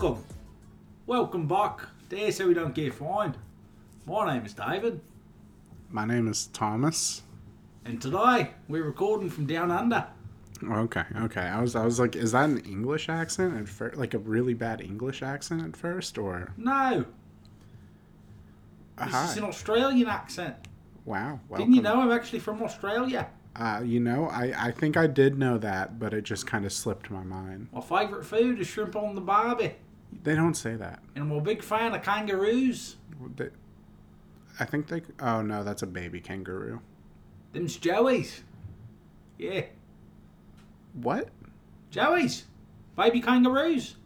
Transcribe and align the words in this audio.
Welcome. 0.00 0.24
Welcome 1.04 1.46
back. 1.46 1.80
Dare 2.08 2.32
say 2.32 2.46
we 2.46 2.54
don't 2.54 2.74
get 2.74 2.94
fined. 2.94 3.36
My 4.06 4.32
name 4.32 4.46
is 4.46 4.54
David, 4.54 4.98
My 5.90 6.06
name 6.06 6.26
is 6.26 6.46
Thomas. 6.46 7.20
and 7.84 8.00
today 8.00 8.52
we're 8.66 8.84
recording 8.84 9.28
from 9.28 9.44
down 9.44 9.70
under. 9.70 10.06
Okay, 10.66 11.04
okay. 11.16 11.42
I 11.42 11.60
was, 11.60 11.76
I 11.76 11.84
was 11.84 12.00
like, 12.00 12.16
is 12.16 12.32
that 12.32 12.48
an 12.48 12.60
English 12.60 13.10
accent 13.10 13.58
at 13.58 13.68
first? 13.68 13.98
Like 13.98 14.14
a 14.14 14.18
really 14.18 14.54
bad 14.54 14.80
English 14.80 15.22
accent 15.22 15.62
at 15.62 15.76
first, 15.76 16.16
or 16.16 16.54
No, 16.56 17.04
this 18.96 19.14
is 19.32 19.36
an 19.36 19.44
Australian 19.44 20.08
accent. 20.08 20.56
Wow. 21.04 21.40
Didn't 21.54 21.74
you 21.74 21.82
know 21.82 22.00
I'm 22.00 22.10
actually 22.10 22.38
from 22.38 22.62
Australia? 22.62 23.28
Uh, 23.54 23.82
you 23.84 24.00
know, 24.00 24.30
I, 24.30 24.68
I 24.68 24.70
think 24.70 24.96
I 24.96 25.06
did 25.06 25.38
know 25.38 25.58
that, 25.58 25.98
but 25.98 26.14
it 26.14 26.22
just 26.22 26.46
kind 26.46 26.64
of 26.64 26.72
slipped 26.72 27.10
my 27.10 27.22
mind. 27.22 27.68
My 27.74 27.82
favourite 27.82 28.24
food 28.24 28.60
is 28.60 28.66
shrimp 28.66 28.96
on 28.96 29.14
the 29.14 29.20
barbie, 29.20 29.74
They 30.22 30.34
don't 30.34 30.54
say 30.54 30.76
that. 30.76 31.00
and 31.14 31.24
I'm 31.24 31.32
a 31.32 31.40
big 31.40 31.62
fan 31.62 31.94
of 31.94 32.02
kangaroos. 32.02 32.96
They, 33.36 33.48
I 34.58 34.64
think 34.64 34.88
they. 34.88 35.02
Oh 35.20 35.42
no, 35.42 35.64
that's 35.64 35.82
a 35.82 35.86
baby 35.86 36.20
kangaroo. 36.20 36.80
Them's 37.52 37.76
Joey's. 37.76 38.42
Yeah, 39.38 39.62
What? 40.94 41.28
Joey's. 41.90 42.44
Baby 42.96 43.20
kangaroos. 43.20 43.96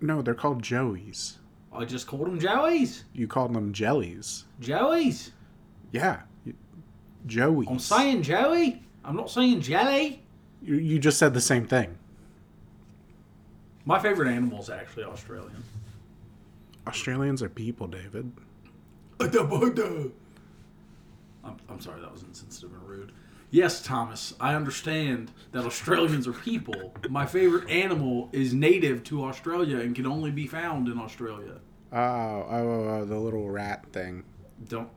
No, 0.00 0.20
they're 0.22 0.34
called 0.34 0.62
joeys. 0.62 1.36
I 1.72 1.84
just 1.84 2.06
called 2.08 2.26
them 2.26 2.38
Joey's. 2.40 3.04
You 3.14 3.28
called 3.28 3.54
them 3.54 3.72
jellies. 3.72 4.44
Joey's. 4.60 5.30
Yeah, 5.92 6.22
joeys. 7.26 7.70
I'm 7.70 7.78
saying 7.78 8.22
Joey. 8.22 8.82
I'm 9.04 9.16
not 9.16 9.30
saying 9.30 9.60
jelly. 9.60 10.22
You, 10.60 10.76
you 10.76 10.98
just 10.98 11.18
said 11.18 11.32
the 11.34 11.40
same 11.40 11.66
thing. 11.66 11.96
My 13.84 13.98
favourite 13.98 14.32
animal 14.32 14.60
is 14.60 14.70
actually 14.70 15.04
Australian. 15.04 15.62
Australians 16.86 17.42
are 17.42 17.48
people, 17.48 17.86
David. 17.86 18.32
I'm, 21.44 21.56
I'm 21.68 21.80
sorry, 21.80 22.00
that 22.00 22.12
was 22.12 22.22
insensitive 22.22 22.72
and 22.72 22.88
rude. 22.88 23.12
Yes, 23.50 23.82
Thomas, 23.82 24.34
I 24.40 24.54
understand 24.54 25.30
that 25.50 25.66
Australians 25.66 26.26
are 26.26 26.32
people. 26.32 26.94
My 27.10 27.26
favorite 27.26 27.68
animal 27.68 28.30
is 28.32 28.54
native 28.54 29.04
to 29.04 29.24
Australia 29.24 29.80
and 29.80 29.94
can 29.94 30.06
only 30.06 30.30
be 30.30 30.46
found 30.46 30.88
in 30.88 30.98
Australia. 30.98 31.60
Oh, 31.92 31.98
oh, 31.98 32.46
oh, 32.50 32.88
oh, 32.88 33.04
the 33.04 33.18
little 33.18 33.50
rat 33.50 33.84
thing. 33.92 34.24
Don't 34.68 34.88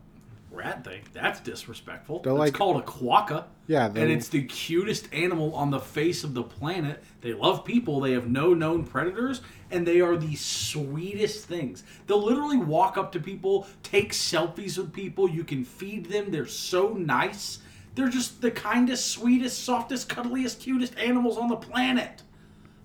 rat 0.56 0.84
thing. 0.84 1.02
That's 1.14 1.40
disrespectful. 1.40 2.18
It's 2.20 2.28
like- 2.28 2.54
called 2.54 2.78
a 2.82 2.86
quokka. 2.86 3.46
Yeah, 3.68 3.88
And 3.88 3.98
it's 4.12 4.28
the 4.30 4.44
cutest 4.44 5.12
animal 5.12 5.56
on 5.56 5.72
the 5.72 5.80
face 5.80 6.24
of 6.24 6.34
the 6.36 6.44
planet. 6.44 7.04
They 7.22 7.34
love 7.34 7.66
people. 7.66 8.00
They 8.00 8.12
have 8.12 8.28
no 8.28 8.54
known 8.54 8.84
predators, 8.86 9.42
and 9.72 9.88
they 9.88 10.02
are 10.02 10.16
the 10.16 10.36
sweetest 10.36 11.46
things. 11.48 11.84
They'll 12.06 12.22
literally 12.24 12.58
walk 12.58 12.96
up 12.98 13.12
to 13.14 13.20
people, 13.20 13.68
take 13.82 14.12
selfies 14.14 14.78
with 14.78 14.94
people. 14.94 15.28
You 15.28 15.44
can 15.44 15.64
feed 15.66 16.06
them. 16.08 16.30
They're 16.32 16.46
so 16.46 16.90
nice. 16.90 17.60
They're 17.96 18.10
just 18.10 18.42
the 18.42 18.52
kindest, 18.52 19.08
sweetest, 19.08 19.64
softest, 19.64 20.10
cuddliest, 20.10 20.60
cutest 20.62 20.96
animals 21.00 21.38
on 21.38 21.48
the 21.48 21.56
planet. 21.56 22.22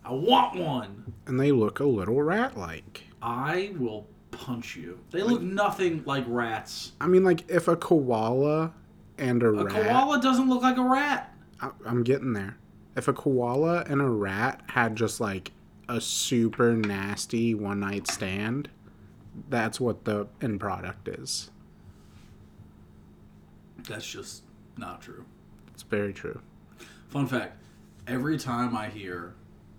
I 0.04 0.12
want 0.12 0.56
one. 0.58 1.12
and 1.26 1.38
they 1.38 1.52
look 1.52 1.78
a 1.80 1.84
little 1.84 2.22
rat-like. 2.22 3.02
I 3.20 3.72
will 3.76 4.06
punch 4.30 4.76
you. 4.76 4.98
They 5.10 5.22
look 5.22 5.42
nothing 5.42 6.02
like 6.06 6.24
rats. 6.26 6.92
I 7.00 7.06
mean, 7.06 7.24
like 7.24 7.48
if 7.50 7.68
a 7.68 7.76
koala 7.76 8.72
and 9.18 9.42
a, 9.42 9.48
A 9.48 9.64
rat. 9.64 9.74
koala 9.74 10.20
doesn't 10.20 10.48
look 10.48 10.62
like 10.62 10.76
a 10.78 10.82
rat. 10.84 11.34
I, 11.60 11.70
I'm 11.86 12.02
getting 12.02 12.32
there. 12.32 12.56
If 12.96 13.08
a 13.08 13.12
koala 13.12 13.84
and 13.88 14.00
a 14.00 14.08
rat 14.08 14.62
had 14.68 14.96
just 14.96 15.20
like 15.20 15.52
a 15.88 16.00
super 16.00 16.74
nasty 16.74 17.54
one-night 17.54 18.06
stand, 18.08 18.68
that's 19.48 19.80
what 19.80 20.04
the 20.04 20.26
end 20.40 20.60
product 20.60 21.08
is. 21.08 21.50
That's 23.88 24.08
just 24.08 24.42
not 24.76 25.00
true. 25.02 25.24
It's 25.72 25.82
very 25.82 26.12
true. 26.12 26.40
Fun 27.08 27.26
fact 27.26 27.56
every 28.06 28.38
time 28.38 28.76
I 28.76 28.88
hear 28.88 29.34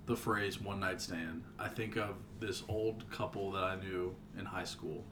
the 0.06 0.16
phrase 0.16 0.60
one 0.62 0.80
night 0.80 1.02
stand, 1.02 1.44
I 1.60 1.68
think 1.68 1.96
of 1.98 2.16
this 2.42 2.64
old 2.68 3.10
couple 3.10 3.52
that 3.52 3.64
I 3.64 3.76
knew 3.76 4.14
in 4.38 4.44
high 4.46 4.66
school 4.66 5.06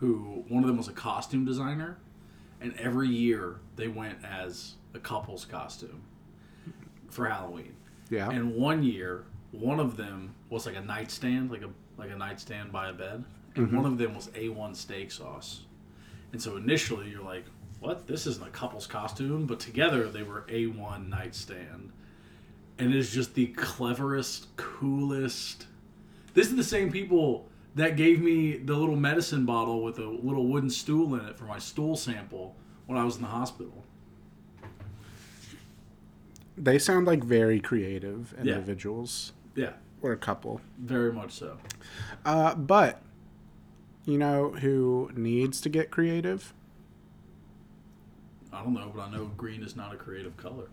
who 0.00 0.44
one 0.48 0.62
of 0.62 0.66
them 0.66 0.78
was 0.78 0.88
a 0.88 0.92
costume 0.92 1.44
designer, 1.44 1.98
and 2.60 2.74
every 2.78 3.08
year 3.08 3.60
they 3.76 3.86
went 3.88 4.18
as 4.24 4.74
a 4.94 4.98
couple's 4.98 5.44
costume 5.44 6.02
for 7.10 7.26
Halloween. 7.26 7.74
Yeah. 8.08 8.30
And 8.30 8.54
one 8.54 8.82
year, 8.82 9.24
one 9.52 9.78
of 9.78 9.96
them 9.96 10.34
was 10.48 10.66
like 10.66 10.76
a 10.76 10.80
nightstand, 10.80 11.50
like 11.50 11.62
a 11.62 11.70
like 11.98 12.10
a 12.10 12.16
nightstand 12.16 12.72
by 12.72 12.88
a 12.88 12.92
bed, 12.94 13.24
and 13.54 13.66
mm-hmm. 13.66 13.76
one 13.76 13.84
of 13.84 13.98
them 13.98 14.14
was 14.14 14.28
A1 14.28 14.74
steak 14.74 15.10
sauce. 15.10 15.64
And 16.32 16.40
so 16.40 16.56
initially, 16.56 17.10
you're 17.10 17.22
like, 17.22 17.44
"What? 17.80 18.06
This 18.06 18.26
isn't 18.26 18.46
a 18.46 18.50
couple's 18.50 18.86
costume," 18.86 19.46
but 19.46 19.60
together 19.60 20.08
they 20.08 20.22
were 20.22 20.46
A1 20.48 21.08
nightstand, 21.08 21.92
and 22.78 22.94
it 22.94 22.96
is 22.96 23.12
just 23.12 23.34
the 23.34 23.48
cleverest, 23.48 24.56
coolest. 24.56 25.66
This 26.34 26.48
is 26.48 26.56
the 26.56 26.64
same 26.64 26.90
people 26.92 27.48
that 27.74 27.96
gave 27.96 28.20
me 28.20 28.56
the 28.56 28.74
little 28.74 28.96
medicine 28.96 29.44
bottle 29.46 29.82
with 29.82 29.98
a 29.98 30.06
little 30.06 30.46
wooden 30.48 30.70
stool 30.70 31.14
in 31.14 31.24
it 31.26 31.36
for 31.38 31.44
my 31.44 31.58
stool 31.58 31.96
sample 31.96 32.56
when 32.86 32.98
I 32.98 33.04
was 33.04 33.16
in 33.16 33.22
the 33.22 33.28
hospital. 33.28 33.84
they 36.56 36.78
sound 36.78 37.06
like 37.06 37.24
very 37.24 37.58
creative 37.58 38.34
Yeah. 38.36 38.54
individuals 38.56 39.32
Yeah, 39.54 39.72
or 40.02 40.12
a 40.12 40.16
couple. 40.18 40.60
very 40.78 41.10
much 41.10 41.32
so. 41.32 41.56
Uh, 42.22 42.54
but 42.54 43.00
you 44.04 44.18
know 44.18 44.50
who 44.50 45.10
needs 45.14 45.60
to 45.62 45.70
get 45.70 45.90
creative? 45.90 46.52
I 48.52 48.62
don't 48.62 48.74
know, 48.74 48.92
but 48.94 49.00
I 49.02 49.10
know 49.10 49.26
green 49.38 49.62
is 49.62 49.74
not 49.74 49.94
a 49.94 49.96
creative 49.96 50.36
color. 50.36 50.68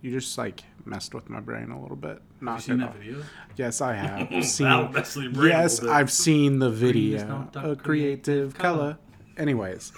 You 0.00 0.10
just 0.10 0.36
like 0.36 0.64
messed 0.84 1.14
with 1.14 1.28
my 1.30 1.40
brain 1.40 1.70
a 1.70 1.80
little 1.80 1.96
bit. 1.96 2.10
Have 2.10 2.20
you 2.40 2.44
Knocked 2.46 2.62
seen 2.62 2.78
that 2.78 2.94
video? 2.96 3.22
Yes, 3.56 3.80
I 3.80 3.94
have 3.94 4.44
seen. 4.44 4.66
That'll 4.66 4.88
mess 4.88 5.14
with 5.16 5.24
your 5.24 5.32
brain 5.34 5.48
yes. 5.50 5.82
I've 5.82 6.10
seen 6.10 6.58
the 6.58 6.70
video. 6.70 7.48
A 7.54 7.76
creative 7.76 8.54
color. 8.54 8.78
color. 8.78 8.98
Anyways, 9.36 9.92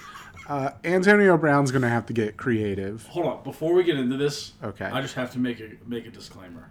uh, 0.49 0.71
Antonio 0.85 1.37
Brown's 1.37 1.71
gonna 1.73 1.89
have 1.89 2.07
to 2.07 2.13
get 2.13 2.37
creative. 2.37 3.07
Hold 3.09 3.27
on, 3.27 3.43
before 3.45 3.73
we 3.75 3.83
get 3.85 3.97
into 3.99 4.17
this, 4.17 4.53
Okay. 4.63 4.85
I 4.87 5.01
just 5.01 5.15
have 5.15 5.33
to 5.33 5.39
make 5.39 5.61
a 5.61 5.71
make 5.87 6.07
a 6.07 6.11
disclaimer. 6.11 6.71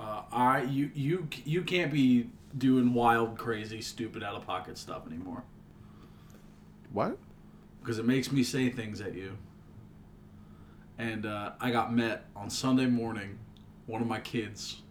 Uh, 0.00 0.22
I 0.32 0.62
you 0.62 0.90
you 0.94 1.28
you 1.44 1.62
can't 1.62 1.92
be 1.92 2.30
doing 2.58 2.92
wild, 2.92 3.38
crazy, 3.38 3.80
stupid, 3.80 4.22
out 4.22 4.34
of 4.34 4.44
pocket 4.46 4.76
stuff 4.76 5.06
anymore 5.06 5.42
What? 6.92 7.16
because 7.80 7.98
it 7.98 8.04
makes 8.04 8.30
me 8.30 8.42
say 8.42 8.68
things 8.68 9.00
at 9.00 9.14
you. 9.14 9.36
And 11.02 11.26
uh, 11.26 11.50
I 11.60 11.72
got 11.72 11.92
met 11.92 12.26
on 12.36 12.48
Sunday 12.48 12.86
morning. 12.86 13.36
One 13.86 14.00
of 14.00 14.06
my 14.06 14.20
kids, 14.20 14.82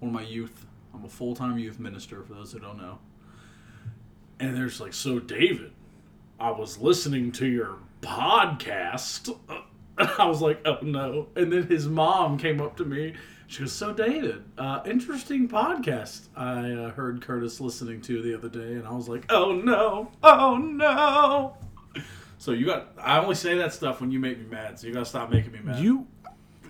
one 0.00 0.08
of 0.08 0.12
my 0.12 0.28
youth. 0.28 0.66
I'm 0.92 1.04
a 1.04 1.08
full 1.08 1.36
time 1.36 1.56
youth 1.56 1.78
minister 1.78 2.20
for 2.24 2.34
those 2.34 2.50
who 2.50 2.58
don't 2.58 2.78
know. 2.78 2.98
And 4.40 4.56
there's 4.56 4.80
like, 4.80 4.92
so 4.92 5.20
David, 5.20 5.70
I 6.40 6.50
was 6.50 6.78
listening 6.78 7.30
to 7.32 7.46
your 7.46 7.76
podcast. 8.02 9.32
I 9.98 10.26
was 10.26 10.42
like, 10.42 10.66
oh 10.66 10.78
no. 10.82 11.28
And 11.36 11.52
then 11.52 11.68
his 11.68 11.86
mom 11.86 12.36
came 12.36 12.60
up 12.60 12.76
to 12.78 12.84
me. 12.84 13.14
She 13.46 13.60
goes, 13.60 13.72
so 13.72 13.92
David, 13.92 14.42
uh, 14.58 14.80
interesting 14.84 15.48
podcast 15.48 16.26
I 16.34 16.72
uh, 16.72 16.90
heard 16.90 17.22
Curtis 17.22 17.60
listening 17.60 18.00
to 18.02 18.20
the 18.20 18.34
other 18.34 18.48
day. 18.48 18.72
And 18.74 18.84
I 18.84 18.94
was 18.94 19.08
like, 19.08 19.26
oh 19.30 19.52
no, 19.52 20.10
oh 20.24 20.56
no. 20.56 21.56
So 22.40 22.52
you 22.52 22.64
got, 22.64 22.94
I 22.98 23.18
only 23.20 23.34
say 23.34 23.54
that 23.58 23.74
stuff 23.74 24.00
when 24.00 24.10
you 24.10 24.18
make 24.18 24.38
me 24.38 24.46
mad. 24.46 24.78
So 24.80 24.86
you 24.86 24.94
got 24.94 25.00
to 25.00 25.04
stop 25.04 25.30
making 25.30 25.52
me 25.52 25.58
mad. 25.62 25.78
You 25.78 26.06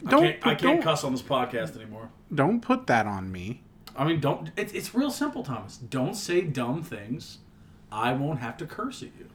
I 0.05 0.11
don't 0.11 0.23
can't, 0.23 0.47
I 0.49 0.55
can't 0.57 0.83
cuss 0.83 1.05
on 1.05 1.13
this 1.13 1.23
podcast 1.23 1.77
anymore. 1.77 2.11
don't 2.35 2.61
put 2.61 2.89
that 2.89 3.07
on 3.07 3.31
me. 3.31 3.63
I 3.95 4.05
mean, 4.05 4.19
don't. 4.19 4.51
It's, 4.57 4.73
it's 4.73 4.93
real 4.97 5.13
simple, 5.13 5.45
Thomas. 5.45 5.77
Don't 5.77 6.15
say 6.15 6.41
dumb 6.41 6.83
things. 6.83 7.39
I 7.93 8.13
won't 8.15 8.41
have 8.41 8.57
to 8.57 8.67
curse 8.67 9.01
at 9.03 9.11
you. 9.17 9.29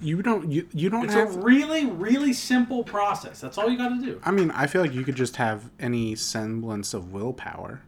You 0.00 0.22
don't. 0.22 0.50
You 0.50 0.66
you 0.72 0.88
don't 0.88 1.04
It's 1.04 1.12
have. 1.12 1.36
a 1.36 1.38
really, 1.40 1.84
really 1.84 2.32
simple 2.32 2.82
process. 2.82 3.42
That's 3.42 3.58
all 3.58 3.68
you 3.68 3.76
got 3.76 3.90
to 3.90 4.00
do. 4.02 4.20
I 4.24 4.30
mean, 4.30 4.50
I 4.52 4.66
feel 4.66 4.80
like 4.80 4.94
you 4.94 5.04
could 5.04 5.16
just 5.16 5.36
have 5.36 5.70
any 5.78 6.14
semblance 6.14 6.94
of 6.94 7.12
willpower. 7.12 7.82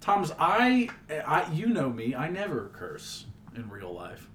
Thomas, 0.00 0.32
I, 0.38 0.88
I, 1.26 1.48
you 1.52 1.66
know 1.68 1.90
me. 1.90 2.12
I 2.14 2.28
never 2.28 2.70
curse 2.72 3.26
in 3.54 3.68
real 3.68 3.92
life. 3.92 4.28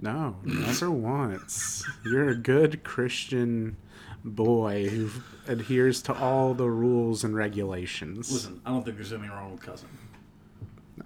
No, 0.00 0.36
never 0.44 0.90
once. 0.90 1.84
You're 2.04 2.28
a 2.28 2.34
good 2.34 2.84
Christian 2.84 3.76
boy 4.24 4.88
who 4.88 5.10
adheres 5.46 6.02
to 6.02 6.14
all 6.14 6.52
the 6.52 6.68
rules 6.68 7.24
and 7.24 7.34
regulations. 7.34 8.30
Listen, 8.30 8.60
I 8.66 8.70
don't 8.70 8.84
think 8.84 8.96
there's 8.96 9.12
anything 9.12 9.30
wrong 9.30 9.52
with 9.52 9.62
cousin. 9.62 9.88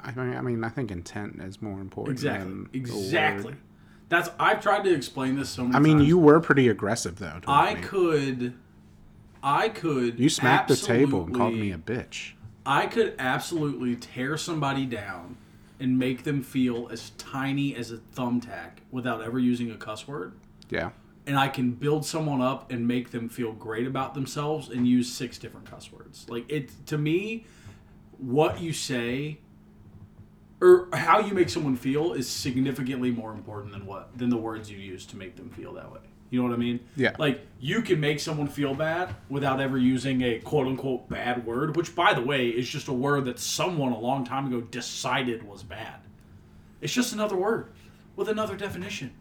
I 0.00 0.12
mean, 0.12 0.36
I 0.36 0.40
mean, 0.40 0.64
I 0.64 0.68
think 0.68 0.90
intent 0.90 1.40
is 1.40 1.60
more 1.60 1.80
important. 1.80 2.18
Exactly. 2.18 2.48
Than 2.48 2.68
Exactly. 2.72 3.54
That's. 4.08 4.30
I've 4.40 4.60
tried 4.60 4.84
to 4.84 4.94
explain 4.94 5.36
this 5.36 5.50
so 5.50 5.62
many 5.62 5.76
I 5.76 5.78
mean, 5.78 5.98
times. 5.98 6.08
you 6.08 6.18
were 6.18 6.40
pretty 6.40 6.68
aggressive 6.68 7.18
though. 7.18 7.40
I 7.46 7.74
me. 7.74 7.82
could 7.82 8.54
I 9.42 9.68
could. 9.68 10.18
You 10.18 10.28
smacked 10.28 10.68
the 10.68 10.76
table 10.76 11.24
and 11.24 11.34
called 11.34 11.54
me 11.54 11.72
a 11.72 11.78
bitch. 11.78 12.32
I 12.66 12.86
could 12.86 13.14
absolutely 13.18 13.96
tear 13.96 14.36
somebody 14.36 14.86
down 14.86 15.36
and 15.80 15.98
make 15.98 16.24
them 16.24 16.42
feel 16.42 16.88
as 16.90 17.10
tiny 17.10 17.74
as 17.74 17.90
a 17.90 17.96
thumbtack 17.96 18.78
without 18.90 19.22
ever 19.22 19.38
using 19.38 19.70
a 19.70 19.76
cuss 19.76 20.06
word. 20.06 20.34
Yeah. 20.68 20.90
And 21.26 21.38
I 21.38 21.48
can 21.48 21.72
build 21.72 22.04
someone 22.04 22.40
up 22.40 22.70
and 22.70 22.86
make 22.86 23.10
them 23.10 23.28
feel 23.28 23.52
great 23.52 23.86
about 23.86 24.14
themselves 24.14 24.68
and 24.68 24.86
use 24.86 25.10
six 25.10 25.38
different 25.38 25.70
cuss 25.70 25.90
words. 25.92 26.26
Like 26.28 26.50
it 26.50 26.86
to 26.86 26.98
me, 26.98 27.46
what 28.18 28.60
you 28.60 28.72
say 28.72 29.38
or 30.60 30.88
how 30.92 31.20
you 31.20 31.32
make 31.32 31.48
someone 31.48 31.76
feel 31.76 32.12
is 32.12 32.28
significantly 32.28 33.10
more 33.10 33.32
important 33.32 33.72
than 33.72 33.86
what 33.86 34.16
than 34.18 34.28
the 34.28 34.36
words 34.36 34.70
you 34.70 34.78
use 34.78 35.06
to 35.06 35.16
make 35.16 35.36
them 35.36 35.50
feel 35.50 35.72
that 35.74 35.90
way. 35.90 36.00
You 36.30 36.40
know 36.40 36.48
what 36.48 36.54
I 36.54 36.58
mean? 36.58 36.80
Yeah. 36.96 37.16
Like 37.18 37.44
you 37.58 37.82
can 37.82 38.00
make 38.00 38.20
someone 38.20 38.46
feel 38.46 38.74
bad 38.74 39.14
without 39.28 39.60
ever 39.60 39.76
using 39.76 40.22
a 40.22 40.38
quote 40.38 40.66
unquote 40.66 41.08
bad 41.08 41.44
word, 41.44 41.76
which 41.76 41.94
by 41.94 42.14
the 42.14 42.22
way 42.22 42.48
is 42.48 42.68
just 42.68 42.88
a 42.88 42.92
word 42.92 43.24
that 43.24 43.38
someone 43.38 43.92
a 43.92 43.98
long 43.98 44.24
time 44.24 44.46
ago 44.46 44.60
decided 44.60 45.42
was 45.42 45.62
bad. 45.62 46.00
It's 46.80 46.92
just 46.92 47.12
another 47.12 47.36
word 47.36 47.72
with 48.16 48.28
another 48.28 48.56
definition. 48.56 49.12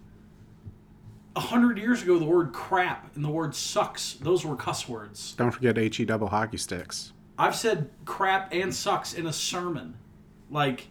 A 1.36 1.40
hundred 1.40 1.78
years 1.78 2.04
ago, 2.04 2.20
the 2.20 2.26
word 2.26 2.54
crap 2.54 3.16
and 3.16 3.24
the 3.24 3.30
word 3.30 3.56
sucks, 3.56 4.14
those 4.14 4.46
were 4.46 4.56
cuss 4.56 4.88
words. 4.90 5.34
Don't 5.38 5.52
forget 5.52 5.78
HE 5.78 6.06
double 6.06 6.28
hockey 6.28 6.58
sticks. 6.58 7.14
I've 7.38 7.56
said 7.56 7.90
crap 8.06 8.54
and 8.54 8.74
sucks 8.74 9.14
in 9.14 9.26
a 9.26 9.34
sermon. 9.34 9.96
Like, 10.52 10.88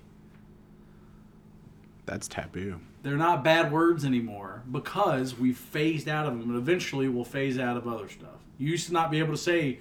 That's 2.06 2.26
taboo. 2.26 2.81
They're 3.02 3.16
not 3.16 3.44
bad 3.44 3.70
words 3.72 4.04
anymore 4.04 4.62
because 4.70 5.38
we 5.38 5.52
phased 5.52 6.08
out 6.08 6.26
of 6.26 6.38
them, 6.38 6.50
and 6.50 6.58
eventually 6.58 7.08
we'll 7.08 7.24
phase 7.24 7.58
out 7.58 7.76
of 7.76 7.86
other 7.86 8.08
stuff. 8.08 8.40
You 8.58 8.68
used 8.68 8.86
to 8.88 8.92
not 8.92 9.10
be 9.10 9.18
able 9.18 9.32
to 9.32 9.38
say 9.38 9.80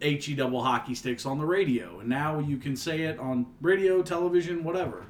HE 0.00 0.34
double 0.34 0.62
hockey 0.62 0.94
sticks 0.94 1.24
on 1.24 1.38
the 1.38 1.46
radio, 1.46 2.00
and 2.00 2.08
now 2.08 2.38
you 2.38 2.56
can 2.58 2.76
say 2.76 3.02
it 3.02 3.18
on 3.18 3.46
radio, 3.60 4.02
television, 4.02 4.64
whatever. 4.64 5.06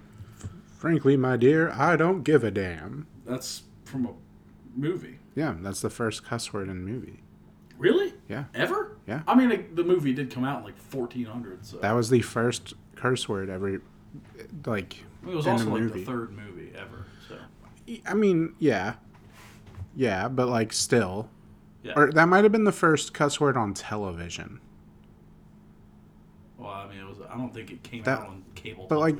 Frankly, 0.77 1.17
my 1.17 1.37
dear, 1.37 1.71
I 1.71 1.97
don't 1.97 2.23
give 2.23 2.45
a 2.45 2.51
damn. 2.51 3.07
That's 3.25 3.63
from 3.85 4.07
a 4.07 4.13
movie. 4.77 5.19
Yeah, 5.35 5.55
that's 5.61 5.81
the 5.81 5.91
first 5.91 6.25
cuss 6.25 6.53
word 6.53 6.69
in 6.69 6.85
the 6.85 6.91
movie. 6.91 7.21
Really? 7.79 8.15
Yeah. 8.29 8.45
Ever? 8.55 8.97
Yeah. 9.07 9.23
I 9.27 9.35
mean, 9.35 9.75
the 9.75 9.83
movie 9.83 10.13
did 10.13 10.31
come 10.31 10.45
out 10.45 10.59
in 10.59 10.65
like 10.65 10.77
1400, 10.93 11.65
so. 11.65 11.79
That 11.79 11.93
was 11.93 12.11
the 12.11 12.21
first 12.21 12.75
curse 12.95 13.29
word 13.29 13.51
ever, 13.51 13.81
like, 14.67 14.99
it 15.27 15.35
was 15.35 15.47
in 15.47 15.53
also 15.53 15.69
a 15.69 15.75
like 15.75 15.93
the 15.93 16.05
third 16.05 16.33
movie. 16.33 16.52
I 18.07 18.15
mean, 18.15 18.55
yeah. 18.59 18.95
Yeah, 19.95 20.29
but, 20.29 20.49
like, 20.49 20.73
still. 20.73 21.29
Yeah. 21.83 21.93
Or 21.97 22.11
that 22.13 22.27
might 22.29 22.45
have 22.45 22.53
been 22.53 22.65
the 22.65 22.73
first 22.73 23.13
cuss 23.13 23.41
word 23.41 23.57
on 23.57 23.75
television. 23.75 24.61
Well, 26.59 26.71
I 26.71 26.89
mean, 26.89 26.99
it 27.01 27.07
was. 27.09 27.19
I 27.29 27.37
don't 27.37 27.53
think 27.53 27.71
it 27.71 27.83
came 27.83 28.03
That- 28.05 28.21
out 28.21 28.29
on 28.29 28.45
cable. 28.55 28.87
But, 28.89 28.99
like, 29.01 29.17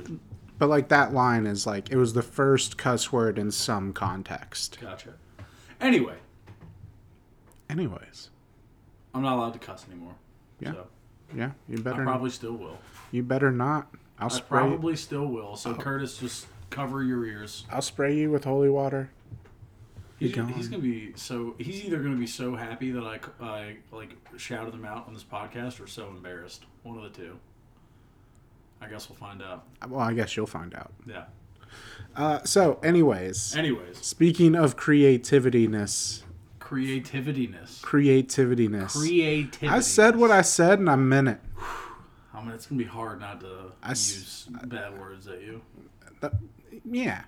but, 0.57 0.69
like, 0.69 0.87
that 0.89 1.13
line 1.13 1.45
is, 1.45 1.67
like, 1.67 1.91
it 1.91 1.97
was 1.97 2.13
the 2.13 2.21
first 2.21 2.77
cuss 2.77 3.11
word 3.11 3.37
in 3.37 3.51
some 3.51 3.91
context. 3.93 4.77
gotcha. 4.79 5.13
Anyway, 5.81 6.15
Anyways. 7.69 8.29
I'm 9.15 9.21
not 9.23 9.35
allowed 9.35 9.53
to 9.53 9.59
cuss 9.59 9.85
anymore. 9.89 10.13
Yeah. 10.59 10.71
So 10.73 10.87
Yeah, 11.35 11.51
you 11.67 11.79
better. 11.79 12.01
I 12.03 12.05
probably 12.05 12.29
still 12.29 12.53
will. 12.53 12.77
you 13.11 13.23
better 13.23 13.51
not. 13.51 13.87
I'll 14.19 14.27
I 14.27 14.29
spray 14.29 14.59
probably 14.59 14.95
still 14.95 15.25
will. 15.25 15.55
So 15.55 15.71
oh. 15.71 15.75
Curtis, 15.75 16.17
just 16.17 16.45
cover 16.73 17.03
your 17.03 17.25
ears. 17.25 17.65
I'll 17.71 17.81
spray 17.81 18.15
you 18.15 18.31
with 18.31 18.43
holy 18.43 18.69
water. 18.69 19.09
He's, 20.19 20.31
Be 20.31 20.35
gone. 20.37 20.49
he's 20.53 20.67
gonna 20.67 20.81
be 20.83 21.11
so. 21.15 21.55
He's 21.57 21.83
either 21.85 21.97
gonna 22.01 22.15
be 22.15 22.27
so 22.27 22.55
happy 22.55 22.91
that 22.91 23.03
I, 23.03 23.19
I 23.41 23.75
like 23.91 24.15
shouted 24.37 24.73
him 24.73 24.85
out 24.85 25.07
on 25.07 25.13
this 25.13 25.23
podcast, 25.23 25.83
or 25.83 25.87
so 25.87 26.07
embarrassed. 26.09 26.65
One 26.83 26.97
of 26.97 27.03
the 27.03 27.09
two. 27.09 27.37
I 28.81 28.87
guess 28.87 29.09
we'll 29.09 29.17
find 29.17 29.41
out. 29.41 29.65
Well, 29.87 29.99
I 30.01 30.13
guess 30.13 30.35
you'll 30.37 30.45
find 30.45 30.73
out. 30.75 30.91
Yeah. 31.07 31.23
Uh, 32.15 32.43
so, 32.43 32.79
anyways, 32.83 33.55
Anyways, 33.55 33.97
speaking 33.97 34.55
of 34.55 34.75
creativityness, 34.77 36.21
creativityness. 36.59 37.81
creativityness. 37.81 38.93
Creativity. 38.93 39.67
I 39.67 39.79
said 39.79 40.15
what 40.15 40.31
I 40.31 40.41
said 40.41 40.79
and 40.79 40.89
I 40.89 40.95
meant 40.95 41.29
it. 41.29 41.39
I 42.33 42.41
mean, 42.41 42.51
it's 42.51 42.65
gonna 42.65 42.79
be 42.79 42.85
hard 42.87 43.19
not 43.19 43.39
to 43.41 43.71
I 43.81 43.91
s- 43.91 44.13
use 44.15 44.47
bad 44.65 44.99
words 44.99 45.27
at 45.27 45.41
you. 45.41 45.61
That, 46.21 46.33
yeah. 46.85 47.23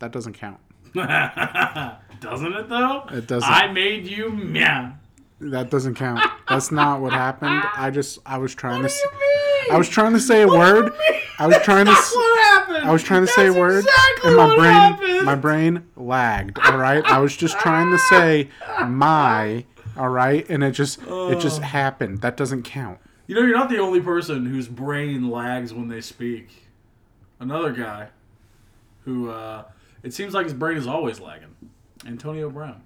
That 0.00 0.12
doesn't 0.12 0.34
count. 0.34 0.60
Doesn't 0.94 2.52
it 2.52 2.68
though? 2.68 3.04
It 3.10 3.26
doesn't. 3.26 3.50
I 3.50 3.70
made 3.70 4.06
you 4.06 4.30
meow. 4.30 4.94
That 5.40 5.70
doesn't 5.70 5.96
count. 5.96 6.20
That's 6.48 6.70
not 6.70 7.00
what 7.00 7.12
happened. 7.12 7.62
I 7.74 7.90
just 7.90 8.18
I 8.24 8.38
was 8.38 8.54
trying 8.54 8.82
to 8.82 8.88
s- 8.88 9.02
mean? 9.12 9.72
I 9.72 9.78
was 9.78 9.88
trying 9.88 10.12
to 10.12 10.20
say 10.20 10.42
a 10.42 10.48
word. 10.48 10.92
I 11.38 11.46
was 11.46 11.58
trying 11.58 11.86
to 11.86 11.92
what 11.92 12.44
happened. 12.44 12.88
I 12.88 12.92
was 12.92 13.02
trying 13.02 13.26
to 13.26 13.32
say 13.32 13.48
a 13.48 13.52
word 13.52 13.84
exactly 13.84 14.28
and 14.28 14.36
my 14.36 14.46
what 14.46 14.58
brain 14.58 14.72
happened. 14.72 15.26
my 15.26 15.34
brain 15.34 15.86
lagged, 15.96 16.58
all 16.60 16.78
right? 16.78 17.04
I 17.04 17.18
was 17.18 17.36
just 17.36 17.58
trying 17.58 17.90
to 17.90 17.98
say 17.98 18.48
my, 18.86 19.64
all 19.96 20.08
right? 20.08 20.48
And 20.48 20.62
it 20.62 20.72
just 20.72 21.00
it 21.02 21.40
just 21.40 21.60
oh. 21.60 21.64
happened. 21.64 22.20
That 22.20 22.36
doesn't 22.36 22.62
count. 22.62 23.00
You 23.26 23.34
know, 23.34 23.42
you're 23.42 23.56
not 23.56 23.68
the 23.68 23.78
only 23.78 24.00
person 24.00 24.46
whose 24.46 24.68
brain 24.68 25.28
lags 25.28 25.74
when 25.74 25.88
they 25.88 26.00
speak. 26.00 26.68
Another 27.40 27.72
guy 27.72 28.10
who 29.04 29.30
uh, 29.30 29.64
it 30.02 30.12
seems 30.14 30.34
like 30.34 30.44
his 30.44 30.54
brain 30.54 30.76
is 30.76 30.86
always 30.86 31.20
lagging. 31.20 31.54
Antonio 32.06 32.50
Brown. 32.50 32.82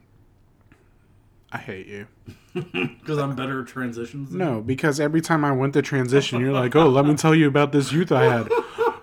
I 1.50 1.59
hate 1.59 1.87
you. 1.87 2.06
Because 2.99 3.19
I'm 3.19 3.37
better 3.37 3.61
at 3.62 3.69
transitions. 3.69 4.31
than 4.31 4.38
No, 4.38 4.61
because 4.61 4.99
every 4.99 5.20
time 5.20 5.44
I 5.44 5.53
went 5.53 5.75
to 5.75 5.82
transition, 5.82 6.41
you're 6.41 6.53
like, 6.53 6.75
"Oh, 6.75 6.88
let 6.88 7.06
me 7.06 7.15
tell 7.15 7.35
you 7.35 7.47
about 7.47 7.70
this 7.73 7.93
youth 7.93 8.11
I 8.11 8.25
had. 8.25 8.49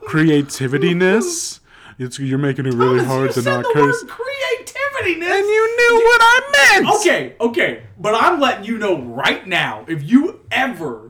Creativityness. 0.10 1.60
It's 1.98 2.20
you're 2.20 2.38
making 2.38 2.66
it 2.66 2.74
really 2.74 3.00
you. 3.00 3.06
hard 3.06 3.32
to 3.32 3.42
not 3.42 3.64
the 3.64 3.70
curse." 3.74 4.04
word 4.04 4.10
creativity, 4.12 5.14
And 5.14 5.46
you 5.48 5.78
knew 5.78 5.96
what 6.06 6.22
I 6.22 6.72
meant. 6.82 6.96
Okay, 7.00 7.36
okay, 7.40 7.84
but 7.98 8.14
I'm 8.16 8.40
letting 8.40 8.66
you 8.66 8.78
know 8.78 9.00
right 9.02 9.48
now 9.48 9.86
if 9.88 10.04
you 10.04 10.42
ever 10.52 11.05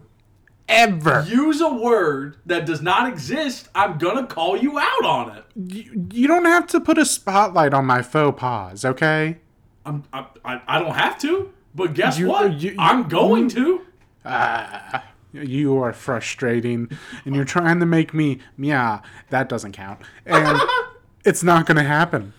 Ever. 0.68 1.24
use 1.28 1.62
a 1.62 1.72
word 1.74 2.38
that 2.48 2.66
does 2.66 2.82
not 2.82 3.08
exist, 3.08 3.70
I'm 3.76 3.98
gonna 4.00 4.26
call 4.26 4.58
you 4.58 4.80
out 4.80 5.06
on 5.06 5.38
it. 5.38 5.44
You, 5.56 6.07
you 6.12 6.28
don't 6.28 6.45
have 6.45 6.66
to 6.68 6.80
put 6.81 6.98
a 6.98 7.06
spotlight 7.06 7.74
on 7.74 7.86
my 7.86 8.02
faux 8.02 8.40
pas, 8.40 8.84
okay? 8.84 9.38
I'm, 9.86 10.04
I, 10.12 10.26
I, 10.44 10.62
I 10.68 10.80
don't 10.80 10.95
have 10.95 11.19
to, 11.19 11.52
but 11.76 11.94
guess 11.94 12.18
You- 12.18 12.30
what? 12.30 12.54
you- 12.60 12.76
I'm 12.80 13.07
going 13.07 13.48
to. 13.50 13.81
Ah, 14.26 15.04
you 15.31 15.78
are 15.84 15.94
frustrating, 15.94 16.90
and 17.26 17.36
you're 17.36 17.45
trying 17.45 17.80
to 17.80 17.86
make 17.86 18.12
me 18.14 18.40
yeah. 18.57 19.02
That 19.30 19.48
doesn't 19.50 19.74
count, 19.74 20.00
and 20.26 20.60
it's 21.26 21.44
not 21.44 21.68
to 21.78 21.84
happen. 21.84 22.34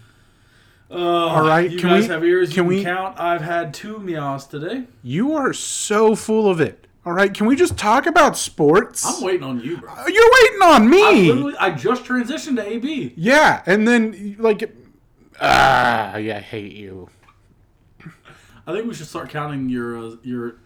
All 0.91 1.47
right, 1.47 1.71
you 1.71 1.79
can 1.79 1.89
guys 1.91 2.03
we- 2.03 2.09
have 2.09 2.25
ears. 2.25 2.49
can 2.53 2.65
you 2.65 2.69
we- 2.69 2.83
count. 2.85 3.21
I've 3.21 3.43
had 3.43 3.73
two 3.73 3.99
meows 4.01 4.47
today. 4.47 4.85
You 5.05 5.33
are 5.35 5.53
so 5.53 6.17
full 6.17 6.51
of 6.51 6.61
it. 6.61 6.87
All 7.07 7.13
right, 7.13 7.33
can 7.33 7.47
we 7.47 7.55
just 7.55 7.79
talk 7.79 8.07
about 8.07 8.37
sports? 8.37 9.07
I'm 9.07 9.23
waiting 9.23 9.45
on 9.45 9.61
you, 9.61 9.77
bro. 9.77 9.95
You're 10.09 10.31
waiting 10.43 10.63
on 10.63 10.83
I 10.83 10.87
me. 10.89 11.33
literally, 11.33 11.55
I 11.57 11.71
just 11.71 12.03
transitioned 12.03 12.57
to 12.57 12.69
AB. 12.69 13.15
Yeah, 13.17 13.63
and 13.65 13.87
then 13.87 14.35
like, 14.41 14.75
ah, 15.41 16.17
yeah, 16.17 16.39
I 16.39 16.41
hate 16.41 16.73
you. 16.73 17.09
I 18.67 18.73
think 18.73 18.89
we 18.89 18.95
should 18.95 19.07
start 19.07 19.31
counting 19.31 19.69
your 19.69 19.97
uh, 19.97 20.17
your 20.25 20.57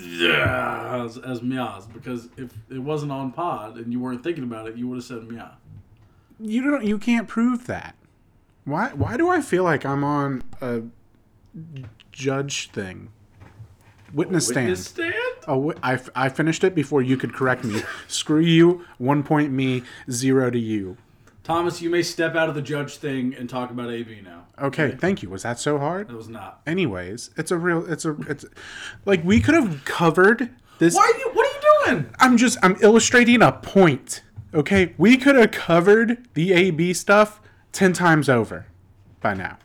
yeah 0.00 1.04
as, 1.04 1.18
as 1.18 1.42
meows 1.42 1.86
because 1.86 2.28
if 2.36 2.52
it 2.70 2.78
wasn't 2.78 3.10
on 3.10 3.32
pod 3.32 3.76
and 3.76 3.92
you 3.92 3.98
weren't 3.98 4.22
thinking 4.22 4.44
about 4.44 4.68
it, 4.68 4.76
you 4.76 4.86
would 4.86 4.98
have 4.98 5.04
said 5.04 5.28
meow. 5.28 5.50
You 6.38 6.62
don't. 6.62 6.84
You 6.84 6.96
can't 6.96 7.26
prove 7.26 7.66
that. 7.66 7.96
Why? 8.64 8.90
Why 8.92 9.16
do 9.16 9.28
I 9.28 9.40
feel 9.40 9.64
like 9.64 9.84
I'm 9.84 10.04
on 10.04 10.44
a 10.60 10.82
judge 12.12 12.70
thing? 12.70 13.08
Witness 14.12 14.48
stand. 14.48 14.68
Witness 14.68 14.88
stand. 14.88 15.14
Oh, 15.48 15.72
I, 15.82 16.00
I 16.14 16.28
finished 16.28 16.64
it 16.64 16.74
before 16.74 17.02
you 17.02 17.16
could 17.16 17.34
correct 17.34 17.64
me. 17.64 17.82
Screw 18.08 18.40
you. 18.40 18.84
One 18.98 19.22
point 19.22 19.52
me. 19.52 19.82
Zero 20.10 20.50
to 20.50 20.58
you. 20.58 20.96
Thomas, 21.44 21.82
you 21.82 21.90
may 21.90 22.02
step 22.02 22.36
out 22.36 22.48
of 22.48 22.54
the 22.54 22.62
judge 22.62 22.98
thing 22.98 23.34
and 23.34 23.50
talk 23.50 23.70
about 23.70 23.90
AB 23.90 24.20
now. 24.24 24.46
Okay, 24.60 24.92
thank 24.92 25.22
you. 25.22 25.30
Was 25.30 25.42
that 25.42 25.58
so 25.58 25.78
hard? 25.78 26.08
It 26.08 26.14
was 26.14 26.28
not. 26.28 26.60
Anyways, 26.66 27.30
it's 27.36 27.50
a 27.50 27.56
real. 27.58 27.90
It's 27.90 28.04
a. 28.04 28.12
It's 28.28 28.44
like 29.04 29.24
we 29.24 29.40
could 29.40 29.54
have 29.54 29.84
covered 29.84 30.50
this. 30.78 30.94
Why 30.94 31.10
are 31.12 31.18
you? 31.18 31.30
What 31.32 31.46
are 31.46 31.54
you 31.54 31.86
doing? 31.86 32.14
I'm 32.20 32.36
just. 32.36 32.58
I'm 32.62 32.76
illustrating 32.80 33.42
a 33.42 33.50
point. 33.52 34.22
Okay, 34.54 34.94
we 34.98 35.16
could 35.16 35.34
have 35.34 35.50
covered 35.50 36.28
the 36.34 36.52
AB 36.52 36.92
stuff 36.94 37.40
ten 37.72 37.92
times 37.92 38.28
over 38.28 38.66
by 39.20 39.34
now. 39.34 39.58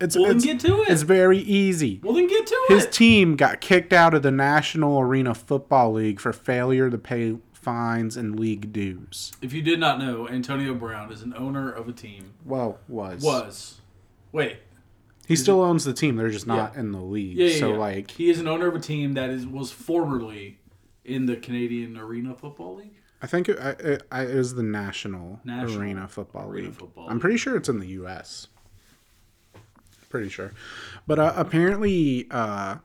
It's 0.00 0.16
Well, 0.16 0.26
then 0.26 0.36
it's, 0.36 0.44
get 0.44 0.60
to 0.60 0.82
it. 0.82 0.88
it's 0.88 1.02
very 1.02 1.38
easy. 1.38 2.00
Well, 2.02 2.14
then 2.14 2.28
get 2.28 2.46
to 2.46 2.64
His 2.68 2.84
it. 2.84 2.86
His 2.86 2.96
team 2.96 3.36
got 3.36 3.60
kicked 3.60 3.92
out 3.92 4.14
of 4.14 4.22
the 4.22 4.30
National 4.30 5.00
Arena 5.00 5.34
Football 5.34 5.94
League 5.94 6.20
for 6.20 6.32
failure 6.32 6.88
to 6.90 6.98
pay 6.98 7.36
fines 7.52 8.16
and 8.16 8.38
league 8.38 8.72
dues. 8.72 9.32
If 9.42 9.52
you 9.52 9.60
did 9.62 9.80
not 9.80 9.98
know, 9.98 10.28
Antonio 10.28 10.74
Brown 10.74 11.12
is 11.12 11.22
an 11.22 11.34
owner 11.36 11.70
of 11.70 11.88
a 11.88 11.92
team. 11.92 12.32
Well, 12.44 12.78
was 12.88 13.22
Was. 13.22 13.80
Wait. 14.32 14.58
He 15.26 15.36
still 15.36 15.60
owns 15.60 15.84
the 15.84 15.92
team. 15.92 16.16
They're 16.16 16.30
just 16.30 16.46
not 16.46 16.74
in 16.76 16.92
the 16.92 17.00
league. 17.02 17.36
Yeah, 17.36 17.48
yeah, 17.48 17.58
so 17.58 17.72
yeah. 17.72 17.78
like, 17.78 18.10
he 18.12 18.30
is 18.30 18.38
an 18.38 18.48
owner 18.48 18.66
of 18.68 18.74
a 18.74 18.80
team 18.80 19.12
that 19.14 19.28
is 19.28 19.46
was 19.46 19.70
formerly 19.70 20.58
in 21.04 21.26
the 21.26 21.36
Canadian 21.36 21.98
Arena 21.98 22.34
Football 22.34 22.76
League. 22.76 22.94
I 23.20 23.26
think 23.26 23.48
it, 23.48 23.58
it, 23.58 24.02
it 24.10 24.30
is 24.30 24.54
the 24.54 24.62
National, 24.62 25.40
National 25.44 25.80
Arena 25.82 26.08
Football 26.08 26.48
Arena 26.48 26.68
League. 26.68 26.76
Football 26.78 27.06
I'm 27.08 27.14
League. 27.16 27.20
pretty 27.20 27.36
sure 27.36 27.56
it's 27.56 27.68
in 27.68 27.80
the 27.80 27.88
U.S. 27.88 28.46
Pretty 30.08 30.30
sure, 30.30 30.52
but 31.06 31.18
uh, 31.18 31.34
apparently, 31.36 32.26
uh, 32.30 32.76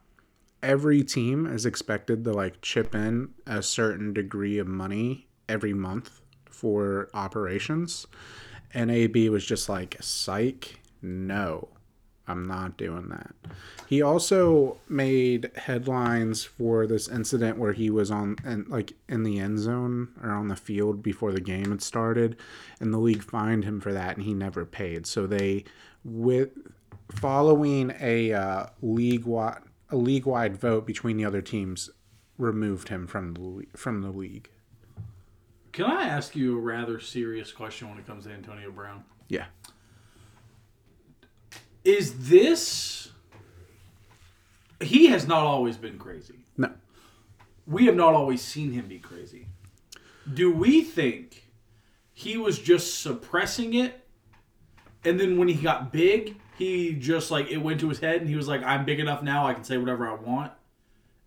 every 0.62 1.04
team 1.04 1.46
is 1.46 1.66
expected 1.66 2.24
to 2.24 2.32
like 2.34 2.62
chip 2.62 2.96
in 2.96 3.30
a 3.46 3.62
certain 3.62 4.14
degree 4.14 4.58
of 4.58 4.68
money 4.68 5.28
every 5.48 5.74
month 5.74 6.22
for 6.50 7.10
operations. 7.14 8.08
And 8.74 8.90
AB 8.90 9.30
was 9.30 9.46
just 9.46 9.70
like, 9.70 9.98
"Psych, 10.02 10.80
no, 11.02 11.70
I'm 12.28 12.44
not 12.46 12.76
doing 12.78 13.10
that." 13.10 13.36
He 13.88 14.02
also 14.02 14.78
made 14.90 15.52
headlines 15.56 16.44
for 16.44 16.88
this 16.88 17.08
incident 17.08 17.58
where 17.60 17.74
he 17.74 17.90
was 17.90 18.10
on 18.10 18.38
and 18.44 18.68
like 18.68 18.94
in 19.08 19.24
the 19.24 19.40
end 19.40 19.60
zone 19.60 20.10
or 20.24 20.32
on 20.32 20.48
the 20.48 20.56
field 20.56 21.04
before 21.04 21.32
the 21.32 21.42
game 21.42 21.70
had 21.70 21.82
started, 21.82 22.36
and 22.80 22.94
the 22.94 22.98
league 22.98 23.24
fined 23.24 23.64
him 23.64 23.80
for 23.80 23.94
that, 23.94 24.18
and 24.18 24.26
he 24.26 24.34
never 24.34 24.66
paid. 24.66 25.06
So 25.06 25.28
they, 25.28 25.66
with 26.04 26.52
following 27.16 27.94
a 28.00 28.34
uh, 28.34 28.66
league 28.82 29.26
wide 29.26 29.60
a 29.90 29.96
league 29.96 30.26
wide 30.26 30.58
vote 30.58 30.88
between 30.88 31.18
the 31.18 31.26
other 31.26 31.42
teams, 31.42 31.90
removed 32.38 32.90
him 32.90 33.06
from 33.08 33.34
the 33.34 33.66
from 33.78 34.02
the 34.02 34.10
league. 34.12 34.50
Can 35.72 35.86
I 35.86 36.04
ask 36.04 36.36
you 36.36 36.58
a 36.58 36.62
rather 36.62 37.00
serious 37.00 37.52
question 37.52 37.90
when 37.90 37.98
it 37.98 38.06
comes 38.06 38.26
to 38.26 38.32
Antonio 38.32 38.72
Brown? 38.72 39.04
Yeah, 39.28 39.46
Is 41.84 42.30
this? 42.30 43.12
He 44.82 45.08
has 45.08 45.28
not 45.28 45.44
always 45.44 45.78
been 45.78 45.98
crazy. 45.98 46.46
no, 46.58 46.72
we 47.66 47.86
have 47.86 47.96
not 47.96 48.14
always 48.14 48.42
seen 48.42 48.72
him 48.72 48.88
be 48.88 49.00
crazy. 49.00 49.48
Do 50.34 50.52
we 50.52 50.82
think 50.82 51.50
he 52.14 52.38
was 52.38 52.60
just 52.60 53.02
suppressing 53.02 53.74
it 53.74 54.06
and 55.06 55.20
then 55.20 55.38
when 55.38 55.48
he 55.48 55.56
got 55.56 55.92
big, 55.92 56.38
he 56.58 56.94
just 56.94 57.32
like 57.32 57.50
it 57.50 57.58
went 57.58 57.80
to 57.82 57.90
his 57.90 58.00
head 58.00 58.22
and 58.22 58.30
he 58.30 58.36
was 58.36 58.48
like 58.48 58.64
I'm 58.64 58.86
big 58.86 59.00
enough 59.00 59.22
now 59.24 59.48
I 59.48 59.54
can 59.54 59.64
say 59.64 59.78
whatever 59.78 60.08
I 60.08 60.16
want 60.16 60.52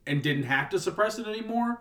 and 0.06 0.23
didn't 0.23 0.45
have 0.45 0.68
to 0.71 0.78
suppress 0.78 1.18
it 1.18 1.26
anymore? 1.26 1.80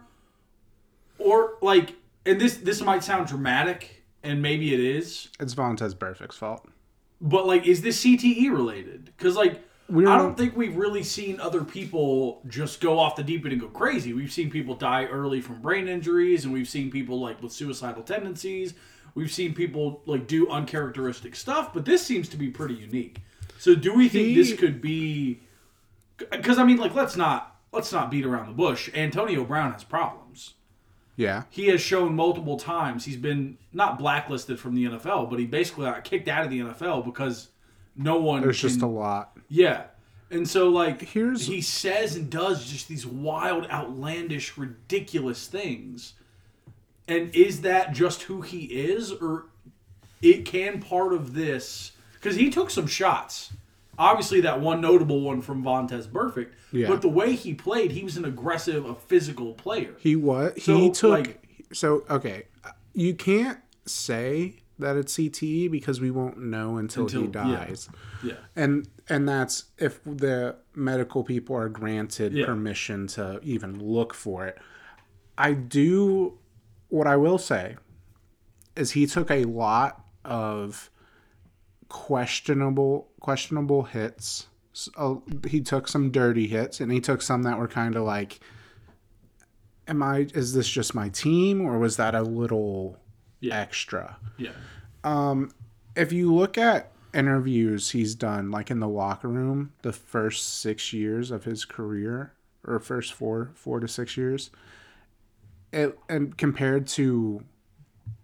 Or 1.20 1.54
like 1.62 1.96
and 2.25 2.40
this 2.42 2.58
this 2.58 2.82
might 2.82 3.04
sound 3.04 3.28
dramatic 3.28 4.04
and 4.24 4.42
maybe 4.42 4.74
it 4.74 4.80
is, 4.80 5.30
it's 5.40 5.54
Vontaze 5.54 5.98
Burfict's 5.98 6.38
fault. 6.38 6.68
but 7.22 7.46
like 7.46 7.66
is 7.68 7.82
this 7.82 8.04
CTE 8.04 8.52
related? 8.52 9.12
Cuz 9.18 9.36
like 9.36 9.62
We 9.88 10.06
I 10.08 10.18
don't 10.18 10.36
think 10.36 10.58
we've 10.58 10.75
really 10.75 11.04
seen 11.04 11.40
other 11.40 11.64
people 11.64 12.42
just 12.48 12.82
go 12.82 12.98
off 12.98 13.16
the 13.16 13.24
deep 13.24 13.44
end 13.46 13.54
and 13.54 13.62
go 13.62 13.68
crazy. 13.68 14.14
We've 14.14 14.34
seen 14.34 14.50
people 14.50 14.74
die 14.74 15.06
early 15.06 15.42
from 15.42 15.62
brain 15.62 15.88
injuries, 15.88 16.44
and 16.44 16.52
we've 16.52 16.68
seen 16.68 16.90
people 16.90 17.20
like 17.20 17.42
with 17.44 17.52
suicidal 17.52 18.02
tendencies. 18.02 18.74
We've 19.14 19.32
seen 19.32 19.54
people 19.54 20.02
like 20.08 20.25
do 20.28 20.50
uncharacteristic 20.50 21.36
stuff, 21.36 21.72
but 21.72 21.86
this 21.86 22.02
seems 22.02 22.28
to 22.30 22.38
be 22.38 22.50
pretty 22.50 22.74
unique. 22.74 23.22
So, 23.65 23.74
do 23.74 23.95
we 23.95 24.07
think 24.10 24.27
He- 24.27 24.36
this 24.36 24.53
could 24.53 24.79
be? 24.79 25.39
Because 26.17 26.60
I 26.60 26.63
mean, 26.63 26.77
like, 26.77 26.93
let's 26.93 27.15
not 27.17 27.55
let's 27.72 27.91
not 27.91 28.12
beat 28.12 28.24
around 28.24 28.45
the 28.45 28.53
bush. 28.53 28.91
Antonio 28.93 29.43
Brown 29.43 29.72
has 29.74 29.84
problems. 29.84 30.53
Yeah, 31.15 31.45
He 31.50 31.65
has 31.69 31.81
shown 31.81 32.15
multiple 32.15 32.57
times 32.57 33.05
he's 33.05 33.17
been 33.17 33.57
not 33.74 33.98
blacklisted 33.98 34.60
from 34.60 34.75
the 34.75 34.84
NFL, 34.86 35.31
but 35.31 35.39
he 35.39 35.48
basically 35.48 35.86
got 35.86 36.03
kicked 36.03 36.27
out 36.27 36.43
of 36.43 36.51
the 36.51 36.60
NFL 36.60 37.03
because 37.05 37.48
no 37.95 38.17
one. 38.19 38.43
there's 38.43 38.62
just 38.62 38.81
a 38.84 38.86
lot. 38.88 39.36
yeah. 39.50 39.86
And 40.29 40.48
so 40.48 40.69
like 40.69 41.01
Here's- 41.01 41.48
he 41.48 41.60
says 41.62 42.15
and 42.15 42.29
does 42.29 42.69
just 42.69 42.88
these 42.88 43.03
wild, 43.07 43.67
outlandish, 43.72 44.60
ridiculous 44.60 45.48
things. 45.48 46.13
And 47.07 47.34
is 47.34 47.62
that 47.62 47.93
just 47.93 48.24
who 48.24 48.41
he 48.41 48.65
is 48.65 49.12
or 49.12 49.45
it 50.22 50.45
can 50.45 50.81
part 50.81 51.13
of 51.13 51.34
this 51.34 51.93
cuz 52.25 52.36
he 52.36 52.50
took 52.50 52.70
some 52.70 52.88
shots. 52.88 53.53
Obviously 53.98 54.41
that 54.41 54.60
one 54.60 54.82
notable 54.82 55.22
one 55.22 55.41
from 55.41 55.63
Vontaze 55.63 56.08
Burfict, 56.08 56.50
Yeah. 56.72 56.88
but 56.89 57.01
the 57.01 57.08
way 57.10 57.34
he 57.36 57.53
played, 57.53 57.91
he 57.91 58.03
was 58.03 58.17
an 58.17 58.25
aggressive, 58.25 58.84
a 58.86 58.94
physical 58.96 59.53
player. 59.53 59.94
He 60.00 60.15
what? 60.17 60.60
So, 60.62 60.77
he 60.77 60.91
took. 60.91 61.12
like- 61.12 61.41
so 61.72 62.03
okay, 62.10 62.44
you 62.94 63.13
can't 63.15 63.60
say 63.86 64.58
that 64.79 64.98
it's 64.98 65.13
CTE 65.17 65.70
because 65.72 66.01
we 66.01 66.12
won't 66.12 66.38
know 66.38 66.75
until, 66.77 67.08
he 67.08 67.17
Until- 67.24 67.48
yeah. 67.48 67.65
dies. 67.65 67.89
yeah. 68.24 68.34
and 68.55 68.88
and 69.08 69.29
that's 69.29 69.65
if 69.77 70.03
the 70.03 70.55
medical 70.74 71.24
people 71.24 71.55
are 71.55 71.70
granted 71.70 72.34
Yeah. 72.34 72.46
permission 72.48 73.08
to 73.08 73.39
even 73.44 73.79
look 73.79 74.13
for 74.15 74.46
it 74.48 74.58
i 75.38 75.53
do 75.53 76.38
what 76.89 77.05
i 77.05 77.15
will 77.15 77.38
say 77.38 77.75
is 78.75 78.91
he 78.91 79.05
took 79.05 79.29
a 79.29 79.44
lot 79.46 80.03
of 80.25 80.89
questionable 81.96 83.08
questionable 83.22 83.84
hits 83.84 84.48
S- 84.74 84.90
uh, 84.98 85.16
he 85.48 85.62
took 85.62 85.88
some 85.88 86.12
dirty 86.12 86.46
hits 86.46 86.82
and 86.82 86.92
he 86.92 87.00
took 87.00 87.22
some 87.22 87.44
that 87.44 87.58
were 87.58 87.70
kind 87.70 87.96
of 87.96 88.04
like 88.04 88.42
am 89.88 90.04
i 90.04 90.28
is 90.34 90.54
this 90.54 90.68
just 90.68 90.94
my 90.94 91.08
team 91.08 91.62
or 91.62 91.80
was 91.80 91.96
that 91.96 92.14
a 92.14 92.22
little 92.22 92.98
Yeah. 93.40 93.58
extra 93.62 94.18
Yeah. 94.38 94.52
Um, 95.06 95.52
if 95.96 96.12
you 96.12 96.34
look 96.34 96.58
at 96.58 96.92
interviews 97.14 97.92
he's 97.92 98.14
done 98.14 98.52
like 98.52 98.70
in 98.70 98.82
the 98.82 98.90
locker 98.90 99.30
room 99.30 99.72
the 99.82 99.94
first 99.94 100.60
six 100.60 100.92
years 100.92 101.32
of 101.32 101.46
his 101.46 101.64
career 101.64 102.34
or 102.68 102.78
first 102.82 103.14
four 103.14 103.52
four 103.56 103.80
to 103.80 103.88
six 103.88 104.18
years 104.18 104.52
it, 105.72 105.98
and 106.10 106.38
compared 106.38 106.88
to 106.88 107.42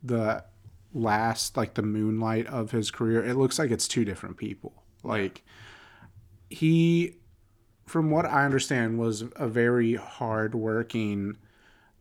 the 0.04 0.44
last 0.94 1.56
like 1.56 1.76
the 1.76 1.82
moonlight 1.82 2.46
of 2.48 2.72
his 2.72 2.92
career 2.92 3.24
it 3.24 3.36
looks 3.36 3.58
like 3.58 3.72
it's 3.72 3.88
two 3.88 4.04
different 4.04 4.38
people 4.38 4.84
like 5.04 5.44
he 6.50 7.16
from 7.86 8.12
what 8.12 8.26
i 8.26 8.44
understand 8.44 9.00
was 9.00 9.24
a 9.36 9.48
very 9.48 9.96
hard 9.96 10.54
working 10.54 11.38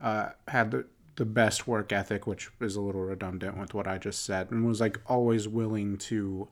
uh, 0.01 0.31
had 0.49 0.71
the, 0.71 0.87
the 1.17 1.25
best 1.25 1.67
work 1.67 1.93
ethic, 1.93 2.27
which 2.27 2.51
is 2.61 2.77
a 2.77 2.81
little 2.81 3.03
redundant 3.03 3.59
with 3.59 3.75
what 3.75 3.87
I 3.87 3.99
just 3.99 4.25
said, 4.25 4.51
and 4.51 4.67
was 4.67 4.81
like 4.81 4.99
always 5.07 5.47
willing 5.47 5.99
to 5.99 6.49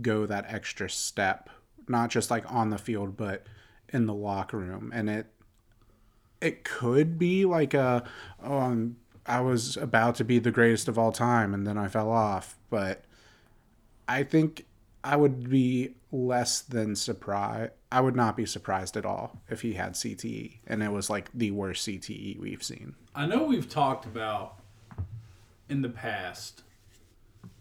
go 0.00 0.26
that 0.26 0.46
extra 0.48 0.88
step, 0.88 1.50
not 1.88 2.10
just 2.10 2.30
like 2.30 2.50
on 2.50 2.70
the 2.70 2.78
field, 2.78 3.16
but 3.16 3.46
in 3.90 4.06
the 4.06 4.14
locker 4.14 4.58
room. 4.58 4.90
And 4.94 5.10
it 5.10 5.26
it 6.40 6.64
could 6.64 7.18
be 7.18 7.44
like 7.44 7.74
a 7.74 8.04
oh 8.42 8.58
I'm, 8.58 8.96
I 9.26 9.40
was 9.40 9.76
about 9.76 10.16
to 10.16 10.24
be 10.24 10.38
the 10.38 10.50
greatest 10.50 10.88
of 10.88 10.98
all 10.98 11.12
time, 11.12 11.54
and 11.54 11.66
then 11.66 11.78
I 11.78 11.88
fell 11.88 12.10
off. 12.10 12.56
But 12.70 13.04
I 14.06 14.22
think 14.22 14.66
I 15.02 15.16
would 15.16 15.48
be 15.48 15.94
less 16.12 16.60
than 16.60 16.94
surprised. 16.96 17.72
I 17.90 18.00
would 18.00 18.16
not 18.16 18.36
be 18.36 18.44
surprised 18.46 18.96
at 18.96 19.06
all 19.06 19.40
if 19.48 19.62
he 19.62 19.74
had 19.74 19.92
CTE, 19.92 20.58
and 20.66 20.82
it 20.82 20.92
was 20.92 21.08
like 21.08 21.30
the 21.32 21.50
worst 21.52 21.86
CTE 21.86 22.38
we've 22.40 22.62
seen. 22.62 22.94
I 23.14 23.26
know 23.26 23.44
we've 23.44 23.68
talked 23.68 24.04
about 24.04 24.56
in 25.68 25.82
the 25.82 25.88
past 25.88 26.62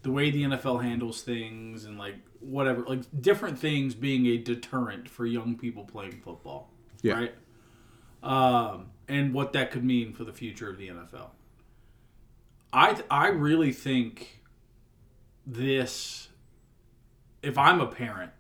the 0.02 0.12
way 0.12 0.30
the 0.30 0.44
NFL 0.44 0.84
handles 0.84 1.22
things 1.22 1.86
and 1.86 1.98
like 1.98 2.16
whatever, 2.42 2.82
like 2.82 3.02
different 3.22 3.58
things 3.58 3.96
being 3.96 4.26
a 4.26 4.38
deterrent 4.38 5.08
for 5.08 5.26
young 5.26 5.56
people 5.58 5.86
playing 5.86 6.20
football, 6.20 6.70
Yeah. 7.02 7.14
right? 7.14 7.36
Um, 8.22 8.88
and 9.08 9.34
what 9.34 9.54
that 9.54 9.72
could 9.72 9.86
mean 9.86 10.12
for 10.14 10.26
the 10.26 10.34
future 10.34 10.70
of 10.70 10.78
the 10.78 10.90
NFL. 10.90 11.30
I 12.74 13.02
I 13.10 13.28
really 13.28 13.72
think 13.72 14.42
this. 15.46 16.28
If 17.42 17.58
I'm 17.58 17.80
a 17.82 17.88
parent, 17.88 18.32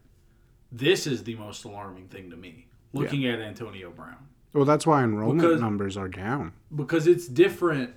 this 0.71 1.05
is 1.07 1.23
the 1.23 1.35
most 1.35 1.63
alarming 1.65 2.07
thing 2.07 2.29
to 2.31 2.35
me. 2.37 2.67
Looking 2.93 3.25
at 3.25 3.39
Antonio 3.41 3.89
Brown 3.89 4.15
Well, 4.53 4.65
that's 4.65 4.85
why 4.85 5.03
enrollment 5.03 5.41
Because- 5.41 5.59
numbers 5.61 5.97
are 5.97 6.07
down. 6.07 6.53
because 6.75 7.07
it's 7.07 7.27
different. 7.27 7.91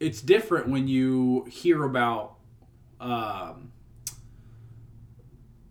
It's 0.00 0.20
different 0.20 0.68
when 0.68 0.88
you 0.88 1.44
hear 1.50 1.84
about 1.84 2.34
um, 3.00 3.72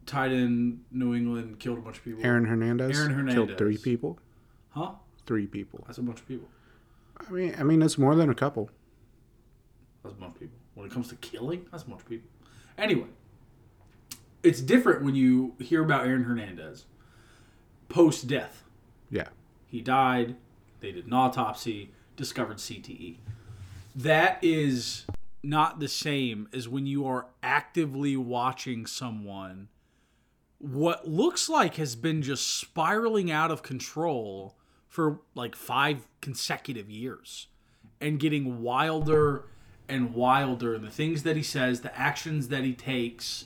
tight 0.06 0.32
end 0.32 0.84
New 0.92 1.16
England 1.16 1.60
killed 1.60 1.78
a 1.78 1.82
bunch 1.82 1.98
of 1.98 2.04
people. 2.04 2.24
Aaron 2.26 2.46
Hernandez, 2.46 2.98
Aaron 3.00 3.12
Hernandez 3.14 3.34
killed 3.34 3.58
three 3.58 3.78
people. 3.78 4.20
Huh? 4.72 4.92
Three 5.26 5.48
people. 5.48 5.84
That's 5.88 5.98
a 5.98 6.02
bunch 6.02 6.20
of 6.20 6.28
people. 6.28 6.48
I 7.28 7.32
mean, 7.32 7.56
I 7.58 7.64
mean, 7.64 7.82
it's 7.82 7.98
more 7.98 8.16
than 8.16 8.30
a 8.30 8.36
couple. 8.36 8.70
That's 10.04 10.16
a 10.16 10.18
bunch 10.18 10.36
of 10.36 10.40
people. 10.40 10.58
When 10.74 10.86
it 10.88 10.92
comes 10.92 11.10
to 11.10 11.16
killing, 11.16 11.66
that's 11.72 11.84
a 11.84 11.88
bunch 11.88 12.02
of 12.02 12.10
people. 12.10 12.30
Anyway, 12.78 13.08
it's 14.44 14.62
different 14.62 15.04
when 15.04 15.16
you 15.16 15.56
hear 15.60 15.84
about 15.84 16.06
Aaron 16.06 16.24
Hernandez 16.24 16.86
post 17.90 18.28
death. 18.28 18.64
Yeah, 19.10 19.28
He 19.68 19.82
died. 19.82 20.36
They 20.80 20.92
did 20.92 21.06
an 21.06 21.14
autopsy, 21.14 21.92
discovered 22.16 22.58
CTE. 22.58 23.18
That 23.96 24.40
is 24.42 25.06
not 25.44 25.80
the 25.80 25.88
same 25.88 26.48
as 26.54 26.70
when 26.70 26.86
you 26.86 27.06
are 27.06 27.28
actively 27.44 28.16
watching 28.16 28.86
someone 28.86 29.68
what 30.62 31.08
looks 31.08 31.50
like 31.50 31.76
has 31.76 31.96
been 31.96 32.22
just 32.22 32.60
spiraling 32.60 33.32
out 33.32 33.50
of 33.50 33.64
control 33.64 34.56
for 34.88 35.20
like 35.34 35.56
five 35.56 36.08
consecutive 36.22 36.90
years 36.90 37.48
and 38.00 38.20
getting 38.20 38.62
wilder 38.62 39.46
and 39.92 40.14
wilder 40.14 40.74
and 40.74 40.84
the 40.84 40.90
things 40.90 41.24
that 41.24 41.36
he 41.36 41.44
says 41.44 41.82
the 41.82 41.98
actions 42.00 42.48
that 42.48 42.64
he 42.64 42.74
takes 42.74 43.46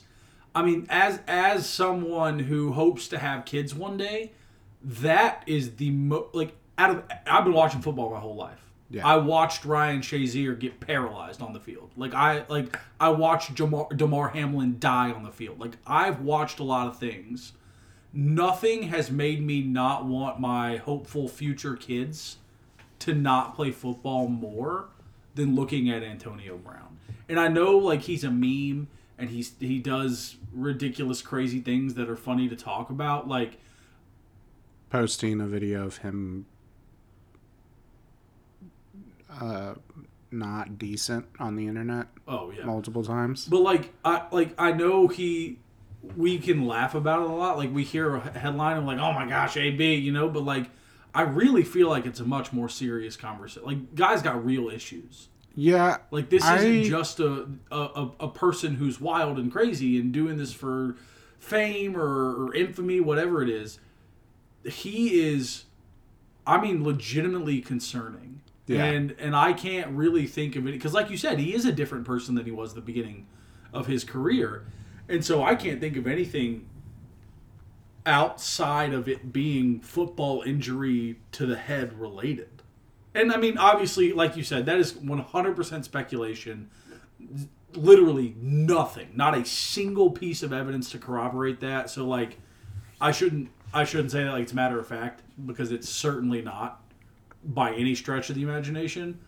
i 0.54 0.62
mean 0.62 0.86
as 0.88 1.20
as 1.26 1.68
someone 1.68 2.38
who 2.40 2.72
hopes 2.72 3.08
to 3.08 3.18
have 3.18 3.44
kids 3.44 3.74
one 3.74 3.96
day 3.96 4.30
that 4.82 5.42
is 5.46 5.76
the 5.76 5.90
mo- 5.90 6.28
like 6.32 6.54
out 6.78 6.90
of 6.90 7.04
i've 7.26 7.44
been 7.44 7.52
watching 7.52 7.80
football 7.82 8.10
my 8.10 8.20
whole 8.20 8.36
life 8.36 8.62
Yeah. 8.88 9.04
I 9.04 9.16
watched 9.16 9.64
Ryan 9.64 10.00
Shazier 10.00 10.56
get 10.56 10.78
paralyzed 10.78 11.42
on 11.42 11.52
the 11.52 11.58
field. 11.58 11.90
Like 11.96 12.14
I 12.14 12.44
like 12.48 12.78
I 13.00 13.08
watched 13.08 13.52
Jamar, 13.56 13.88
Damar 13.96 14.28
Hamlin 14.28 14.76
die 14.78 15.10
on 15.10 15.24
the 15.24 15.32
field. 15.32 15.58
Like 15.58 15.72
I've 15.84 16.20
watched 16.20 16.60
a 16.60 16.62
lot 16.62 16.86
of 16.86 16.96
things. 16.96 17.52
Nothing 18.12 18.84
has 18.84 19.10
made 19.10 19.42
me 19.42 19.60
not 19.62 20.06
want 20.06 20.38
my 20.38 20.76
hopeful 20.76 21.26
future 21.28 21.74
kids 21.74 22.36
to 23.00 23.12
not 23.12 23.56
play 23.56 23.72
football 23.72 24.28
more 24.28 24.86
than 25.36 25.54
looking 25.54 25.88
at 25.88 26.02
Antonio 26.02 26.56
Brown. 26.56 26.98
And 27.28 27.38
I 27.38 27.48
know 27.48 27.76
like 27.78 28.02
he's 28.02 28.24
a 28.24 28.30
meme 28.30 28.88
and 29.18 29.30
he's 29.30 29.52
he 29.60 29.78
does 29.78 30.36
ridiculous 30.52 31.22
crazy 31.22 31.60
things 31.60 31.94
that 31.94 32.08
are 32.08 32.16
funny 32.16 32.48
to 32.48 32.56
talk 32.56 32.90
about 32.90 33.28
like 33.28 33.58
Posting 34.90 35.40
a 35.40 35.46
video 35.46 35.84
of 35.84 35.98
him 35.98 36.46
uh, 39.40 39.74
not 40.30 40.78
decent 40.78 41.26
on 41.38 41.56
the 41.56 41.66
internet 41.66 42.06
oh 42.26 42.50
yeah. 42.50 42.64
multiple 42.64 43.04
times. 43.04 43.46
But 43.46 43.60
like 43.60 43.92
I 44.04 44.24
like 44.30 44.54
I 44.58 44.72
know 44.72 45.08
he 45.08 45.58
we 46.16 46.38
can 46.38 46.66
laugh 46.66 46.94
about 46.94 47.22
it 47.22 47.30
a 47.30 47.34
lot. 47.34 47.58
Like 47.58 47.74
we 47.74 47.84
hear 47.84 48.14
a 48.14 48.38
headline 48.38 48.76
and 48.76 48.86
like, 48.86 48.98
"Oh 48.98 49.12
my 49.12 49.28
gosh, 49.28 49.56
AB," 49.56 49.94
you 49.96 50.12
know, 50.12 50.28
but 50.28 50.44
like 50.44 50.70
I 51.16 51.22
really 51.22 51.64
feel 51.64 51.88
like 51.88 52.04
it's 52.06 52.20
a 52.20 52.24
much 52.24 52.52
more 52.52 52.68
serious 52.68 53.16
conversation. 53.16 53.66
Like 53.66 53.94
guys 53.94 54.22
got 54.22 54.44
real 54.44 54.68
issues. 54.68 55.28
Yeah, 55.58 55.96
Like 56.10 56.28
this 56.28 56.44
I- 56.44 56.58
isn't 56.58 56.84
just 56.84 57.18
a, 57.18 57.48
a 57.72 58.10
a 58.20 58.28
person 58.28 58.74
who's 58.74 59.00
wild 59.00 59.38
and 59.38 59.50
crazy 59.50 59.98
and 59.98 60.12
doing 60.12 60.36
this 60.36 60.52
for 60.52 60.96
fame 61.38 61.96
or, 61.96 62.46
or 62.48 62.54
infamy, 62.54 63.00
whatever 63.00 63.42
it 63.42 63.48
is. 63.48 63.78
He 64.64 65.20
is, 65.20 65.64
I 66.46 66.60
mean, 66.60 66.84
legitimately 66.84 67.60
concerning. 67.62 68.42
Yeah. 68.66 68.84
And 68.84 69.14
and 69.18 69.34
I 69.36 69.52
can't 69.52 69.92
really 69.92 70.26
think 70.26 70.56
of 70.56 70.66
it 70.66 70.72
because, 70.72 70.92
like 70.92 71.08
you 71.08 71.16
said, 71.16 71.38
he 71.38 71.54
is 71.54 71.64
a 71.64 71.72
different 71.72 72.04
person 72.04 72.34
than 72.34 72.44
he 72.44 72.50
was 72.50 72.70
at 72.70 72.74
the 72.76 72.80
beginning 72.82 73.26
of 73.72 73.86
his 73.86 74.02
career, 74.04 74.66
and 75.08 75.24
so 75.24 75.42
I 75.44 75.54
can't 75.54 75.80
think 75.80 75.96
of 75.96 76.06
anything 76.06 76.66
outside 78.06 78.94
of 78.94 79.08
it 79.08 79.32
being 79.32 79.80
football 79.80 80.42
injury 80.42 81.18
to 81.32 81.44
the 81.44 81.56
head 81.56 81.98
related. 81.98 82.62
And 83.14 83.32
I 83.32 83.36
mean, 83.36 83.58
obviously, 83.58 84.12
like 84.12 84.36
you 84.36 84.44
said, 84.44 84.66
that 84.66 84.78
is 84.78 84.92
100% 84.92 85.84
speculation. 85.84 86.70
Literally 87.72 88.34
nothing, 88.40 89.08
not 89.14 89.36
a 89.36 89.44
single 89.44 90.10
piece 90.10 90.42
of 90.42 90.52
evidence 90.52 90.90
to 90.90 90.98
corroborate 90.98 91.60
that. 91.60 91.90
So, 91.90 92.06
like, 92.06 92.38
I 93.00 93.10
shouldn't, 93.10 93.50
I 93.74 93.84
shouldn't 93.84 94.12
say 94.12 94.24
that 94.24 94.32
like 94.32 94.44
it's 94.44 94.52
a 94.52 94.56
matter 94.56 94.78
of 94.78 94.86
fact 94.86 95.22
because 95.44 95.72
it's 95.72 95.88
certainly 95.88 96.42
not 96.42 96.82
by 97.42 97.74
any 97.74 97.94
stretch 97.94 98.30
of 98.30 98.36
the 98.36 98.42
imagination. 98.42 99.18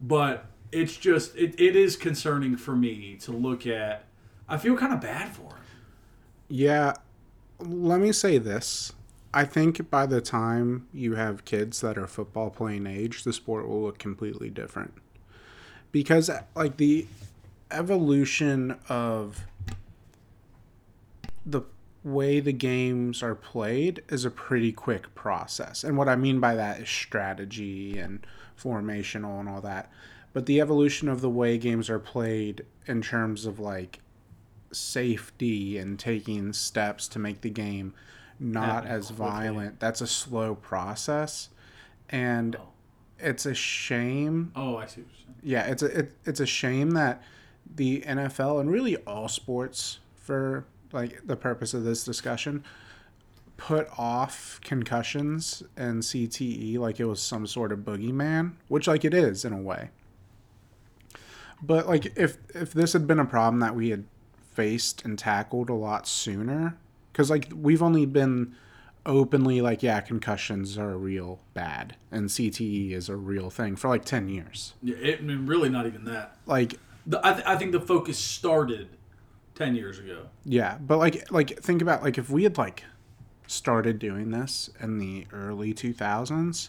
But 0.00 0.46
it's 0.72 0.96
just, 0.96 1.34
it, 1.36 1.58
it 1.58 1.74
is 1.74 1.96
concerning 1.96 2.56
for 2.56 2.76
me 2.76 3.16
to 3.22 3.32
look 3.32 3.66
at. 3.66 4.04
I 4.48 4.58
feel 4.58 4.76
kind 4.76 4.92
of 4.92 5.00
bad 5.00 5.34
for 5.34 5.42
him. 5.42 5.64
Yeah, 6.48 6.94
let 7.58 8.00
me 8.00 8.12
say 8.12 8.38
this. 8.38 8.92
I 9.34 9.44
think 9.44 9.90
by 9.90 10.06
the 10.06 10.20
time 10.20 10.88
you 10.94 11.16
have 11.16 11.44
kids 11.44 11.80
that 11.82 11.98
are 11.98 12.06
football 12.06 12.50
playing 12.50 12.86
age, 12.86 13.24
the 13.24 13.32
sport 13.32 13.68
will 13.68 13.82
look 13.82 13.98
completely 13.98 14.48
different. 14.48 14.94
Because, 15.92 16.30
like, 16.54 16.78
the 16.78 17.06
evolution 17.70 18.78
of 18.88 19.44
the 21.44 21.62
way 22.02 22.40
the 22.40 22.52
games 22.52 23.22
are 23.22 23.34
played 23.34 24.02
is 24.08 24.24
a 24.24 24.30
pretty 24.30 24.72
quick 24.72 25.14
process. 25.14 25.84
And 25.84 25.96
what 25.96 26.08
I 26.08 26.16
mean 26.16 26.40
by 26.40 26.54
that 26.54 26.80
is 26.80 26.88
strategy 26.88 27.98
and 27.98 28.26
formational 28.58 29.40
and 29.40 29.48
all 29.48 29.60
that. 29.62 29.90
But 30.32 30.46
the 30.46 30.60
evolution 30.60 31.08
of 31.08 31.20
the 31.20 31.30
way 31.30 31.58
games 31.58 31.90
are 31.90 31.98
played 31.98 32.64
in 32.86 33.02
terms 33.02 33.44
of, 33.44 33.58
like, 33.58 34.00
safety 34.76 35.78
and 35.78 35.98
taking 35.98 36.52
steps 36.52 37.08
to 37.08 37.18
make 37.18 37.40
the 37.40 37.50
game 37.50 37.94
not 38.38 38.84
Happen 38.84 38.90
as 38.90 39.06
quickly. 39.06 39.26
violent. 39.26 39.80
That's 39.80 40.00
a 40.00 40.06
slow 40.06 40.54
process, 40.54 41.48
and 42.10 42.56
Oh. 42.56 42.68
it's 43.18 43.46
a 43.46 43.54
shame. 43.54 44.52
Oh, 44.54 44.76
I 44.76 44.86
see 44.86 45.00
what 45.02 45.10
you're 45.10 45.16
saying. 45.16 45.34
Yeah, 45.42 45.66
it's 45.66 45.82
a 45.82 45.98
it, 46.00 46.12
it's 46.24 46.40
a 46.40 46.46
shame 46.46 46.90
that 46.92 47.22
the 47.74 48.02
NFL 48.06 48.60
and 48.60 48.70
really 48.70 48.96
all 48.98 49.28
sports, 49.28 49.98
for 50.14 50.66
like 50.92 51.26
the 51.26 51.36
purpose 51.36 51.72
of 51.74 51.84
this 51.84 52.04
discussion, 52.04 52.62
put 53.56 53.88
off 53.98 54.60
concussions 54.62 55.62
and 55.76 56.02
CTE 56.02 56.76
like 56.78 57.00
it 57.00 57.06
was 57.06 57.22
some 57.22 57.46
sort 57.46 57.72
of 57.72 57.80
boogeyman, 57.80 58.52
which 58.68 58.86
like 58.86 59.04
it 59.04 59.14
is 59.14 59.44
in 59.44 59.52
a 59.54 59.60
way. 59.60 59.90
But 61.62 61.88
like 61.88 62.12
if 62.18 62.36
if 62.54 62.72
this 62.72 62.92
had 62.92 63.06
been 63.06 63.18
a 63.18 63.24
problem 63.24 63.60
that 63.60 63.74
we 63.74 63.88
had 63.90 64.04
faced 64.56 65.04
and 65.04 65.18
tackled 65.18 65.70
a 65.70 65.74
lot 65.74 66.08
sooner, 66.08 66.76
because 67.12 67.30
like 67.30 67.48
we've 67.54 67.82
only 67.82 68.06
been 68.06 68.56
openly 69.04 69.60
like 69.60 69.84
yeah 69.84 70.00
concussions 70.00 70.76
are 70.76 70.98
real 70.98 71.38
bad 71.54 71.94
and 72.10 72.28
CTE 72.28 72.90
is 72.90 73.08
a 73.08 73.14
real 73.14 73.50
thing 73.50 73.76
for 73.76 73.88
like 73.88 74.04
ten 74.04 74.28
years. 74.28 74.72
Yeah, 74.82 74.96
it, 74.96 75.20
I 75.20 75.22
mean, 75.22 75.46
really 75.46 75.68
not 75.68 75.86
even 75.86 76.04
that. 76.06 76.36
Like 76.46 76.80
The, 77.06 77.20
I, 77.24 77.32
th- 77.34 77.46
I 77.46 77.56
think 77.56 77.70
the 77.72 77.80
focus 77.80 78.18
started 78.18 78.88
10 79.54 79.74
years 79.76 79.98
ago. 79.98 80.26
Yeah, 80.44 80.78
but 80.80 80.98
like 80.98 81.30
like 81.30 81.58
think 81.62 81.82
about 81.82 82.02
like 82.02 82.18
if 82.18 82.28
we 82.30 82.42
had 82.42 82.58
like 82.58 82.84
started 83.46 83.98
doing 83.98 84.30
this 84.32 84.70
in 84.80 84.98
the 84.98 85.26
early 85.32 85.72
2000s, 85.72 86.68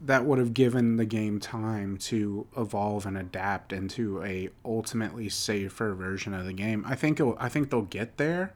that 0.00 0.24
would 0.24 0.38
have 0.38 0.54
given 0.54 0.96
the 0.96 1.04
game 1.04 1.40
time 1.40 1.96
to 1.96 2.46
evolve 2.56 3.04
and 3.04 3.18
adapt 3.18 3.72
into 3.72 4.22
a 4.22 4.48
ultimately 4.64 5.28
safer 5.28 5.92
version 5.94 6.34
of 6.34 6.44
the 6.46 6.52
game. 6.52 6.84
I 6.86 6.94
think 6.94 7.18
it, 7.18 7.34
I 7.38 7.48
think 7.48 7.70
they'll 7.70 7.82
get 7.82 8.16
there. 8.16 8.54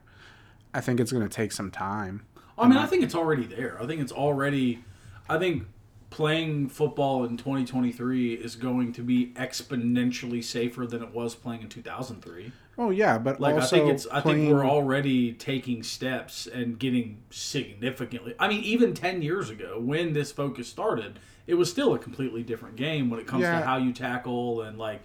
I 0.73 0.81
think 0.81 1.01
it's 1.01 1.13
going 1.13 1.29
to 1.29 1.35
take 1.35 1.53
some 1.53 1.71
time. 1.71 2.27
I 2.57 2.69
mean, 2.69 2.79
I 2.79 2.87
think 2.87 3.03
it's 3.03 3.15
already 3.15 3.45
there. 3.45 3.77
I 3.81 3.87
think 3.87 4.01
it's 4.01 4.13
already. 4.13 4.85
I 5.29 5.39
think 5.39 5.65
playing 6.11 6.69
football 6.69 7.25
in 7.25 7.37
2023 7.37 8.35
is 8.35 8.55
going 8.55 8.93
to 8.93 9.03
be 9.03 9.29
exponentially 9.35 10.45
safer 10.45 10.87
than 10.87 11.03
it 11.03 11.13
was 11.13 11.35
playing 11.35 11.63
in 11.63 11.69
2003. 11.69 12.53
Oh 12.79 12.91
yeah, 12.91 13.19
but 13.19 13.41
Like 13.41 13.57
I 13.57 13.67
think 13.67 13.91
it's. 13.91 14.07
I 14.07 14.21
think 14.21 14.49
we're 14.49 14.65
already 14.65 15.33
taking 15.33 15.83
steps 15.83 16.47
and 16.47 16.79
getting 16.79 17.23
significantly. 17.31 18.35
I 18.39 18.49
mean, 18.49 18.63
even 18.63 18.95
10 18.95 19.23
years 19.23 19.51
ago 19.51 19.79
when 19.81 20.13
this 20.13 20.31
focus 20.33 20.69
started, 20.69 21.19
it 21.47 21.55
was 21.55 21.71
still 21.71 21.95
a 21.95 21.99
completely 21.99 22.43
different 22.43 22.77
game 22.77 23.11
when 23.11 23.19
it 23.21 23.27
comes 23.27 23.43
Yeah. 23.43 23.59
to 23.61 23.65
how 23.67 23.77
you 23.77 23.93
tackle 23.93 24.63
and 24.63 24.79
like, 24.79 25.01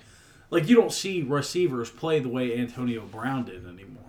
like 0.51 0.67
you 0.69 0.75
don't 0.75 0.91
see 0.93 1.23
receivers 1.23 1.89
play 1.89 2.19
the 2.19 2.29
way 2.29 2.57
Antonio 2.57 3.01
Brown 3.05 3.45
did 3.45 3.65
anymore. 3.67 4.03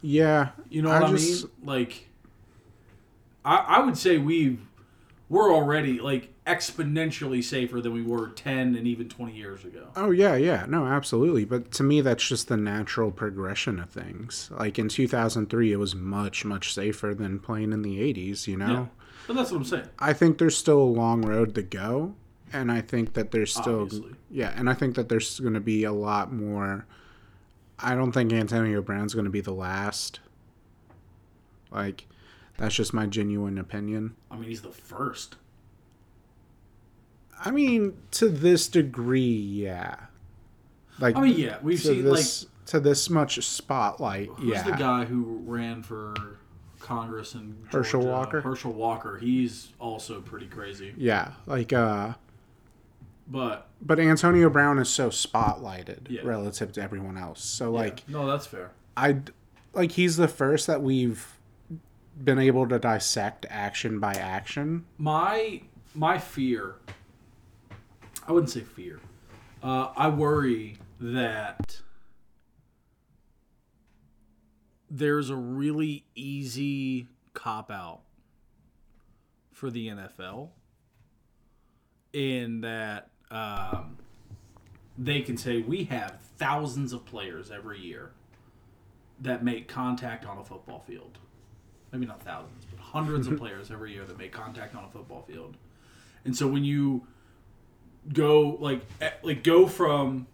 yeah. 0.00 0.50
You 0.68 0.82
know 0.82 0.88
what 0.90 1.02
I, 1.04 1.10
just- 1.10 1.44
mean? 1.44 1.52
Like, 1.64 2.08
I, 3.44 3.56
I 3.56 3.80
would 3.84 3.96
say 3.96 4.18
we 4.18 4.58
we're 5.32 5.50
already 5.50 5.98
like 5.98 6.28
exponentially 6.46 7.42
safer 7.42 7.80
than 7.80 7.94
we 7.94 8.02
were 8.02 8.28
ten 8.28 8.76
and 8.76 8.86
even 8.86 9.08
twenty 9.08 9.34
years 9.34 9.64
ago. 9.64 9.88
Oh 9.96 10.10
yeah, 10.10 10.36
yeah, 10.36 10.66
no, 10.68 10.84
absolutely. 10.86 11.46
But 11.46 11.70
to 11.72 11.82
me, 11.82 12.02
that's 12.02 12.28
just 12.28 12.48
the 12.48 12.58
natural 12.58 13.10
progression 13.10 13.80
of 13.80 13.88
things. 13.88 14.50
Like 14.52 14.78
in 14.78 14.90
2003, 14.90 15.72
it 15.72 15.76
was 15.76 15.94
much, 15.94 16.44
much 16.44 16.74
safer 16.74 17.14
than 17.14 17.38
playing 17.38 17.72
in 17.72 17.80
the 17.80 17.98
80s. 18.12 18.46
You 18.46 18.58
know, 18.58 18.66
Yeah, 18.72 18.86
but 19.26 19.36
that's 19.36 19.50
what 19.50 19.56
I'm 19.56 19.64
saying. 19.64 19.88
I 19.98 20.12
think 20.12 20.36
there's 20.36 20.56
still 20.56 20.80
a 20.80 20.84
long 20.84 21.22
road 21.22 21.54
to 21.54 21.62
go, 21.62 22.14
and 22.52 22.70
I 22.70 22.82
think 22.82 23.14
that 23.14 23.30
there's 23.30 23.54
still, 23.54 23.82
Obviously. 23.84 24.12
yeah, 24.30 24.52
and 24.54 24.68
I 24.68 24.74
think 24.74 24.96
that 24.96 25.08
there's 25.08 25.40
going 25.40 25.54
to 25.54 25.60
be 25.60 25.84
a 25.84 25.92
lot 25.92 26.30
more. 26.30 26.84
I 27.78 27.94
don't 27.94 28.12
think 28.12 28.34
Antonio 28.34 28.82
Brown's 28.82 29.14
going 29.14 29.24
to 29.24 29.30
be 29.30 29.40
the 29.40 29.54
last. 29.54 30.20
Like, 31.70 32.06
that's 32.62 32.76
just 32.76 32.94
my 32.94 33.06
genuine 33.06 33.58
opinion. 33.58 34.14
I 34.30 34.36
mean, 34.36 34.48
he's 34.48 34.62
the 34.62 34.70
first. 34.70 35.34
I 37.44 37.50
mean, 37.50 37.96
to 38.12 38.28
this 38.28 38.68
degree, 38.68 39.34
yeah. 39.34 39.96
Like, 41.00 41.16
I 41.16 41.22
mean, 41.22 41.36
yeah, 41.36 41.56
we've 41.60 41.80
seen 41.80 42.04
this 42.04 42.46
to 42.66 42.78
this 42.78 43.10
much 43.10 43.44
spotlight. 43.44 44.28
like 44.28 44.38
who's 44.38 44.52
yeah, 44.54 44.62
the 44.62 44.76
guy 44.76 45.04
who 45.06 45.42
ran 45.44 45.82
for 45.82 46.14
Congress 46.78 47.34
in 47.34 47.56
Herschel? 47.72 48.06
Walker? 48.06 48.40
Herschel 48.40 48.72
Walker. 48.72 49.18
He's 49.18 49.70
also 49.80 50.20
pretty 50.20 50.46
crazy. 50.46 50.94
yeah, 50.96 51.32
like 51.46 51.72
uh, 51.72 52.12
But 53.26 53.66
but 53.80 53.98
Antonio 53.98 54.48
Brown 54.48 54.78
is 54.78 54.88
so 54.88 55.08
spotlighted 55.10 56.08
Yeah. 56.10 56.20
relative 56.22 56.70
to 56.74 56.80
everyone 56.82 57.18
else. 57.18 57.42
So 57.42 57.72
yeah, 57.72 57.80
like 57.80 58.08
no, 58.08 58.28
that's 58.28 58.46
fair. 58.46 58.70
I 58.96 59.16
like 59.72 59.92
he's 59.92 60.16
the 60.16 60.28
first 60.28 60.68
that 60.68 60.80
we've 60.80 61.26
been 62.22 62.38
able 62.38 62.68
to 62.68 62.78
dissect 62.78 63.46
action 63.48 63.98
by 63.98 64.12
action. 64.14 64.84
my 64.98 65.60
my 65.94 66.18
fear 66.18 66.76
i 68.26 68.32
wouldn't 68.32 68.50
say 68.50 68.60
fear 68.60 68.98
uh, 69.62 69.88
i 69.96 70.08
worry 70.08 70.76
that 71.00 71.82
there's 74.90 75.28
a 75.30 75.36
really 75.36 76.04
easy 76.14 77.08
cop 77.34 77.70
out 77.70 78.00
for 79.52 79.70
the 79.70 79.88
nfl 79.88 80.48
in 82.12 82.60
that 82.60 83.08
um, 83.30 83.96
they 84.98 85.20
can 85.22 85.36
say 85.36 85.60
we 85.60 85.84
have 85.84 86.18
thousands 86.36 86.92
of 86.92 87.04
players 87.04 87.50
every 87.50 87.80
year 87.80 88.12
that 89.20 89.44
make 89.44 89.68
contact 89.68 90.26
on 90.26 90.38
a 90.38 90.44
football 90.44 90.80
field 90.80 91.18
maybe 91.92 92.06
not 92.06 92.22
thousands, 92.22 92.64
but 92.70 92.80
hundreds 92.80 93.26
of 93.26 93.38
players 93.38 93.70
every 93.70 93.92
year 93.92 94.04
that 94.04 94.18
make 94.18 94.32
contact 94.32 94.74
on 94.74 94.84
a 94.84 94.88
football 94.88 95.22
field. 95.22 95.56
And 96.24 96.36
so 96.36 96.48
when 96.48 96.64
you 96.64 97.06
go 98.12 98.56
like 98.60 98.80
eh, 99.00 99.10
like 99.22 99.44
go 99.44 99.66
from 99.66 100.26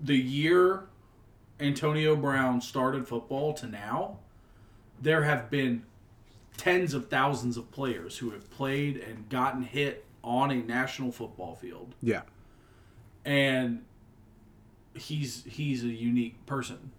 the 0.00 0.16
year 0.16 0.84
Antonio 1.58 2.14
Brown 2.14 2.60
started 2.60 3.08
football 3.08 3.54
to 3.54 3.66
now, 3.66 4.18
there 5.00 5.22
have 5.22 5.50
been 5.50 5.84
tens 6.56 6.94
of 6.94 7.08
thousands 7.08 7.56
of 7.56 7.70
players 7.70 8.18
who 8.18 8.30
have 8.30 8.50
played 8.50 8.96
and 8.96 9.28
gotten 9.28 9.62
hit 9.62 10.04
on 10.22 10.50
a 10.50 10.56
national 10.56 11.12
football 11.12 11.54
field. 11.54 11.94
Yeah. 12.02 12.22
And 13.24 13.84
he's 14.94 15.44
he's 15.44 15.82
a 15.82 15.88
unique 15.88 16.44
person. 16.46 16.92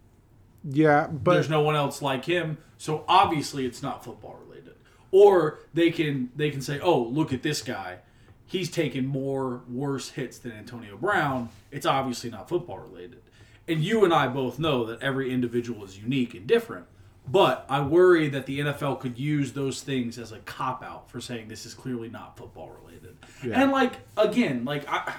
Yeah, 0.63 1.07
but 1.07 1.33
there's 1.33 1.49
no 1.49 1.61
one 1.61 1.75
else 1.75 2.01
like 2.01 2.25
him 2.25 2.57
so 2.77 3.03
obviously 3.07 3.65
it's 3.65 3.81
not 3.81 4.03
football 4.03 4.37
related. 4.47 4.73
Or 5.11 5.59
they 5.73 5.91
can 5.91 6.29
they 6.35 6.49
can 6.49 6.61
say 6.61 6.79
oh 6.79 6.99
look 7.01 7.33
at 7.33 7.43
this 7.43 7.61
guy. 7.61 7.99
He's 8.45 8.71
taken 8.71 9.05
more 9.05 9.61
worse 9.69 10.11
hits 10.11 10.37
than 10.37 10.53
antonio 10.53 10.95
brown. 10.97 11.49
It's 11.71 11.85
obviously 11.85 12.29
not 12.29 12.47
football 12.47 12.79
related. 12.79 13.21
And 13.67 13.83
you 13.83 14.03
and 14.05 14.13
i 14.13 14.27
both 14.27 14.59
know 14.59 14.85
that 14.85 15.01
every 15.01 15.33
individual 15.33 15.83
is 15.83 15.97
unique 15.97 16.33
and 16.33 16.45
different. 16.47 16.85
But 17.29 17.65
i 17.69 17.81
worry 17.81 18.29
that 18.29 18.45
the 18.45 18.59
nfl 18.59 18.99
could 18.99 19.17
use 19.17 19.53
those 19.53 19.81
things 19.81 20.17
as 20.17 20.31
a 20.31 20.39
cop 20.39 20.83
out 20.83 21.09
for 21.11 21.19
saying 21.19 21.47
this 21.47 21.65
is 21.65 21.73
clearly 21.73 22.09
not 22.09 22.37
football 22.37 22.69
related. 22.81 23.17
Yeah. 23.43 23.61
and 23.61 23.71
like 23.71 23.93
again 24.17 24.65
like 24.65 24.87
i 24.89 25.13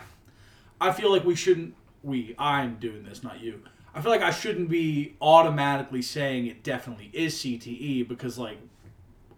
i 0.80 0.92
feel 0.92 1.10
like 1.10 1.24
we 1.24 1.34
shouldn't 1.34 1.74
we 2.02 2.34
i'm 2.38 2.76
doing 2.76 3.02
this 3.04 3.22
not 3.22 3.40
you 3.40 3.62
I 3.98 4.00
feel 4.00 4.12
like 4.12 4.22
I 4.22 4.30
shouldn't 4.30 4.68
be 4.68 5.16
automatically 5.20 6.02
saying 6.02 6.46
it 6.46 6.62
definitely 6.62 7.10
is 7.12 7.34
CTE 7.34 8.06
because, 8.06 8.38
like, 8.38 8.58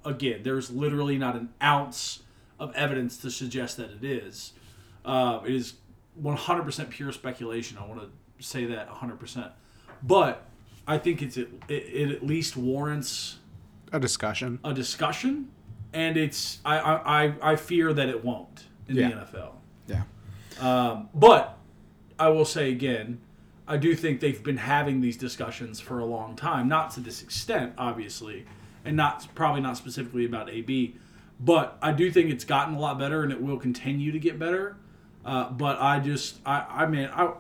again, 0.05 0.43
there's 0.43 0.71
literally 0.71 1.17
not 1.17 1.35
an 1.35 1.49
ounce 1.63 2.21
of 2.59 2.75
evidence 2.75 3.17
to 3.19 3.31
suggest 3.31 3.79
that 3.79 3.91
it 3.91 4.05
is. 4.05 4.53
Uh, 5.03 5.41
it 5.47 5.55
is 5.55 5.75
100% 6.23 6.91
pure 6.91 7.11
speculation. 7.11 7.79
I 7.79 7.87
want 7.87 8.03
to 8.03 8.45
say 8.47 8.67
that 8.67 8.91
100%. 8.91 9.51
But 10.03 10.45
I 10.87 10.99
think 10.99 11.23
it's 11.23 11.39
it, 11.39 11.49
it 11.69 12.11
at 12.11 12.27
least 12.27 12.55
warrants 12.55 13.39
a 13.93 13.99
discussion. 13.99 14.59
a 14.63 14.75
discussion, 14.75 15.49
and 15.95 16.17
it's 16.19 16.59
I 16.67 16.79
I, 16.79 17.53
I- 17.53 17.57
fear 17.57 17.93
that 17.95 18.09
it 18.11 18.23
won't 18.25 18.65
in 18.89 18.97
Yeah. 18.97 19.09
the 19.09 19.15
NFL. 19.17 19.53
Yeah. 19.87 20.03
Um, 20.61 21.09
but 21.15 21.57
I 22.19 22.29
will 22.29 22.45
say 22.45 22.71
again, 22.73 23.21
I 23.71 23.77
do 23.77 23.95
think 23.95 24.19
they've 24.19 24.43
been 24.43 24.57
having 24.57 25.01
these 25.01 25.17
discussions 25.17 25.79
for 25.79 26.01
a 26.01 26.05
long 26.05 26.35
time. 26.35 26.67
Not 26.67 26.91
to 26.93 27.01
this 27.01 27.23
extent, 27.23 27.73
obviously, 27.79 28.45
and 28.85 28.97
not 28.97 29.29
probably 29.37 29.61
not 29.61 29.77
specifically 29.77 30.25
about 30.25 30.51
AB, 30.51 30.97
but 31.39 31.79
I 31.81 31.93
do 31.93 32.11
think 32.11 32.31
it's 32.31 32.45
gotten 32.45 32.75
a 32.75 32.81
lot 32.81 32.99
better 32.99 33.23
and 33.23 33.31
it 33.31 33.41
will 33.41 33.59
continue 33.59 34.11
to 34.11 34.19
get 34.19 34.41
better. 34.41 34.77
Uh, 35.25 35.51
but 35.51 35.81
I 35.81 36.01
just, 36.01 36.39
I, 36.45 36.67
I 36.69 36.87
mean, 36.87 37.09
I, 37.13 37.33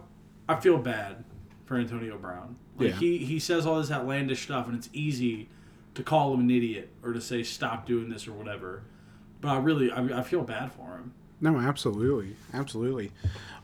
I 0.49 0.61
feel 0.61 0.79
bad 0.79 1.25
for 1.64 1.77
Antonio 1.77 2.16
Brown. 2.16 2.57
Like 2.79 2.90
Yeah. 2.90 2.97
he, 2.97 3.19
he 3.19 3.40
says 3.40 3.66
all 3.66 3.81
this 3.81 3.90
outlandish 3.90 4.43
stuff, 4.45 4.69
and 4.69 4.77
it's 4.77 4.88
easy 4.93 5.49
to 5.95 6.05
call 6.05 6.33
him 6.33 6.40
an 6.40 6.51
idiot 6.51 6.90
or 7.03 7.12
to 7.12 7.21
say 7.21 7.43
stop 7.43 7.87
doing 7.87 8.09
this 8.09 8.29
or 8.29 8.33
whatever. 8.33 8.85
But 9.40 9.49
I 9.49 9.59
really, 9.59 9.90
I, 9.90 10.21
I 10.21 10.23
feel 10.23 10.43
bad 10.43 10.71
for 10.71 10.93
him. 10.97 11.12
No, 11.40 11.59
absolutely, 11.59 12.37
absolutely. 12.53 13.12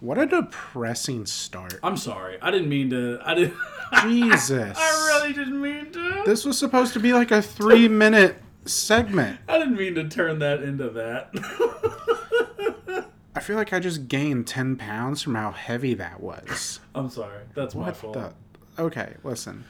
What 0.00 0.18
a 0.18 0.26
depressing 0.26 1.26
start. 1.26 1.78
I'm 1.82 1.96
sorry. 1.96 2.38
I 2.40 2.50
didn't 2.50 2.68
mean 2.68 2.90
to. 2.90 3.18
I 3.22 3.34
didn't. 3.34 3.54
Jesus. 4.02 4.76
I 4.78 5.18
really 5.20 5.32
didn't 5.32 5.60
mean 5.60 5.90
to. 5.92 6.22
This 6.24 6.44
was 6.44 6.58
supposed 6.58 6.92
to 6.94 7.00
be 7.00 7.12
like 7.12 7.30
a 7.30 7.42
three-minute 7.42 8.36
segment. 8.64 9.38
I 9.48 9.58
didn't 9.58 9.76
mean 9.76 9.94
to 9.96 10.08
turn 10.08 10.38
that 10.40 10.62
into 10.62 10.88
that. 10.90 11.30
I 13.34 13.40
feel 13.40 13.56
like 13.56 13.72
I 13.74 13.80
just 13.80 14.08
gained 14.08 14.46
ten 14.46 14.76
pounds 14.76 15.20
from 15.22 15.34
how 15.34 15.50
heavy 15.52 15.92
that 15.94 16.20
was. 16.20 16.80
I'm 16.94 17.10
sorry. 17.10 17.42
That's 17.54 17.74
my 17.74 17.86
What 17.88 17.96
fault. 17.96 18.14
the? 18.14 18.32
Okay, 18.82 19.14
listen. 19.22 19.64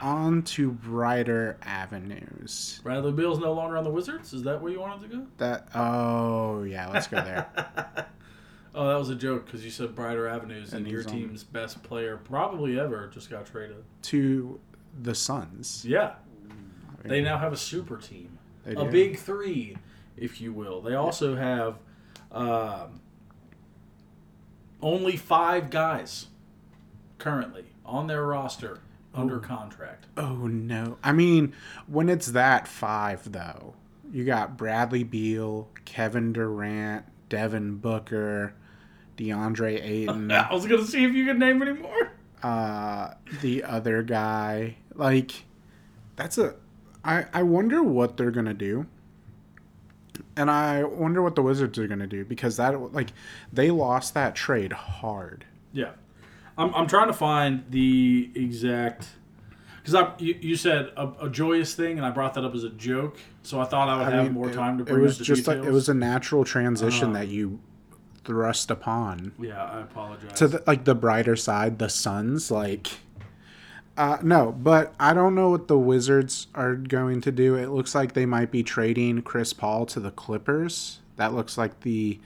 On 0.00 0.42
to 0.42 0.70
brighter 0.72 1.56
avenues. 1.62 2.80
Bradley 2.82 3.12
Beal's 3.12 3.38
no 3.38 3.52
longer 3.52 3.76
on 3.76 3.84
the 3.84 3.90
Wizards. 3.90 4.32
Is 4.32 4.42
that 4.44 4.60
where 4.60 4.70
you 4.72 4.80
wanted 4.80 5.10
to 5.10 5.16
go? 5.16 5.26
That. 5.38 5.68
Oh 5.74 6.62
yeah, 6.62 6.88
let's 6.90 7.06
go 7.06 7.16
there. 7.16 7.46
Oh, 8.76 8.88
that 8.88 8.98
was 8.98 9.08
a 9.08 9.14
joke 9.14 9.46
because 9.46 9.64
you 9.64 9.70
said 9.70 9.94
Brighter 9.94 10.26
Avenues, 10.26 10.72
and, 10.72 10.82
And 10.84 10.90
your 10.90 11.02
he's 11.02 11.06
on- 11.12 11.16
team's 11.16 11.44
best 11.44 11.80
player 11.84 12.16
probably 12.16 12.76
ever 12.76 13.06
just 13.06 13.30
got 13.30 13.46
traded. 13.46 13.84
to 14.02 14.58
the 15.00 15.14
Suns. 15.14 15.84
Yeah, 15.86 16.14
they 17.04 17.20
now 17.20 17.38
have 17.38 17.52
a 17.52 17.56
super 17.56 17.96
team, 17.98 18.36
a 18.66 18.84
big 18.84 19.16
three, 19.16 19.76
if 20.16 20.40
you 20.40 20.52
will. 20.52 20.80
They 20.80 20.96
also 20.96 21.36
have 21.36 21.76
um, 22.32 23.00
only 24.82 25.16
five 25.16 25.70
guys 25.70 26.26
currently 27.18 27.66
on 27.86 28.08
their 28.08 28.24
roster 28.26 28.80
under 29.14 29.38
contract. 29.38 30.06
Oh 30.16 30.46
no! 30.46 30.98
I 31.02 31.12
mean, 31.12 31.54
when 31.86 32.08
it's 32.08 32.26
that 32.28 32.66
five 32.68 33.30
though, 33.32 33.74
you 34.12 34.24
got 34.24 34.56
Bradley 34.56 35.04
Beal, 35.04 35.68
Kevin 35.84 36.32
Durant, 36.32 37.04
Devin 37.28 37.76
Booker, 37.76 38.54
DeAndre 39.16 39.82
Ayton, 39.82 40.30
I 40.32 40.52
was 40.52 40.66
gonna 40.66 40.84
see 40.84 41.04
if 41.04 41.14
you 41.14 41.24
could 41.26 41.38
name 41.38 41.62
any 41.62 41.72
more. 41.72 42.10
uh, 42.42 43.14
the 43.40 43.64
other 43.64 44.02
guy. 44.02 44.76
Like, 44.94 45.44
that's 46.16 46.38
a. 46.38 46.54
I 47.04 47.26
I 47.32 47.42
wonder 47.42 47.82
what 47.82 48.16
they're 48.16 48.30
gonna 48.30 48.54
do. 48.54 48.86
And 50.36 50.50
I 50.50 50.82
wonder 50.84 51.22
what 51.22 51.34
the 51.36 51.42
Wizards 51.42 51.78
are 51.78 51.86
gonna 51.86 52.06
do 52.06 52.24
because 52.24 52.56
that 52.56 52.92
like 52.92 53.10
they 53.52 53.70
lost 53.70 54.14
that 54.14 54.34
trade 54.34 54.72
hard. 54.72 55.44
Yeah, 55.72 55.90
I'm, 56.56 56.74
I'm 56.74 56.86
trying 56.86 57.08
to 57.08 57.12
find 57.12 57.64
the 57.70 58.30
exact 58.34 59.08
because 59.82 59.94
I 59.94 60.12
you, 60.18 60.34
you 60.40 60.56
said 60.56 60.92
a, 60.96 61.10
a 61.22 61.28
joyous 61.28 61.74
thing 61.74 61.96
and 61.98 62.06
I 62.06 62.10
brought 62.10 62.34
that 62.34 62.44
up 62.44 62.54
as 62.54 62.64
a 62.64 62.70
joke, 62.70 63.18
so 63.42 63.60
I 63.60 63.64
thought 63.64 63.88
I 63.88 63.98
would 63.98 64.06
I 64.06 64.16
have 64.16 64.24
mean, 64.24 64.32
more 64.34 64.50
it- 64.50 64.54
time 64.54 64.78
to 64.78 64.84
bring. 64.84 64.98
It 64.98 65.02
was 65.02 65.18
just 65.18 65.46
like 65.46 65.58
it 65.58 65.72
was 65.72 65.88
a 65.88 65.94
natural 65.94 66.44
transition 66.44 67.10
Uh, 67.10 67.20
that 67.20 67.28
you 67.28 67.60
thrust 68.24 68.70
upon. 68.70 69.32
yeah, 69.38 69.62
I 69.62 69.80
apologize. 69.82 70.32
to 70.38 70.48
the, 70.48 70.62
like 70.66 70.84
the 70.84 70.94
brighter 70.94 71.36
side, 71.36 71.78
the 71.78 71.90
Suns. 71.90 72.50
Like, 72.50 72.88
uh, 73.98 74.16
no, 74.22 74.52
but 74.52 74.94
I 74.98 75.12
don't 75.12 75.34
know 75.34 75.50
what 75.50 75.68
the 75.68 75.78
Wizards 75.78 76.46
are 76.54 76.74
going 76.74 77.20
to 77.22 77.30
do. 77.32 77.54
It 77.54 77.68
looks 77.68 77.94
like 77.94 78.14
they 78.14 78.24
might 78.26 78.50
be 78.50 78.62
trading 78.62 79.20
Chris 79.22 79.52
Paul 79.52 79.84
to 79.86 80.00
the 80.00 80.10
Clippers. 80.10 81.00
That 81.16 81.34
looks 81.34 81.58
like 81.58 81.80
the 81.80 82.18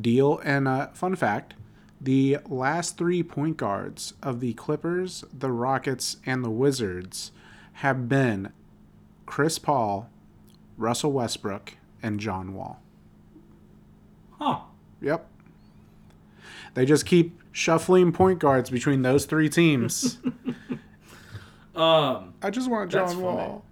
deal. 0.00 0.38
And 0.44 0.68
uh, 0.68 0.86
fun 0.88 1.16
fact: 1.16 1.54
the 2.00 2.38
last 2.48 2.96
three 2.96 3.22
point 3.22 3.56
guards 3.56 4.14
of 4.22 4.40
the 4.40 4.54
Clippers, 4.54 5.24
the 5.32 5.50
Rockets, 5.50 6.16
and 6.24 6.44
the 6.44 6.50
Wizards 6.50 7.32
have 7.74 8.08
been 8.08 8.52
Chris 9.26 9.58
Paul, 9.58 10.08
Russell 10.76 11.12
Westbrook, 11.12 11.74
and 12.02 12.18
John 12.18 12.54
Wall. 12.54 12.80
huh? 14.38 14.60
Yep. 15.02 15.26
They 16.74 16.86
just 16.86 17.04
keep 17.06 17.38
shuffling 17.52 18.12
point 18.12 18.38
guards 18.38 18.70
between 18.70 19.02
those 19.02 19.24
three 19.26 19.48
teams. 19.48 20.18
Um, 21.72 22.34
I 22.42 22.50
just 22.50 22.68
want 22.68 22.90
John. 22.90 23.20
Wall. 23.22 23.64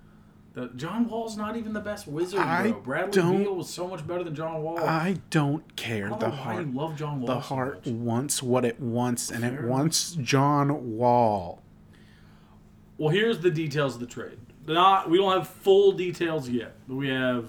The, 0.59 0.71
John 0.75 1.09
Wall's 1.09 1.37
not 1.37 1.57
even 1.57 1.73
the 1.73 1.81
best 1.81 2.09
wizard, 2.09 2.41
I 2.41 2.73
bro. 2.73 2.81
Bradley 2.81 3.39
Beal 3.45 3.55
was 3.55 3.69
so 3.69 3.87
much 3.87 4.05
better 4.05 4.25
than 4.25 4.35
John 4.35 4.61
Wall. 4.61 4.81
I 4.81 5.19
don't 5.31 5.63
I 5.69 5.73
care. 5.77 6.09
don't 6.09 6.19
The 6.19 6.31
heart, 6.31 6.75
love 6.75 6.97
John 6.97 7.21
Wall. 7.21 7.29
the 7.29 7.35
so 7.41 7.55
heart 7.55 7.87
much. 7.87 7.95
wants 7.95 8.43
what 8.43 8.65
it 8.65 8.81
wants, 8.81 9.31
and 9.31 9.45
it 9.45 9.63
wants 9.63 10.13
John 10.17 10.97
Wall. 10.97 11.63
Well, 12.97 13.11
here's 13.11 13.39
the 13.39 13.53
details 13.53 13.95
of 13.95 14.01
the 14.01 14.07
trade. 14.07 14.39
Not 14.67 15.09
we 15.09 15.19
don't 15.19 15.33
have 15.33 15.47
full 15.49 15.93
details 15.93 16.49
yet. 16.49 16.75
but 16.89 16.97
We 16.97 17.09
have 17.09 17.47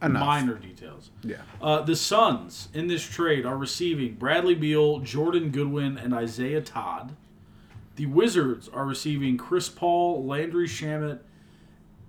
Enough. 0.00 0.24
minor 0.24 0.54
details. 0.54 1.10
Yeah. 1.24 1.38
Uh, 1.60 1.80
the 1.82 1.96
Suns 1.96 2.68
in 2.72 2.86
this 2.86 3.02
trade 3.02 3.44
are 3.44 3.56
receiving 3.56 4.14
Bradley 4.14 4.54
Beal, 4.54 5.00
Jordan 5.00 5.50
Goodwin, 5.50 5.98
and 5.98 6.14
Isaiah 6.14 6.60
Todd. 6.62 7.16
The 7.96 8.06
Wizards 8.06 8.68
are 8.68 8.86
receiving 8.86 9.36
Chris 9.36 9.68
Paul, 9.68 10.24
Landry 10.24 10.68
Shamet, 10.68 11.18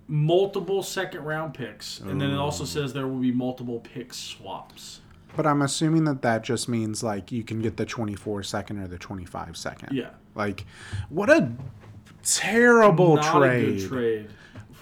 multiple 0.08 0.84
second 0.84 1.24
round 1.24 1.54
picks, 1.54 2.00
and 2.00 2.20
then 2.20 2.32
it 2.32 2.38
also 2.38 2.66
says 2.66 2.94
there 2.94 3.08
will 3.08 3.20
be 3.20 3.32
multiple 3.32 3.80
pick 3.80 4.14
swaps. 4.14 5.00
But 5.36 5.48
I'm 5.48 5.62
assuming 5.64 6.04
that 6.04 6.22
that 6.22 6.44
just 6.44 6.70
means 6.70 7.02
like 7.02 7.32
you 7.32 7.44
can 7.44 7.60
get 7.62 7.78
the 7.78 7.86
24 7.86 8.44
second 8.44 8.80
or 8.80 8.88
the 8.88 9.00
25 9.00 9.58
second. 9.58 9.96
Yeah. 9.96 10.12
Like, 10.36 10.66
what 11.10 11.30
a 11.30 11.52
terrible 12.24 13.16
Not 13.16 13.36
trade. 13.40 13.64
a 13.64 13.72
good 13.80 13.88
trade. 13.90 14.30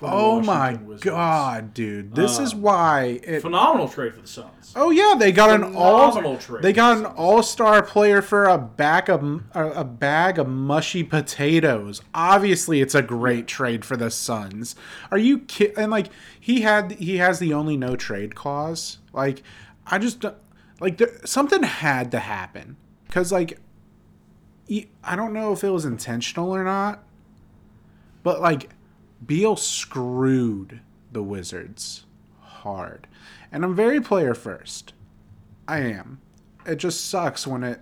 Oh 0.04 0.42
my 0.42 0.74
Wizards. 0.74 1.04
god, 1.04 1.74
dude! 1.74 2.16
This 2.16 2.40
is 2.40 2.54
Uh, 2.54 2.58
why 2.58 3.20
it. 3.24 3.42
Phenomenal 3.42 3.88
trade 3.88 4.14
for 4.16 4.22
the 4.22 4.28
Suns. 4.28 4.74
Oh 4.76 4.90
yeah, 4.90 5.16
they 5.18 5.32
got 5.32 5.50
an 5.50 5.76
all 5.76 6.38
trade 6.38 6.64
they 6.64 6.74
got 6.74 6.98
an 6.98 7.06
all 7.06 7.44
star 7.44 7.84
player 7.84 8.22
for 8.22 8.46
a 8.46 8.58
bag 8.58 9.10
of 9.10 9.24
a 9.54 9.72
a 9.72 9.84
bag 9.84 10.40
of 10.40 10.48
mushy 10.48 11.04
potatoes. 11.04 12.02
Obviously, 12.16 12.82
it's 12.82 12.96
a 12.96 13.02
great 13.02 13.48
trade 13.48 13.86
for 13.86 13.96
the 13.96 14.10
Suns. 14.10 14.76
Are 15.12 15.18
you 15.18 15.40
kidding? 15.40 15.78
And 15.78 15.92
like 15.92 16.08
he 16.40 16.62
had, 16.62 16.94
he 16.94 17.18
has 17.18 17.40
the 17.40 17.54
only 17.54 17.78
no 17.78 17.96
trade 17.96 18.34
clause. 18.36 18.98
Like 19.14 19.44
I 19.86 19.98
just 20.00 20.26
like 20.80 20.98
there, 20.98 21.12
something 21.26 21.64
had 21.64 22.12
to 22.12 22.20
happen 22.20 22.78
because 23.08 23.32
like 23.32 23.60
I 25.04 25.16
don't 25.16 25.34
know 25.34 25.52
if 25.52 25.64
it 25.64 25.70
was 25.70 25.84
intentional 25.86 26.56
or 26.56 26.64
not, 26.64 27.04
but 28.24 28.40
like 28.42 28.70
Beal 29.26 29.56
screwed 29.56 30.80
the 31.12 31.24
Wizards 31.24 32.06
hard. 32.42 33.08
And 33.52 33.64
I'm 33.64 33.76
very 33.76 34.00
player 34.00 34.34
first. 34.34 34.94
I 35.68 35.80
am. 35.80 36.22
It 36.66 36.78
just 36.78 37.06
sucks 37.10 37.46
when 37.46 37.64
it 37.64 37.82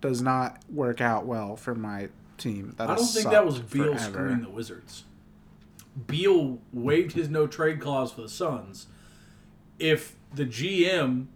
does 0.00 0.20
not 0.20 0.58
work 0.70 1.00
out 1.00 1.26
well 1.26 1.56
for 1.56 1.74
my 1.74 2.08
team. 2.38 2.74
That 2.76 2.90
I 2.90 2.96
don't 2.96 3.06
think 3.06 3.30
that 3.30 3.46
was 3.46 3.60
Beal 3.60 3.94
forever. 3.94 3.98
screwing 3.98 4.42
the 4.42 4.50
Wizards. 4.50 5.04
Beal 6.06 6.58
waived 6.72 7.12
his 7.12 7.28
no 7.28 7.46
trade 7.46 7.80
clause 7.80 8.12
for 8.12 8.22
the 8.22 8.28
Suns. 8.28 8.86
If 9.78 10.14
the 10.34 10.44
GM 10.44 11.26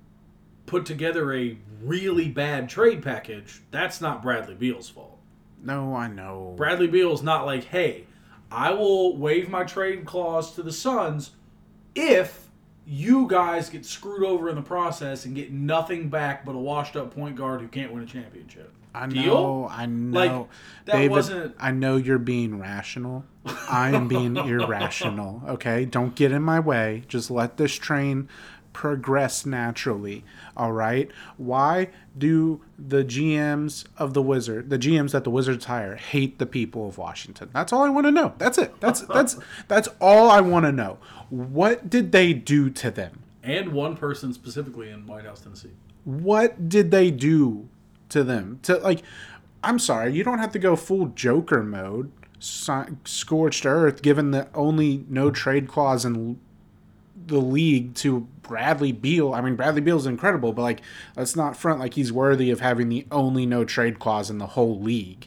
put 0.66 0.84
together 0.84 1.32
a 1.34 1.56
really 1.82 2.28
bad 2.28 2.68
trade 2.68 3.02
package, 3.02 3.62
that's 3.70 4.00
not 4.00 4.22
Bradley 4.22 4.54
Beal's 4.54 4.88
fault. 4.88 5.18
No, 5.62 5.94
I 5.94 6.08
know. 6.08 6.54
Bradley 6.56 6.86
Beal's 6.86 7.22
not 7.22 7.46
like, 7.46 7.64
hey, 7.64 8.06
I 8.50 8.72
will 8.72 9.16
waive 9.16 9.48
my 9.48 9.64
trade 9.64 10.04
clause 10.04 10.54
to 10.54 10.62
the 10.62 10.72
Suns 10.72 11.30
if 11.94 12.48
you 12.86 13.28
guys 13.28 13.70
get 13.70 13.86
screwed 13.86 14.24
over 14.24 14.48
in 14.48 14.56
the 14.56 14.62
process 14.62 15.24
and 15.24 15.34
get 15.34 15.52
nothing 15.52 16.08
back 16.08 16.44
but 16.44 16.54
a 16.54 16.58
washed 16.58 16.96
up 16.96 17.14
point 17.14 17.36
guard 17.36 17.60
who 17.60 17.68
can't 17.68 17.92
win 17.92 18.02
a 18.02 18.06
championship. 18.06 18.72
I 18.92 19.06
know. 19.06 19.12
Deal? 19.22 19.68
I 19.70 19.86
know. 19.86 20.18
Like, 20.18 20.48
that 20.86 20.92
David, 20.96 21.10
wasn't- 21.10 21.54
I 21.60 21.70
know 21.70 21.96
you're 21.96 22.18
being 22.18 22.58
rational. 22.58 23.24
I 23.68 23.90
am 23.90 24.08
being 24.08 24.36
irrational. 24.36 25.42
Okay, 25.48 25.84
don't 25.84 26.16
get 26.16 26.32
in 26.32 26.42
my 26.42 26.58
way. 26.58 27.04
Just 27.06 27.30
let 27.30 27.56
this 27.56 27.74
train 27.76 28.28
progress 28.72 29.44
naturally. 29.46 30.24
All 30.56 30.72
right. 30.72 31.10
Why 31.36 31.88
do 32.16 32.60
the 32.78 33.04
GMs 33.04 33.84
of 33.98 34.14
the 34.14 34.22
Wizard, 34.22 34.70
the 34.70 34.78
GMs 34.78 35.12
that 35.12 35.24
the 35.24 35.30
Wizards 35.30 35.64
hire, 35.66 35.96
hate 35.96 36.38
the 36.38 36.46
people 36.46 36.88
of 36.88 36.98
Washington? 36.98 37.50
That's 37.52 37.72
all 37.72 37.82
I 37.82 37.88
want 37.88 38.06
to 38.06 38.10
know. 38.10 38.34
That's 38.38 38.58
it. 38.58 38.80
That's 38.80 39.00
that's 39.02 39.36
that's 39.68 39.88
all 40.00 40.30
I 40.30 40.40
want 40.40 40.66
to 40.66 40.72
know. 40.72 40.98
What 41.30 41.90
did 41.90 42.12
they 42.12 42.32
do 42.32 42.70
to 42.70 42.90
them? 42.90 43.22
And 43.42 43.72
one 43.72 43.96
person 43.96 44.32
specifically 44.32 44.90
in 44.90 45.06
White 45.06 45.24
House, 45.24 45.40
Tennessee. 45.40 45.70
what 46.04 46.68
did 46.68 46.90
they 46.90 47.10
do 47.10 47.68
to 48.08 48.24
them 48.24 48.58
to 48.62 48.76
like 48.78 49.02
i'm 49.62 49.78
sorry 49.78 50.12
you 50.12 50.24
don't 50.24 50.38
have 50.40 50.50
to 50.50 50.58
go 50.58 50.74
full 50.74 51.06
joker 51.08 51.62
mode 51.62 52.10
scorched 53.04 53.64
earth 53.64 54.02
given 54.02 54.30
the 54.32 54.48
only 54.54 55.04
no 55.08 55.30
trade 55.30 55.68
clause 55.68 56.04
in 56.04 56.38
the 57.26 57.38
league 57.38 57.94
to 57.94 58.20
bradley 58.42 58.92
beal 58.92 59.32
i 59.32 59.40
mean 59.40 59.54
bradley 59.56 59.80
beal's 59.80 60.06
incredible 60.06 60.52
but 60.52 60.62
like 60.62 60.80
let's 61.16 61.36
not 61.36 61.56
front 61.56 61.78
like 61.78 61.94
he's 61.94 62.12
worthy 62.12 62.50
of 62.50 62.60
having 62.60 62.88
the 62.88 63.06
only 63.12 63.46
no 63.46 63.64
trade 63.64 63.98
clause 63.98 64.30
in 64.30 64.38
the 64.38 64.46
whole 64.48 64.80
league 64.80 65.26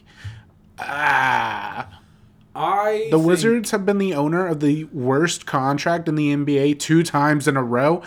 ah 0.78 2.00
I 2.56 3.08
the 3.10 3.16
think- 3.16 3.26
Wizards 3.26 3.70
have 3.72 3.84
been 3.84 3.98
the 3.98 4.14
owner 4.14 4.46
of 4.46 4.60
the 4.60 4.84
worst 4.84 5.44
contract 5.44 6.08
in 6.08 6.14
the 6.14 6.32
NBA 6.32 6.78
two 6.78 7.02
times 7.02 7.48
in 7.48 7.56
a 7.56 7.64
row, 7.64 8.00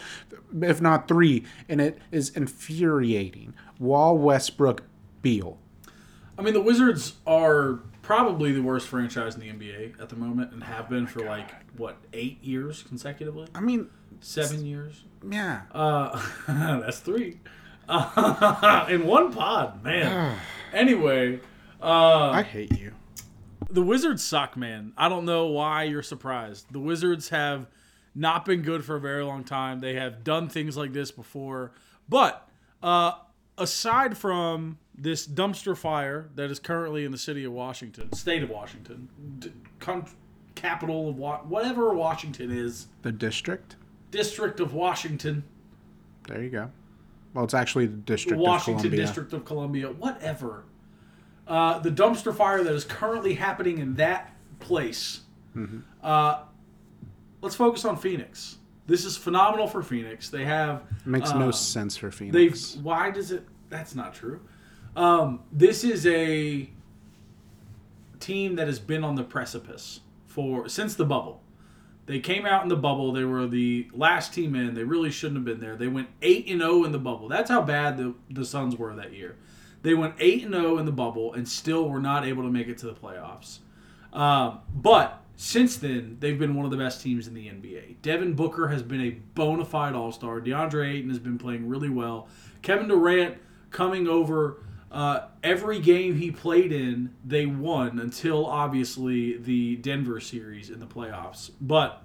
if 0.62 0.80
not 0.80 1.08
three, 1.10 1.44
and 1.68 1.82
it 1.82 1.98
is 2.14 2.30
infuriating. 2.30 3.54
Wall 3.78 4.18
Westbrook 4.18 4.84
Beal. 5.22 5.58
I 6.38 6.44
mean, 6.44 6.54
the 6.54 6.62
Wizards 6.62 7.16
are 7.28 7.80
probably 8.08 8.54
the 8.54 8.62
worst 8.62 8.88
franchise 8.88 9.36
in 9.36 9.42
the 9.42 9.50
NBA 9.50 10.02
at 10.02 10.08
the 10.08 10.16
moment, 10.16 10.54
and 10.54 10.64
have 10.64 10.90
been 10.90 11.06
for 11.06 11.20
like 11.26 11.52
what 11.76 11.98
eight 12.14 12.42
years 12.42 12.82
consecutively, 12.84 13.50
I 13.54 13.60
mean, 13.60 13.90
seven 14.22 14.66
years. 14.66 15.04
yeah. 15.30 15.64
Uh, 15.74 16.18
that's 16.48 17.00
three 17.00 17.40
in 18.90 19.06
one 19.06 19.34
pod, 19.34 19.84
man. 19.84 20.38
anyway, 20.74 21.42
uh, 21.82 22.30
I 22.30 22.44
hate 22.44 22.80
you. 22.80 22.94
the 23.70 23.82
Wizards 23.82 24.24
suck, 24.24 24.56
man. 24.56 24.94
I 24.98 25.10
don't 25.10 25.26
know 25.26 25.48
why 25.48 25.84
you're 25.84 26.02
surprised. 26.02 26.68
The 26.72 26.80
Wizards 26.80 27.28
have 27.28 27.68
not 28.16 28.46
been 28.46 28.62
good 28.62 28.86
for 28.86 28.96
a 28.96 29.02
very 29.02 29.26
long 29.26 29.44
time. 29.44 29.82
They 29.82 29.96
have 29.96 30.24
done 30.24 30.48
things 30.48 30.78
like 30.78 30.94
this 30.94 31.12
before, 31.12 31.74
but 32.08 32.48
uh, 32.82 33.12
aside 33.58 34.18
from 34.18 34.78
this 34.98 35.28
dumpster 35.28 35.78
fire 35.78 36.30
that 36.36 36.50
is 36.50 36.60
currently 36.60 37.06
in 37.06 37.12
the 37.12 37.18
city 37.18 37.44
of 37.44 37.52
Washington, 37.54 38.12
state 38.14 38.44
of 38.44 38.50
Washington, 38.50 39.08
d- 39.40 39.52
con- 39.80 40.06
capital 40.56 41.10
of 41.10 41.18
Wa- 41.18 41.40
whatever 41.42 41.94
Washington 41.94 42.52
is, 42.52 42.88
The 43.04 43.12
district. 43.12 43.76
district 44.12 44.60
of 44.60 44.74
Washington, 44.74 45.44
There 46.28 46.42
you 46.44 46.50
go. 46.50 46.72
Well, 47.34 47.44
it's 47.46 47.54
actually 47.54 47.86
the 47.86 47.98
district 47.98 48.40
Washington 48.42 48.74
of 48.76 48.82
Columbia. 48.82 49.06
District 49.06 49.34
of 49.34 49.46
Columbia, 49.46 49.92
whatever. 49.92 50.64
Uh, 51.48 51.80
the 51.80 51.92
dumpster 51.92 52.36
fire 52.36 52.64
that 52.64 52.74
is 52.74 52.84
currently 52.84 53.36
happening 53.36 53.78
in 53.78 53.94
that 53.96 54.34
place. 54.60 55.22
Mm-hmm. 55.56 55.80
Uh, 56.04 56.40
let's 57.42 57.56
focus 57.56 57.86
on 57.86 57.96
Phoenix. 57.98 58.58
This 58.88 59.06
is 59.06 59.16
phenomenal 59.16 59.68
for 59.68 59.84
Phoenix. 59.84 60.30
They 60.30 60.44
have 60.46 60.84
Makes 61.06 61.32
uh, 61.32 61.38
no 61.38 61.52
sense 61.52 61.96
for 61.96 62.10
Phoenix. 62.12 62.34
They've 62.34 62.52
Phoenix. 62.52 62.76
why 62.78 63.12
does 63.12 63.32
it? 63.32 63.46
That's 63.70 63.94
not 63.96 64.14
true. 64.14 64.40
Um, 64.98 65.42
this 65.52 65.84
is 65.84 66.08
a 66.08 66.68
team 68.20 68.56
that 68.56 68.66
has 68.66 68.80
been 68.80 69.04
on 69.04 69.14
the 69.14 69.24
precipice 69.24 70.00
for 70.26 70.68
since 70.68 70.96
the 70.96 71.06
bubble. 71.06 71.44
They 72.08 72.20
came 72.20 72.48
out 72.48 72.64
in 72.64 72.70
the 72.70 72.76
bubble. 72.76 73.12
They 73.12 73.24
were 73.24 73.46
the 73.46 73.88
last 73.94 74.34
team 74.34 74.56
in. 74.56 74.74
They 74.74 74.84
really 74.84 75.12
shouldn't 75.12 75.38
have 75.38 75.46
been 75.46 75.60
there. 75.60 75.76
They 75.76 75.88
went 75.88 76.08
eight 76.24 76.50
and 76.50 76.62
zero 76.62 76.84
in 76.84 76.94
the 76.94 76.98
bubble. 77.00 77.28
That's 77.28 77.50
how 77.50 77.62
bad 77.62 77.98
the 77.98 78.16
the 78.32 78.44
Suns 78.44 78.76
were 78.76 78.96
that 78.96 79.14
year. 79.14 79.36
They 79.84 79.94
went 79.94 80.16
eight 80.20 80.44
and 80.44 80.54
zero 80.54 80.80
in 80.80 80.88
the 80.88 80.92
bubble 80.92 81.32
and 81.34 81.48
still 81.48 81.88
were 81.88 82.00
not 82.00 82.26
able 82.26 82.42
to 82.42 82.50
make 82.50 82.68
it 82.68 82.80
to 82.80 82.88
the 82.88 82.96
playoffs. 82.96 83.60
Um, 84.14 84.62
but 84.74 85.22
since 85.36 85.78
then, 85.78 86.18
they've 86.20 86.40
been 86.40 86.56
one 86.56 86.66
of 86.66 86.72
the 86.72 86.78
best 86.78 87.04
teams 87.04 87.28
in 87.28 87.36
the 87.36 87.46
NBA. 87.46 87.98
Devin 88.02 88.34
Booker 88.34 88.70
has 88.70 88.82
been 88.82 89.02
a 89.02 89.12
bona 89.36 89.64
fide 89.64 89.94
All 89.94 90.12
Star. 90.12 90.42
DeAndre 90.42 90.92
Ayton 90.92 91.10
has 91.10 91.20
been 91.20 91.38
playing 91.38 91.70
really 91.70 91.90
well. 91.90 92.28
Kevin 92.64 92.88
Durant 92.88 93.38
coming 93.70 94.08
over. 94.08 94.58
Uh, 94.92 95.28
every 95.44 95.80
game 95.80 96.16
he 96.16 96.32
played 96.32 96.72
in, 96.72 97.14
they 97.26 97.46
won 97.46 98.00
until 98.00 98.46
obviously 98.46 99.38
the 99.38 99.76
Denver 99.78 100.20
series 100.20 100.70
in 100.70 100.80
the 100.80 100.86
playoffs. 100.86 101.52
But 101.60 102.04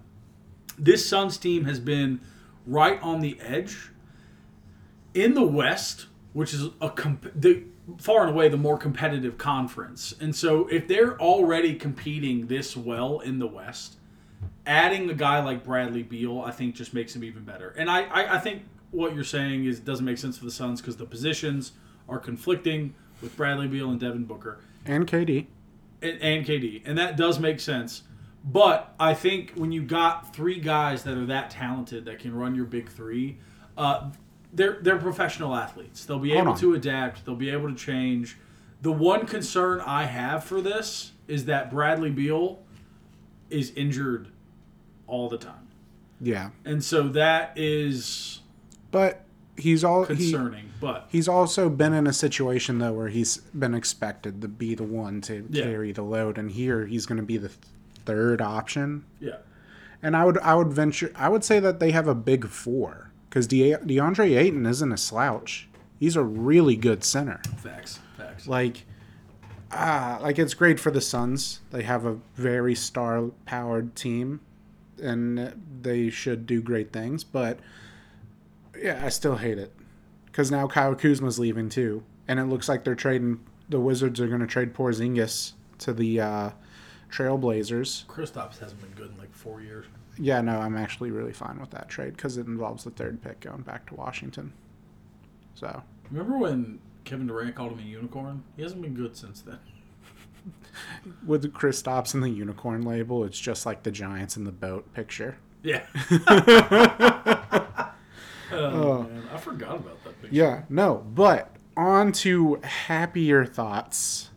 this 0.78 1.08
Suns 1.08 1.36
team 1.36 1.64
has 1.64 1.78
been 1.78 2.20
right 2.66 3.00
on 3.02 3.20
the 3.20 3.38
edge 3.40 3.90
in 5.14 5.34
the 5.34 5.44
West, 5.44 6.06
which 6.32 6.52
is 6.52 6.68
a 6.80 6.90
comp- 6.90 7.32
the 7.34 7.64
far 7.98 8.22
and 8.22 8.30
away 8.30 8.48
the 8.48 8.56
more 8.56 8.78
competitive 8.78 9.38
conference. 9.38 10.14
And 10.20 10.34
so 10.34 10.66
if 10.68 10.88
they're 10.88 11.20
already 11.20 11.74
competing 11.74 12.46
this 12.46 12.76
well 12.76 13.20
in 13.20 13.38
the 13.38 13.46
West, 13.46 13.96
adding 14.66 15.10
a 15.10 15.14
guy 15.14 15.42
like 15.42 15.64
Bradley 15.64 16.02
Beal, 16.02 16.40
I 16.40 16.50
think 16.50 16.74
just 16.74 16.94
makes 16.94 17.14
him 17.14 17.24
even 17.24 17.44
better. 17.44 17.70
And 17.70 17.90
I, 17.90 18.02
I, 18.04 18.36
I 18.36 18.38
think 18.38 18.62
what 18.90 19.14
you're 19.14 19.24
saying 19.24 19.64
is 19.64 19.80
doesn't 19.80 20.04
make 20.04 20.18
sense 20.18 20.38
for 20.38 20.44
the 20.44 20.50
Suns 20.50 20.80
because 20.80 20.96
the 20.96 21.06
positions 21.06 21.72
are 22.08 22.18
conflicting 22.18 22.94
with 23.20 23.36
Bradley 23.36 23.68
Beal 23.68 23.90
and 23.90 24.00
Devin 24.00 24.24
Booker 24.24 24.58
and 24.84 25.06
KD. 25.06 25.46
and, 26.02 26.20
and 26.20 26.44
KD, 26.46 26.82
and 26.84 26.98
that 26.98 27.16
does 27.16 27.38
make 27.38 27.60
sense. 27.60 28.02
But 28.44 28.92
I 28.98 29.14
think 29.14 29.52
when 29.54 29.70
you 29.70 29.82
got 29.82 30.34
three 30.34 30.58
guys 30.58 31.04
that 31.04 31.16
are 31.16 31.26
that 31.26 31.50
talented 31.50 32.04
that 32.06 32.18
can 32.18 32.34
run 32.34 32.54
your 32.56 32.64
big 32.64 32.88
three, 32.88 33.38
uh, 33.78 34.10
they're 34.52 34.78
they're 34.82 34.98
professional 34.98 35.54
athletes. 35.54 36.04
They'll 36.04 36.18
be 36.18 36.30
Hold 36.30 36.40
able 36.42 36.52
on. 36.52 36.58
to 36.58 36.74
adapt. 36.74 37.24
They'll 37.24 37.36
be 37.36 37.50
able 37.50 37.68
to 37.70 37.76
change. 37.76 38.36
The 38.82 38.90
one 38.92 39.26
concern 39.26 39.80
I 39.80 40.04
have 40.06 40.42
for 40.42 40.60
this 40.60 41.12
is 41.28 41.44
that 41.44 41.70
Bradley 41.70 42.10
Beal 42.10 42.58
is 43.48 43.70
injured 43.76 44.26
all 45.06 45.28
the 45.28 45.38
time, 45.38 45.68
Yeah, 46.20 46.50
and 46.64 46.82
so 46.82 47.06
that 47.10 47.52
is 47.54 48.40
but 48.90 49.21
he's 49.56 49.84
all 49.84 50.04
he, 50.04 50.14
concerning. 50.32 50.70
but 50.80 51.06
He's 51.10 51.28
also 51.28 51.68
been 51.68 51.92
in 51.92 52.06
a 52.06 52.12
situation 52.12 52.78
though 52.78 52.92
where 52.92 53.08
he's 53.08 53.38
been 53.54 53.74
expected 53.74 54.40
to 54.42 54.48
be 54.48 54.74
the 54.74 54.82
one 54.84 55.20
to 55.22 55.46
Yeah. 55.50 55.64
carry 55.64 55.92
the 55.92 56.02
load, 56.02 56.38
and 56.38 56.50
here 56.50 56.86
he's 56.86 57.06
going 57.06 57.18
to 57.18 57.22
be 57.26 57.36
the 57.36 57.48
th- 57.48 57.60
third 58.04 58.40
option. 58.40 59.04
yeah, 59.20 59.36
And 60.02 60.16
I 60.16 60.24
would 60.24 60.38
I 60.38 60.54
would 60.54 60.68
venture 60.72 61.12
I 61.14 61.28
would 61.28 61.44
say 61.44 61.60
that 61.60 61.78
they 61.80 61.90
have 61.92 62.08
a 62.08 62.14
big 62.14 62.46
four 62.48 63.10
because 63.28 63.46
De- 63.46 63.76
DeAndre 63.76 64.36
Ayton 64.38 64.66
isn't 64.66 64.92
a 64.92 64.96
slouch. 64.96 65.68
He's 66.00 66.16
a 66.16 66.22
really 66.24 66.74
good 66.76 67.04
center. 67.04 67.40
Facts. 67.58 68.00
Facts. 68.16 68.48
Like, 68.48 68.84
ah, 69.70 70.18
like 70.20 70.38
it's 70.38 70.54
great 70.54 70.80
for 70.80 70.90
the 70.90 71.00
Suns. 71.00 71.60
They 71.70 71.82
have 71.82 72.04
a 72.04 72.18
very 72.34 72.74
star 72.74 73.30
powered 73.46 73.94
team, 73.94 74.40
and 75.00 75.54
they 75.82 76.10
should 76.10 76.46
do 76.46 76.60
great 76.60 76.92
things. 76.92 77.22
But 77.24 77.58
yeah, 78.82 79.00
I 79.04 79.08
still 79.08 79.36
hate 79.36 79.58
it 79.58 79.72
because 80.26 80.50
now 80.50 80.66
Kyle 80.66 80.94
Kuzma's 80.94 81.38
leaving 81.38 81.68
too, 81.68 82.02
and 82.28 82.40
it 82.40 82.44
looks 82.44 82.68
like 82.68 82.84
they're 82.84 82.94
trading. 82.94 83.40
The 83.68 83.80
Wizards 83.80 84.20
are 84.20 84.26
going 84.28 84.40
to 84.40 84.46
trade 84.46 84.74
Porzingis 84.74 85.52
to 85.78 85.92
the 85.92 86.20
uh, 86.20 86.50
Trailblazers. 87.10 88.06
Kristaps 88.06 88.58
hasn't 88.58 88.80
been 88.80 88.90
good 88.90 89.12
in 89.12 89.18
like 89.18 89.32
four 89.32 89.62
years. 89.62 89.86
Yeah, 90.18 90.40
no, 90.42 90.58
I'm 90.58 90.76
actually 90.76 91.10
really 91.10 91.32
fine 91.32 91.58
with 91.58 91.70
that 91.70 91.88
trade 91.88 92.16
because 92.16 92.36
it 92.36 92.46
involves 92.46 92.84
the 92.84 92.90
third 92.90 93.22
pick 93.22 93.40
going 93.40 93.62
back 93.62 93.86
to 93.86 93.94
Washington. 93.94 94.52
So 95.54 95.82
Remember 96.10 96.36
when 96.36 96.78
Kevin 97.04 97.26
Durant 97.26 97.54
called 97.54 97.72
him 97.72 97.78
a 97.78 97.82
unicorn? 97.82 98.42
He 98.56 98.62
hasn't 98.62 98.82
been 98.82 98.94
good 98.94 99.16
since 99.16 99.40
then. 99.40 99.58
with 101.26 101.50
Kristaps 101.54 102.12
and 102.12 102.22
the 102.22 102.28
unicorn 102.28 102.82
label, 102.82 103.24
it's 103.24 103.38
just 103.38 103.64
like 103.64 103.82
the 103.82 103.90
Giants 103.90 104.36
in 104.36 104.44
the 104.44 104.52
boat 104.52 104.92
picture. 104.92 105.38
Yeah. 105.62 105.86
oh, 108.52 108.92
uh, 108.92 109.02
man. 109.04 109.22
I 109.32 109.36
forgot 109.38 109.76
about 109.76 110.02
that 110.04 110.20
picture. 110.22 110.34
Yeah, 110.36 110.62
no, 110.68 111.04
but 111.14 111.54
on 111.76 112.12
to 112.12 112.60
happier 112.64 113.44
thoughts 113.44 114.30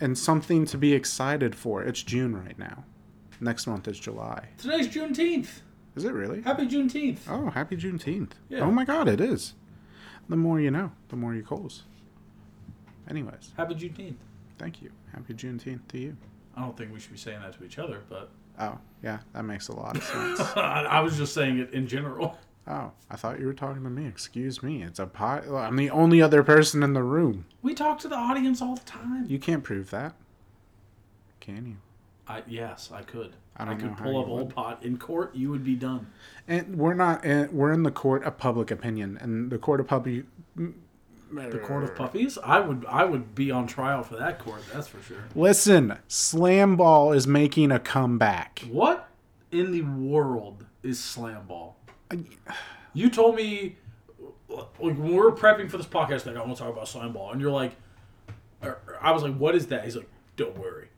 and 0.00 0.16
something 0.16 0.64
to 0.66 0.78
be 0.78 0.92
excited 0.94 1.54
for. 1.54 1.82
It's 1.82 2.02
June 2.02 2.36
right 2.36 2.58
now. 2.58 2.84
Next 3.40 3.66
month 3.66 3.86
is 3.88 3.98
July. 4.00 4.48
Today's 4.58 4.88
Juneteenth. 4.88 5.60
Is 5.96 6.04
it 6.04 6.12
really? 6.12 6.42
Happy 6.42 6.66
Juneteenth. 6.66 7.18
Oh, 7.28 7.50
happy 7.50 7.76
Juneteenth. 7.76 8.30
Yeah. 8.48 8.60
Oh 8.60 8.70
my 8.70 8.84
god, 8.84 9.08
it 9.08 9.20
is. 9.20 9.54
The 10.28 10.36
more 10.36 10.60
you 10.60 10.70
know, 10.70 10.92
the 11.08 11.16
more 11.16 11.34
you 11.34 11.42
calls. 11.42 11.84
Anyways, 13.08 13.52
Happy 13.56 13.74
Juneteenth. 13.74 14.16
thank 14.58 14.82
you. 14.82 14.90
Happy 15.14 15.34
Juneteenth 15.34 15.88
to 15.88 15.98
you. 15.98 16.16
I 16.54 16.60
don't 16.62 16.76
think 16.76 16.92
we 16.92 17.00
should 17.00 17.12
be 17.12 17.18
saying 17.18 17.40
that 17.40 17.56
to 17.58 17.64
each 17.64 17.78
other, 17.78 18.00
but 18.08 18.30
Oh, 18.60 18.76
yeah, 19.04 19.18
that 19.32 19.44
makes 19.44 19.68
a 19.68 19.72
lot 19.72 19.96
of 19.96 20.02
sense. 20.36 20.40
I 20.56 21.00
was 21.00 21.16
just 21.16 21.32
saying 21.32 21.58
it 21.58 21.72
in 21.72 21.86
general. 21.86 22.36
Oh, 22.68 22.92
I 23.10 23.16
thought 23.16 23.40
you 23.40 23.46
were 23.46 23.54
talking 23.54 23.82
to 23.82 23.90
me. 23.90 24.06
Excuse 24.06 24.62
me. 24.62 24.82
It's 24.82 24.98
a 24.98 25.06
pot. 25.06 25.48
I'm 25.48 25.76
the 25.76 25.90
only 25.90 26.22
other 26.22 26.42
person 26.42 26.82
in 26.82 26.92
the 26.92 27.02
room. 27.02 27.46
We 27.62 27.74
talk 27.74 27.98
to 28.00 28.08
the 28.08 28.16
audience 28.16 28.62
all 28.62 28.76
the 28.76 28.84
time. 28.84 29.26
You 29.26 29.38
can't 29.38 29.64
prove 29.64 29.90
that. 29.90 30.14
Can 31.40 31.66
you? 31.66 31.76
I, 32.26 32.42
yes, 32.46 32.90
I 32.92 33.02
could. 33.02 33.32
I 33.56 33.64
don't 33.64 33.78
could 33.80 33.96
pull 33.96 34.20
up 34.20 34.28
old 34.28 34.54
pot 34.54 34.84
in 34.84 34.98
court. 34.98 35.34
You 35.34 35.50
would 35.50 35.64
be 35.64 35.74
done. 35.74 36.08
And 36.46 36.76
we're 36.76 36.94
not. 36.94 37.24
In, 37.24 37.52
we're 37.52 37.72
in 37.72 37.82
the 37.82 37.90
court 37.90 38.22
of 38.24 38.38
public 38.38 38.70
opinion, 38.70 39.18
and 39.20 39.50
the 39.50 39.58
court 39.58 39.80
of 39.80 39.88
public. 39.88 40.26
The 40.54 41.58
court 41.58 41.84
of 41.84 41.94
puppies. 41.96 42.38
I 42.38 42.60
would. 42.60 42.84
I 42.86 43.04
would 43.04 43.34
be 43.34 43.50
on 43.50 43.66
trial 43.66 44.02
for 44.02 44.16
that 44.16 44.38
court. 44.38 44.62
That's 44.72 44.86
for 44.86 45.02
sure. 45.02 45.24
Listen, 45.34 45.98
Slam 46.06 46.76
Ball 46.76 47.12
is 47.12 47.26
making 47.26 47.72
a 47.72 47.78
comeback. 47.78 48.64
What 48.70 49.08
in 49.50 49.72
the 49.72 49.82
world 49.82 50.66
is 50.82 51.00
slam 51.00 51.46
ball? 51.46 51.77
You 52.94 53.10
told 53.10 53.36
me 53.36 53.76
like 54.48 54.66
when 54.78 55.02
we 55.02 55.14
were 55.14 55.32
prepping 55.32 55.70
for 55.70 55.76
this 55.76 55.86
podcast, 55.86 56.26
like 56.26 56.36
I 56.36 56.40
want 56.40 56.56
to 56.56 56.62
talk 56.62 56.72
about 56.72 56.88
slam 56.88 57.12
ball, 57.12 57.32
and 57.32 57.40
you're 57.40 57.52
like, 57.52 57.76
er, 58.62 58.78
I 59.00 59.12
was 59.12 59.22
like, 59.22 59.36
what 59.36 59.54
is 59.54 59.66
that? 59.68 59.84
He's 59.84 59.96
like, 59.96 60.08
don't 60.36 60.56
worry, 60.58 60.88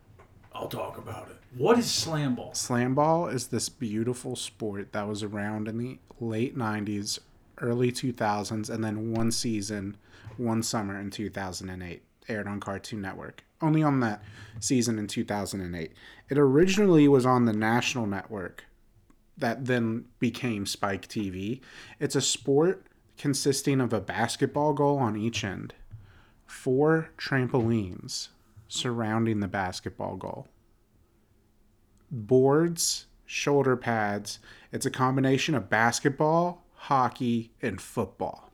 I'll 0.52 0.68
talk 0.68 0.98
about 0.98 1.28
it. 1.30 1.36
What 1.56 1.78
is 1.78 1.90
slam 1.90 2.36
ball? 2.36 2.54
Slam 2.54 2.94
Ball 2.94 3.26
is 3.26 3.48
this 3.48 3.68
beautiful 3.68 4.36
sport 4.36 4.92
that 4.92 5.08
was 5.08 5.22
around 5.24 5.66
in 5.66 5.78
the 5.78 5.98
late 6.20 6.56
'90s, 6.56 7.18
early 7.58 7.90
2000s, 7.90 8.70
and 8.70 8.84
then 8.84 9.12
one 9.12 9.32
season, 9.32 9.96
one 10.36 10.62
summer 10.62 10.98
in 11.00 11.10
2008, 11.10 12.02
aired 12.28 12.46
on 12.46 12.60
Cartoon 12.60 13.00
Network. 13.02 13.42
Only 13.60 13.82
on 13.82 14.00
that 14.00 14.22
season 14.60 14.98
in 14.98 15.06
2008. 15.06 15.92
It 16.30 16.38
originally 16.38 17.08
was 17.08 17.26
on 17.26 17.44
the 17.44 17.52
national 17.52 18.06
network 18.06 18.64
that 19.40 19.66
then 19.66 20.06
became 20.18 20.66
Spike 20.66 21.08
TV. 21.08 21.60
It's 21.98 22.16
a 22.16 22.20
sport 22.20 22.86
consisting 23.16 23.80
of 23.80 23.92
a 23.92 24.00
basketball 24.00 24.72
goal 24.72 24.98
on 24.98 25.16
each 25.16 25.44
end, 25.44 25.74
four 26.46 27.10
trampolines 27.18 28.28
surrounding 28.68 29.40
the 29.40 29.48
basketball 29.48 30.16
goal, 30.16 30.48
boards, 32.10 33.06
shoulder 33.26 33.76
pads. 33.76 34.38
It's 34.72 34.86
a 34.86 34.90
combination 34.90 35.54
of 35.54 35.68
basketball, 35.68 36.64
hockey, 36.74 37.52
and 37.60 37.80
football. 37.80 38.50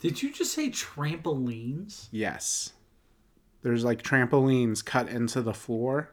Did 0.00 0.22
you 0.22 0.32
just 0.32 0.52
say 0.52 0.70
trampolines? 0.70 2.08
Yes. 2.10 2.72
There's 3.62 3.84
like 3.84 4.02
trampolines 4.02 4.84
cut 4.84 5.08
into 5.08 5.42
the 5.42 5.54
floor. 5.54 6.10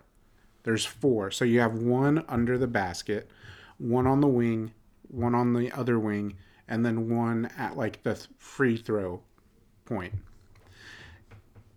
There's 0.63 0.85
four. 0.85 1.31
So 1.31 1.45
you 1.45 1.59
have 1.59 1.73
one 1.75 2.23
under 2.27 2.57
the 2.57 2.67
basket, 2.67 3.29
one 3.77 4.07
on 4.07 4.21
the 4.21 4.27
wing, 4.27 4.73
one 5.07 5.35
on 5.35 5.53
the 5.53 5.71
other 5.71 5.99
wing, 5.99 6.35
and 6.67 6.85
then 6.85 7.09
one 7.09 7.49
at 7.57 7.77
like 7.77 8.03
the 8.03 8.15
free 8.37 8.77
throw 8.77 9.21
point. 9.85 10.13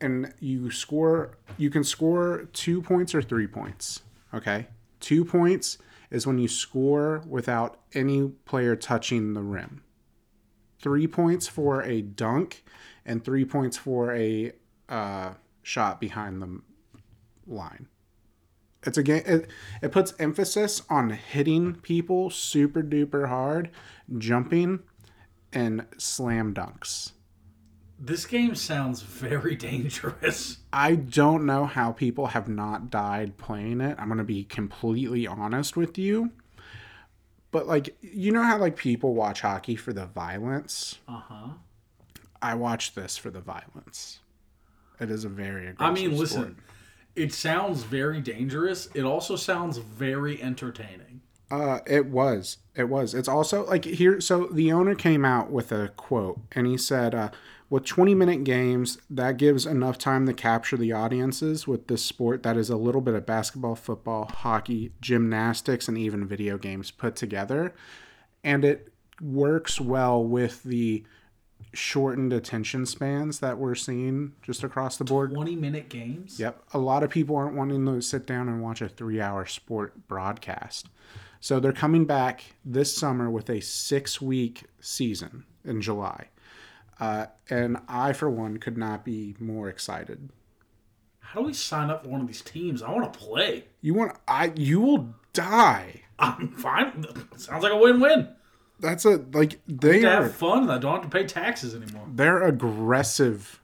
And 0.01 0.33
you 0.41 0.71
score, 0.71 1.39
you 1.57 1.71
can 1.71 1.85
score 1.85 2.49
two 2.53 2.83
points 2.83 3.15
or 3.15 3.23
three 3.23 3.47
points. 3.47 4.03
Okay. 4.35 4.67
Two 5.01 5.25
points 5.25 5.79
is 6.11 6.27
when 6.27 6.39
you 6.39 6.49
score 6.49 7.23
without 7.27 7.79
any 7.95 8.29
player 8.45 8.77
touching 8.77 9.35
the 9.35 9.43
rim. 9.43 9.83
Three 10.79 11.07
points 11.07 11.49
for 11.49 11.83
a 11.83 12.03
dunk, 12.03 12.65
and 13.05 13.25
three 13.25 13.45
points 13.45 13.77
for 13.77 14.15
a 14.15 14.53
uh, 14.89 15.35
shot 15.63 16.01
behind 16.01 16.43
the 16.43 16.61
line. 17.47 17.89
It's 18.87 18.97
a 18.97 19.03
game. 19.03 19.23
It, 19.27 19.51
it 19.83 19.93
puts 19.93 20.15
emphasis 20.19 20.83
on 20.89 21.11
hitting 21.11 21.75
people 21.75 22.31
super 22.31 22.83
duper 22.83 23.29
hard, 23.29 23.71
jumping, 24.17 24.81
and 25.53 25.87
slam 25.99 26.55
dunks. 26.55 27.13
This 27.99 28.27
game 28.27 28.55
sounds 28.55 29.03
very 29.03 29.57
dangerous. 29.57 30.59
I 30.73 30.95
don't 30.95 31.45
know 31.45 31.67
how 31.67 31.93
people 31.93 32.29
have 32.29 32.49
not 32.49 32.91
died 32.91 33.37
playing 33.37 33.81
it. 33.81 33.97
I'm 33.99 34.07
going 34.09 34.19
to 34.19 34.25
be 34.25 34.45
completely 34.45 35.27
honest 35.27 35.77
with 35.77 35.99
you. 35.99 36.31
But 37.51 37.67
like 37.67 37.97
you 38.03 38.33
know 38.33 38.43
how 38.43 38.59
like 38.59 38.77
people 38.77 39.15
watch 39.15 39.41
hockey 39.41 39.77
for 39.77 39.93
the 39.93 40.07
violence? 40.07 40.99
Uh 41.09 41.21
huh. 41.21 41.49
I 42.43 42.55
watch 42.55 42.95
this 42.95 43.17
for 43.17 43.31
the 43.31 43.41
violence. 43.41 44.21
It 45.01 45.11
is 45.11 45.25
a 45.25 45.29
very 45.29 45.69
aggressive 45.69 45.81
I 45.81 45.91
mean, 45.91 46.17
listen, 46.17 46.43
sport. 46.43 46.57
It 47.17 47.33
sounds 47.33 47.83
very 47.83 48.21
dangerous. 48.21 48.89
It 48.95 49.05
also 49.05 49.37
sounds 49.37 49.79
very 49.79 50.41
entertaining. 50.43 51.23
Uh, 51.51 51.81
it 51.87 52.07
was. 52.07 52.59
It 52.75 52.89
was. 52.89 53.15
It's 53.15 53.29
also 53.29 53.65
like 53.67 53.85
here. 53.85 54.21
So 54.21 54.47
the 54.47 54.73
owner 54.73 54.95
came 54.95 55.25
out 55.25 55.51
with 55.51 55.73
a 55.73 55.89
quote, 55.97 56.41
and 56.53 56.67
he 56.67 56.77
said, 56.77 57.15
uh, 57.15 57.31
"With 57.71 57.85
20 57.85 58.15
minute 58.15 58.45
games, 58.45 58.99
that 59.09 59.37
gives 59.37 59.65
enough 59.65 59.97
time 59.97 60.27
to 60.27 60.35
capture 60.35 60.77
the 60.77 60.93
audiences 60.93 61.67
with 61.67 61.87
this 61.87 62.05
sport 62.05 62.43
that 62.43 62.57
is 62.57 62.69
a 62.69 62.77
little 62.77 63.01
bit 63.01 63.15
of 63.15 63.27
basketball, 63.27 63.77
football, 63.77 64.27
hockey, 64.27 64.93
gymnastics, 65.01 65.89
and 65.89 65.97
even 65.97 66.27
video 66.27 66.59
games 66.59 66.91
put 66.91 67.15
together, 67.15 67.73
and 68.43 68.65
it 68.65 68.93
works 69.21 69.81
well 69.81 70.23
with 70.23 70.65
the 70.65 71.05
shortened 71.73 72.33
attention 72.33 72.87
spans 72.87 73.41
that 73.41 73.59
we're 73.59 73.75
seeing 73.75 74.33
just 74.43 74.65
across 74.65 74.97
the 74.97 75.05
board." 75.05 75.33
20 75.33 75.57
minute 75.57 75.89
games? 75.89 76.39
Yep. 76.39 76.63
A 76.73 76.79
lot 76.79 77.03
of 77.03 77.11
people 77.11 77.37
aren't 77.37 77.57
wanting 77.57 77.85
to 77.87 78.01
sit 78.01 78.27
down 78.27 78.49
and 78.49 78.63
watch 78.63 78.81
a 78.81 78.89
three 78.89 79.21
hour 79.21 79.47
sport 79.47 80.09
broadcast. 80.09 80.89
So 81.41 81.61
they're 81.61 81.73
coming 81.73 82.05
back 82.07 82.43
this 82.65 82.97
summer 82.97 83.31
with 83.31 83.49
a 83.51 83.61
six 83.61 84.21
week 84.21 84.65
season 84.81 85.45
in 85.65 85.81
July. 85.81 86.29
Uh, 86.99 87.27
and 87.51 87.77
I, 87.89 88.13
for 88.15 88.31
one, 88.31 88.57
could 88.57 88.79
not 88.79 89.05
be 89.05 89.37
more 89.39 89.69
excited. 89.69 90.31
How 91.21 91.41
do 91.41 91.47
we 91.47 91.53
sign 91.53 91.91
up 91.91 92.05
for 92.05 92.09
one 92.09 92.21
of 92.21 92.27
these 92.27 92.41
teams? 92.41 92.83
I 92.83 92.91
want 92.91 93.13
to 93.13 93.19
play. 93.19 93.65
You 93.81 93.95
want 93.95 94.17
I 94.27 94.53
you 94.57 94.81
will 94.81 95.15
die. 95.33 96.03
I'm 96.19 96.49
fine. 96.53 97.05
Sounds 97.37 97.63
like 97.63 97.73
a 97.73 97.77
win 97.77 98.01
win. 98.01 98.29
That's 98.81 99.05
a 99.05 99.23
like 99.33 99.59
they 99.67 100.05
are 100.05 100.23
have 100.23 100.35
fun 100.35 100.69
I 100.69 100.79
don't 100.79 100.93
have 100.95 101.03
to 101.03 101.09
pay 101.09 101.25
taxes 101.27 101.75
anymore. 101.75 102.05
they're 102.13 102.43
aggressive. 102.43 103.61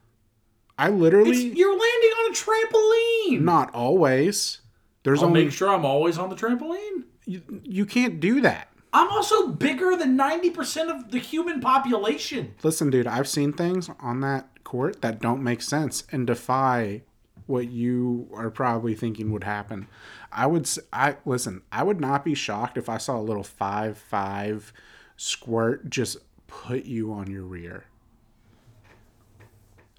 I 0.77 0.89
literally 0.89 1.29
It's, 1.31 1.57
you're 1.57 1.69
landing 1.71 2.11
on 2.19 2.31
a 2.31 2.35
trampoline. 2.35 3.41
not 3.41 3.73
always. 3.75 4.59
There's 5.03 5.21
I'll 5.21 5.27
only 5.27 5.43
make 5.45 5.53
sure 5.53 5.69
I'm 5.69 5.85
always 5.85 6.17
on 6.17 6.29
the 6.29 6.35
trampoline. 6.35 7.03
you, 7.25 7.41
you 7.63 7.85
can't 7.85 8.19
do 8.19 8.41
that. 8.41 8.69
I'm 8.95 9.09
also 9.09 9.47
bigger 9.47 9.95
than 9.95 10.17
90% 10.17 10.89
of 10.89 11.11
the 11.11 11.17
human 11.19 11.59
population. 11.61 12.53
Listen, 12.63 12.89
dude, 12.91 13.07
I've 13.07 13.27
seen 13.27 13.51
things 13.51 13.89
on 13.99 14.21
that 14.21 14.63
court 14.63 15.01
that 15.01 15.19
don't 15.19 15.43
make 15.43 15.61
sense 15.63 16.03
and 16.11 16.27
defy 16.27 17.01
what 17.47 17.69
you 17.69 18.29
are 18.33 18.49
probably 18.49 18.95
thinking 18.95 19.31
would 19.31 19.43
happen. 19.43 19.87
I 20.31 20.45
would 20.47 20.69
I 20.93 21.17
listen, 21.25 21.61
I 21.71 21.83
would 21.83 21.99
not 21.99 22.23
be 22.23 22.33
shocked 22.35 22.77
if 22.77 22.87
I 22.87 22.97
saw 22.97 23.19
a 23.19 23.21
little 23.21 23.43
5-5 23.43 24.71
squirt 25.17 25.89
just 25.89 26.17
put 26.47 26.85
you 26.85 27.11
on 27.13 27.29
your 27.29 27.43
rear. 27.43 27.85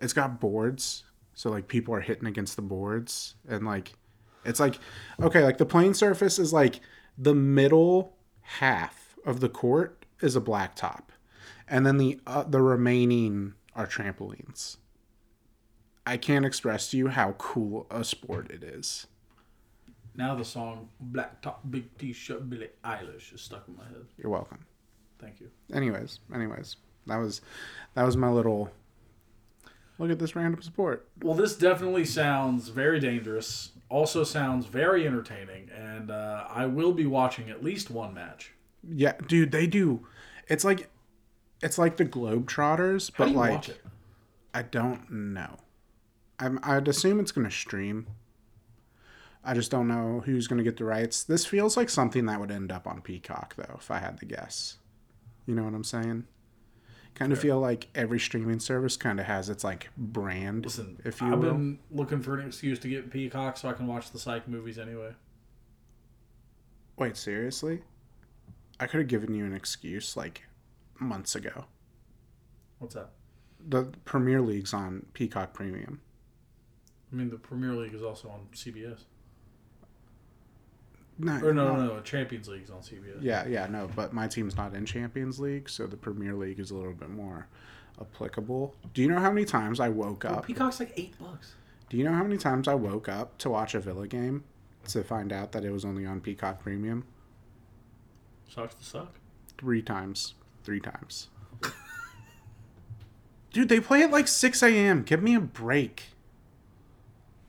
It's 0.00 0.12
got 0.12 0.40
boards, 0.40 1.04
so 1.34 1.50
like 1.50 1.68
people 1.68 1.94
are 1.94 2.00
hitting 2.00 2.26
against 2.26 2.56
the 2.56 2.62
boards 2.62 3.34
and 3.48 3.64
like 3.64 3.94
it's 4.44 4.60
like 4.60 4.78
okay, 5.20 5.42
like 5.42 5.58
the 5.58 5.66
playing 5.66 5.94
surface 5.94 6.38
is 6.38 6.52
like 6.52 6.80
the 7.16 7.34
middle 7.34 8.16
half 8.42 9.16
of 9.24 9.40
the 9.40 9.48
court 9.48 10.04
is 10.20 10.36
a 10.36 10.40
blacktop, 10.40 11.04
and 11.68 11.86
then 11.86 11.96
the 11.96 12.20
uh, 12.26 12.44
the 12.44 12.60
remaining 12.60 13.54
are 13.74 13.86
trampolines. 13.86 14.76
I 16.06 16.18
can't 16.18 16.44
express 16.44 16.90
to 16.90 16.98
you 16.98 17.08
how 17.08 17.32
cool 17.32 17.86
a 17.90 18.04
sport 18.04 18.50
it 18.50 18.62
is. 18.62 19.06
Now 20.14 20.34
the 20.34 20.44
song 20.44 20.90
Black 21.00 21.40
Top 21.40 21.62
Big 21.68 21.96
T-shirt 21.98 22.48
Billie 22.48 22.68
Eilish 22.84 23.34
is 23.34 23.40
stuck 23.40 23.66
in 23.66 23.76
my 23.76 23.84
head. 23.84 24.06
You're 24.18 24.30
welcome. 24.30 24.64
Thank 25.24 25.40
you. 25.40 25.50
Anyways, 25.72 26.20
anyways, 26.34 26.76
that 27.06 27.16
was 27.16 27.40
that 27.94 28.04
was 28.04 28.16
my 28.16 28.28
little 28.28 28.70
look 29.98 30.10
at 30.10 30.18
this 30.18 30.36
random 30.36 30.60
support. 30.60 31.08
Well, 31.22 31.34
this 31.34 31.56
definitely 31.56 32.04
sounds 32.04 32.68
very 32.68 33.00
dangerous. 33.00 33.70
Also 33.88 34.22
sounds 34.22 34.66
very 34.66 35.06
entertaining, 35.06 35.70
and 35.74 36.10
uh, 36.10 36.44
I 36.50 36.66
will 36.66 36.92
be 36.92 37.06
watching 37.06 37.48
at 37.48 37.64
least 37.64 37.90
one 37.90 38.12
match. 38.12 38.52
Yeah, 38.86 39.14
dude, 39.26 39.50
they 39.50 39.66
do. 39.66 40.06
It's 40.48 40.64
like 40.64 40.90
it's 41.62 41.78
like 41.78 41.96
the 41.96 42.04
Globetrotters, 42.04 43.10
but 43.16 43.30
like 43.30 43.52
watch 43.52 43.68
it? 43.70 43.80
I 44.52 44.62
don't 44.62 45.10
know. 45.10 45.56
I'm, 46.38 46.60
I'd 46.62 46.88
assume 46.88 47.18
it's 47.20 47.32
going 47.32 47.46
to 47.46 47.50
stream. 47.50 48.06
I 49.42 49.54
just 49.54 49.70
don't 49.70 49.88
know 49.88 50.22
who's 50.24 50.46
going 50.46 50.58
to 50.58 50.64
get 50.64 50.76
the 50.76 50.84
rights. 50.84 51.22
This 51.22 51.46
feels 51.46 51.76
like 51.76 51.88
something 51.88 52.26
that 52.26 52.40
would 52.40 52.50
end 52.50 52.72
up 52.72 52.86
on 52.86 53.00
Peacock, 53.00 53.54
though, 53.56 53.76
if 53.78 53.90
I 53.90 53.98
had 53.98 54.18
to 54.20 54.26
guess. 54.26 54.78
You 55.46 55.54
know 55.54 55.64
what 55.64 55.74
I'm 55.74 55.84
saying? 55.84 56.24
Kind 57.14 57.32
of 57.32 57.38
feel 57.38 57.60
like 57.60 57.88
every 57.94 58.18
streaming 58.18 58.58
service 58.58 58.96
kind 58.96 59.20
of 59.20 59.26
has 59.26 59.48
its 59.48 59.62
like 59.62 59.88
brand, 59.96 60.64
Listen, 60.64 61.00
if 61.04 61.20
you 61.20 61.28
I've 61.28 61.38
will. 61.38 61.52
been 61.52 61.78
looking 61.92 62.20
for 62.20 62.38
an 62.38 62.46
excuse 62.46 62.78
to 62.80 62.88
get 62.88 63.10
Peacock 63.10 63.56
so 63.56 63.68
I 63.68 63.72
can 63.72 63.86
watch 63.86 64.10
the 64.10 64.18
Psych 64.18 64.48
movies 64.48 64.78
anyway. 64.80 65.12
Wait, 66.96 67.16
seriously? 67.16 67.82
I 68.80 68.86
could 68.88 68.98
have 68.98 69.08
given 69.08 69.32
you 69.32 69.44
an 69.44 69.52
excuse 69.52 70.16
like 70.16 70.42
months 70.98 71.36
ago. 71.36 71.66
What's 72.78 72.94
that? 72.94 73.10
The 73.68 73.84
Premier 74.04 74.42
League's 74.42 74.74
on 74.74 75.06
Peacock 75.14 75.54
Premium. 75.54 76.00
I 77.12 77.16
mean, 77.16 77.30
the 77.30 77.36
Premier 77.38 77.72
League 77.74 77.94
is 77.94 78.02
also 78.02 78.28
on 78.28 78.48
CBS. 78.52 79.04
No, 81.18 81.34
Or 81.46 81.54
no, 81.54 81.76
no, 81.76 81.86
no, 81.94 82.00
Champions 82.00 82.48
League's 82.48 82.70
on 82.70 82.80
CBS. 82.80 83.18
Yeah, 83.20 83.46
yeah, 83.46 83.66
no, 83.66 83.88
but 83.94 84.12
my 84.12 84.26
team's 84.26 84.56
not 84.56 84.74
in 84.74 84.84
Champions 84.84 85.38
League, 85.38 85.68
so 85.68 85.86
the 85.86 85.96
Premier 85.96 86.34
League 86.34 86.58
is 86.58 86.70
a 86.72 86.74
little 86.74 86.92
bit 86.92 87.08
more 87.10 87.46
applicable. 88.00 88.74
Do 88.94 89.02
you 89.02 89.08
know 89.08 89.20
how 89.20 89.30
many 89.30 89.44
times 89.46 89.78
I 89.78 89.88
woke 89.90 90.24
Well, 90.24 90.38
up? 90.38 90.46
Peacock's 90.46 90.80
like 90.80 90.92
eight 90.96 91.14
bucks. 91.20 91.54
Do 91.88 91.96
you 91.96 92.04
know 92.04 92.12
how 92.12 92.24
many 92.24 92.36
times 92.36 92.66
I 92.66 92.74
woke 92.74 93.08
up 93.08 93.38
to 93.38 93.50
watch 93.50 93.74
a 93.74 93.80
Villa 93.80 94.08
game 94.08 94.42
to 94.88 95.04
find 95.04 95.32
out 95.32 95.52
that 95.52 95.64
it 95.64 95.70
was 95.70 95.84
only 95.84 96.04
on 96.04 96.20
Peacock 96.20 96.60
Premium? 96.62 97.04
Sucks 98.48 98.74
to 98.74 98.84
suck. 98.84 99.14
Three 99.56 99.82
times. 99.82 100.34
Three 100.64 100.80
times. 100.80 101.28
Dude, 103.52 103.68
they 103.68 103.78
play 103.78 104.02
at 104.02 104.10
like 104.10 104.26
6 104.26 104.62
a.m. 104.64 105.02
Give 105.04 105.22
me 105.22 105.34
a 105.36 105.40
break. 105.40 106.13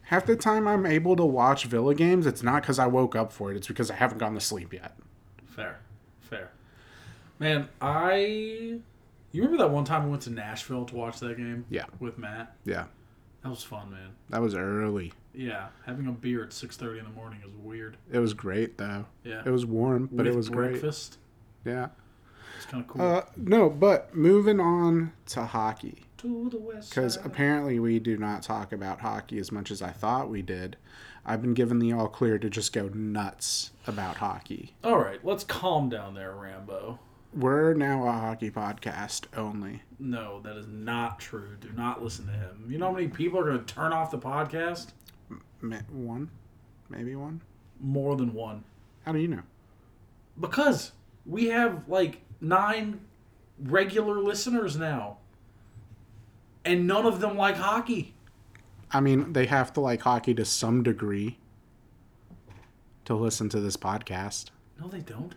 Half 0.05 0.25
the 0.27 0.35
time 0.35 0.67
I'm 0.67 0.85
able 0.85 1.15
to 1.15 1.25
watch 1.25 1.65
Villa 1.65 1.95
games, 1.95 2.27
it's 2.27 2.43
not 2.43 2.61
because 2.61 2.77
I 2.79 2.85
woke 2.87 3.15
up 3.15 3.31
for 3.31 3.51
it, 3.51 3.57
it's 3.57 3.67
because 3.67 3.89
I 3.89 3.95
haven't 3.95 4.19
gone 4.19 4.33
to 4.35 4.39
sleep 4.39 4.71
yet. 4.73 4.95
Fair, 5.45 5.79
fair. 6.21 6.51
Man, 7.39 7.69
I. 7.81 8.79
You 9.31 9.41
remember 9.43 9.57
that 9.63 9.69
one 9.71 9.83
time 9.83 10.05
we 10.05 10.11
went 10.11 10.21
to 10.23 10.29
Nashville 10.29 10.85
to 10.85 10.95
watch 10.95 11.19
that 11.19 11.35
game? 11.37 11.65
Yeah. 11.69 11.85
With 11.99 12.17
Matt. 12.17 12.55
Yeah, 12.63 12.85
That 13.43 13.49
was 13.49 13.63
fun, 13.63 13.91
man. 13.91 14.11
that 14.29 14.41
was 14.41 14.55
early. 14.55 15.11
Yeah, 15.33 15.67
having 15.85 16.07
a 16.07 16.11
beer 16.11 16.43
at 16.43 16.53
six 16.53 16.77
thirty 16.77 16.99
in 16.99 17.05
the 17.05 17.11
morning 17.11 17.39
is 17.45 17.51
weird. 17.61 17.97
It 18.11 18.19
was 18.19 18.33
great, 18.33 18.77
though. 18.77 19.05
Yeah. 19.25 19.41
It 19.45 19.49
was 19.49 19.65
warm, 19.65 20.07
but 20.11 20.25
it 20.25 20.29
With 20.29 20.37
was 20.37 20.49
great. 20.49 20.69
breakfast. 20.71 21.17
Yeah. 21.65 21.87
It's 22.57 22.65
kind 22.67 22.83
of 22.83 22.87
cool. 22.89 23.01
Uh, 23.01 23.23
no, 23.35 23.69
but 23.69 24.15
moving 24.15 24.61
on 24.61 25.11
to 25.27 25.43
hockey. 25.45 26.04
To 26.25 26.49
the 26.49 26.57
west 26.57 26.89
Because 26.89 27.17
apparently 27.23 27.79
we 27.79 27.99
do 27.99 28.17
not 28.17 28.43
talk 28.43 28.71
about 28.71 29.01
hockey 29.01 29.37
as 29.39 29.51
much 29.51 29.71
as 29.71 29.81
I 29.81 29.91
thought 29.91 30.29
we 30.29 30.41
did. 30.41 30.77
I've 31.25 31.41
been 31.41 31.53
given 31.53 31.79
the 31.79 31.91
all 31.93 32.07
clear 32.07 32.37
to 32.37 32.49
just 32.49 32.73
go 32.73 32.89
nuts 32.89 33.71
about 33.87 34.17
hockey. 34.17 34.75
All 34.83 34.97
right, 34.97 35.23
let's 35.25 35.43
calm 35.43 35.89
down 35.89 36.13
there, 36.13 36.35
Rambo. 36.35 36.99
We're 37.33 37.73
now 37.73 38.07
a 38.07 38.11
hockey 38.11 38.49
podcast 38.51 39.25
only. 39.35 39.81
No, 39.99 40.39
that 40.41 40.55
is 40.55 40.67
not 40.67 41.19
true. 41.19 41.57
Do 41.59 41.69
not 41.75 42.01
listen 42.01 42.27
to 42.27 42.31
him. 42.31 42.65
You 42.69 42.77
know 42.77 42.87
how 42.87 42.93
many 42.93 43.07
people 43.07 43.39
are 43.39 43.45
going 43.45 43.65
to 43.65 43.73
turn 43.73 43.91
off 43.91 44.11
the 44.11 44.19
podcast? 44.19 44.87
Ma- 45.61 45.77
One? 45.91 46.29
Maybe 46.89 47.15
one? 47.15 47.41
More 47.81 48.15
than 48.15 48.33
one. 48.33 48.63
How 49.05 49.11
do 49.11 49.19
you 49.19 49.27
know? 49.27 49.41
Because 50.39 50.91
we 51.25 51.47
have 51.47 51.89
like 51.89 52.21
nine 52.39 52.99
regular 53.59 54.19
listeners 54.19 54.77
now. 54.77 55.17
And 56.65 56.87
none 56.87 57.05
of 57.05 57.19
them 57.19 57.37
like 57.37 57.55
hockey. 57.55 58.13
I 58.91 58.99
mean, 58.99 59.33
they 59.33 59.45
have 59.45 59.71
to 59.73 59.81
like 59.81 60.01
hockey 60.01 60.33
to 60.35 60.45
some 60.45 60.81
degree 60.83 61.37
to 63.05 63.15
listen 63.15 63.49
to 63.49 63.59
this 63.59 63.77
podcast. 63.77 64.45
No, 64.79 64.87
they 64.87 64.99
don't. 65.01 65.35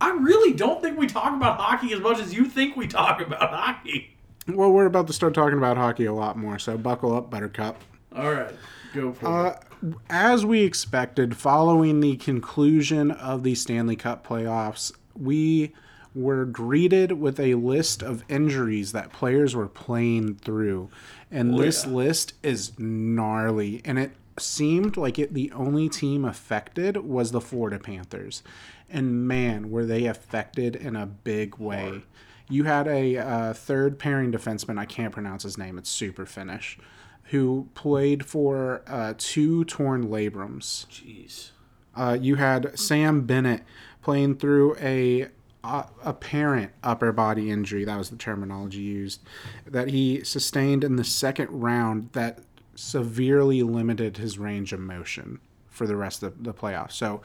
I 0.00 0.10
really 0.10 0.52
don't 0.52 0.82
think 0.82 0.98
we 0.98 1.06
talk 1.06 1.32
about 1.34 1.58
hockey 1.60 1.92
as 1.92 2.00
much 2.00 2.18
as 2.18 2.34
you 2.34 2.44
think 2.46 2.76
we 2.76 2.88
talk 2.88 3.20
about 3.20 3.50
hockey. 3.50 4.16
Well, 4.48 4.72
we're 4.72 4.86
about 4.86 5.06
to 5.06 5.12
start 5.12 5.34
talking 5.34 5.58
about 5.58 5.76
hockey 5.76 6.06
a 6.06 6.12
lot 6.12 6.36
more, 6.36 6.58
so 6.58 6.76
buckle 6.76 7.14
up, 7.16 7.30
Buttercup. 7.30 7.80
All 8.14 8.32
right, 8.32 8.50
go 8.92 9.12
for 9.12 9.26
Uh, 9.28 9.60
it. 9.82 9.94
as 10.10 10.44
we 10.44 10.62
expected, 10.64 11.36
following 11.36 12.00
the 12.00 12.16
conclusion 12.16 13.12
of 13.12 13.44
the 13.44 13.54
Stanley 13.54 13.94
Cup 13.94 14.26
playoffs, 14.26 14.92
we 15.16 15.72
were 16.14 16.44
greeted 16.44 17.12
with 17.12 17.40
a 17.40 17.54
list 17.54 18.02
of 18.02 18.24
injuries 18.28 18.92
that 18.92 19.12
players 19.12 19.54
were 19.54 19.68
playing 19.68 20.34
through. 20.36 20.90
And 21.30 21.58
this 21.58 21.86
yeah. 21.86 21.92
list 21.92 22.34
is 22.42 22.78
gnarly. 22.78 23.80
And 23.84 23.98
it 23.98 24.12
seemed 24.38 24.96
like 24.96 25.18
it 25.18 25.34
the 25.34 25.50
only 25.52 25.88
team 25.88 26.24
affected 26.24 26.98
was 26.98 27.32
the 27.32 27.40
Florida 27.40 27.78
Panthers. 27.78 28.42
And 28.90 29.26
man, 29.26 29.70
were 29.70 29.86
they 29.86 30.06
affected 30.06 30.76
in 30.76 30.96
a 30.96 31.06
big 31.06 31.56
way. 31.56 32.02
You 32.48 32.64
had 32.64 32.86
a 32.86 33.16
uh, 33.16 33.52
third 33.54 33.98
pairing 33.98 34.30
defenseman, 34.30 34.78
I 34.78 34.84
can't 34.84 35.12
pronounce 35.12 35.44
his 35.44 35.56
name, 35.56 35.78
it's 35.78 35.88
super 35.88 36.26
Finnish, 36.26 36.78
who 37.24 37.68
played 37.72 38.26
for 38.26 38.82
uh, 38.86 39.14
two 39.16 39.64
torn 39.64 40.08
labrums. 40.08 40.86
Jeez. 40.88 41.50
Uh, 41.94 42.18
you 42.20 42.34
had 42.34 42.78
Sam 42.78 43.22
Bennett 43.22 43.62
playing 44.02 44.36
through 44.36 44.76
a 44.76 45.28
uh, 45.64 45.84
apparent 46.04 46.72
upper 46.82 47.12
body 47.12 47.50
injury. 47.50 47.84
That 47.84 47.98
was 47.98 48.10
the 48.10 48.16
terminology 48.16 48.80
used 48.80 49.20
that 49.66 49.88
he 49.88 50.24
sustained 50.24 50.84
in 50.84 50.96
the 50.96 51.04
second 51.04 51.48
round 51.50 52.10
that 52.12 52.40
severely 52.74 53.62
limited 53.62 54.16
his 54.16 54.38
range 54.38 54.72
of 54.72 54.80
motion 54.80 55.40
for 55.68 55.86
the 55.86 55.96
rest 55.96 56.22
of 56.22 56.44
the 56.44 56.54
playoffs. 56.54 56.92
So 56.92 57.22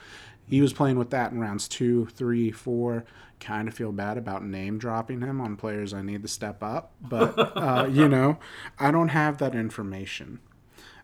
he 0.48 0.62
was 0.62 0.74
playing 0.74 0.98
with 0.98 1.10
that 1.12 1.32
in 1.32 1.40
rounds 1.40 1.68
two, 1.68 2.08
three, 2.08 2.52
four. 2.52 3.06
Kind 3.40 3.68
of 3.68 3.74
feel 3.74 3.92
bad 3.92 4.18
about 4.18 4.44
name 4.44 4.80
dropping 4.80 5.22
him 5.22 5.40
on 5.42 5.58
players 5.58 5.94
I 5.94 6.02
need 6.02 6.22
to 6.24 6.28
step 6.28 6.64
up, 6.64 6.94
but 7.02 7.34
uh, 7.56 7.88
you 7.90 8.08
know, 8.08 8.40
I 8.80 8.92
don't 8.92 9.10
have 9.10 9.38
that 9.38 9.54
information. 9.54 10.40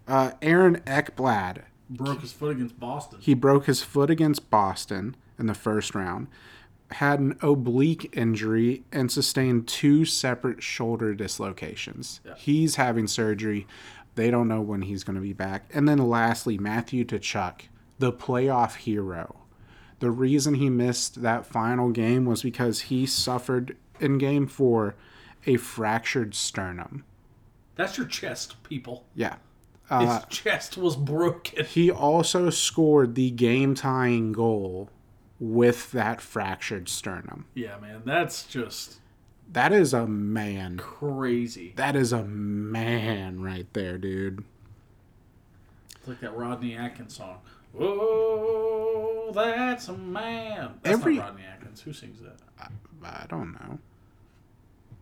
Uh, 0.07 0.31
Aaron 0.41 0.81
Ekblad 0.85 1.63
Broke 1.89 2.21
his 2.21 2.31
foot 2.33 2.51
against 2.51 2.79
Boston. 2.79 3.19
he 3.21 3.33
broke 3.33 3.65
his 3.67 3.81
foot 3.83 4.09
against 4.09 4.49
Boston 4.49 5.15
in 5.37 5.45
the 5.45 5.53
first 5.53 5.93
round, 5.93 6.27
had 6.93 7.19
an 7.19 7.37
oblique 7.41 8.09
injury, 8.17 8.83
and 8.91 9.11
sustained 9.11 9.67
two 9.67 10.05
separate 10.05 10.61
shoulder 10.63 11.13
dislocations. 11.13 12.21
Yeah. 12.25 12.35
He's 12.37 12.75
having 12.75 13.07
surgery. 13.07 13.67
They 14.15 14.29
don't 14.31 14.47
know 14.47 14.61
when 14.61 14.83
he's 14.83 15.03
going 15.03 15.15
to 15.15 15.21
be 15.21 15.33
back. 15.33 15.65
And 15.73 15.87
then 15.89 15.97
lastly, 15.97 16.57
Matthew 16.57 17.03
Tkachuk, 17.05 17.61
the 17.99 18.13
playoff 18.13 18.75
hero. 18.75 19.35
The 19.99 20.11
reason 20.11 20.55
he 20.55 20.69
missed 20.69 21.21
that 21.21 21.45
final 21.45 21.89
game 21.89 22.25
was 22.25 22.43
because 22.43 22.81
he 22.81 23.05
suffered 23.05 23.75
in 23.99 24.17
game 24.17 24.47
four 24.47 24.95
a 25.45 25.57
fractured 25.57 26.35
sternum. 26.35 27.03
That's 27.75 27.97
your 27.97 28.07
chest, 28.07 28.61
people. 28.63 29.05
Yeah. 29.15 29.35
His 29.89 30.09
Uh, 30.09 30.21
chest 30.29 30.77
was 30.77 30.95
broken. 30.95 31.65
He 31.65 31.89
also 31.91 32.49
scored 32.49 33.15
the 33.15 33.31
game 33.31 33.75
tying 33.75 34.31
goal 34.31 34.89
with 35.39 35.91
that 35.91 36.21
fractured 36.21 36.87
sternum. 36.89 37.45
Yeah, 37.53 37.77
man, 37.79 38.01
that's 38.05 38.45
just 38.45 38.99
That 39.51 39.71
is 39.73 39.93
a 39.93 40.07
man. 40.07 40.77
crazy. 40.77 41.73
That 41.75 41.95
is 41.95 42.11
a 42.13 42.23
man 42.23 43.41
right 43.41 43.67
there, 43.73 43.97
dude. 43.97 44.43
It's 45.97 46.07
like 46.07 46.19
that 46.21 46.35
Rodney 46.35 46.75
Atkins 46.75 47.15
song. 47.17 47.39
Oh, 47.79 49.31
that's 49.33 49.87
a 49.87 49.93
man. 49.97 50.75
That's 50.83 50.99
Every- 50.99 51.15
not 51.17 51.29
Rodney 51.29 51.43
Atkins. 51.45 51.81
Who 51.81 51.93
sings 51.93 52.19
that? 52.21 52.37
I 53.05 53.25
don't 53.27 53.51
know. 53.53 53.79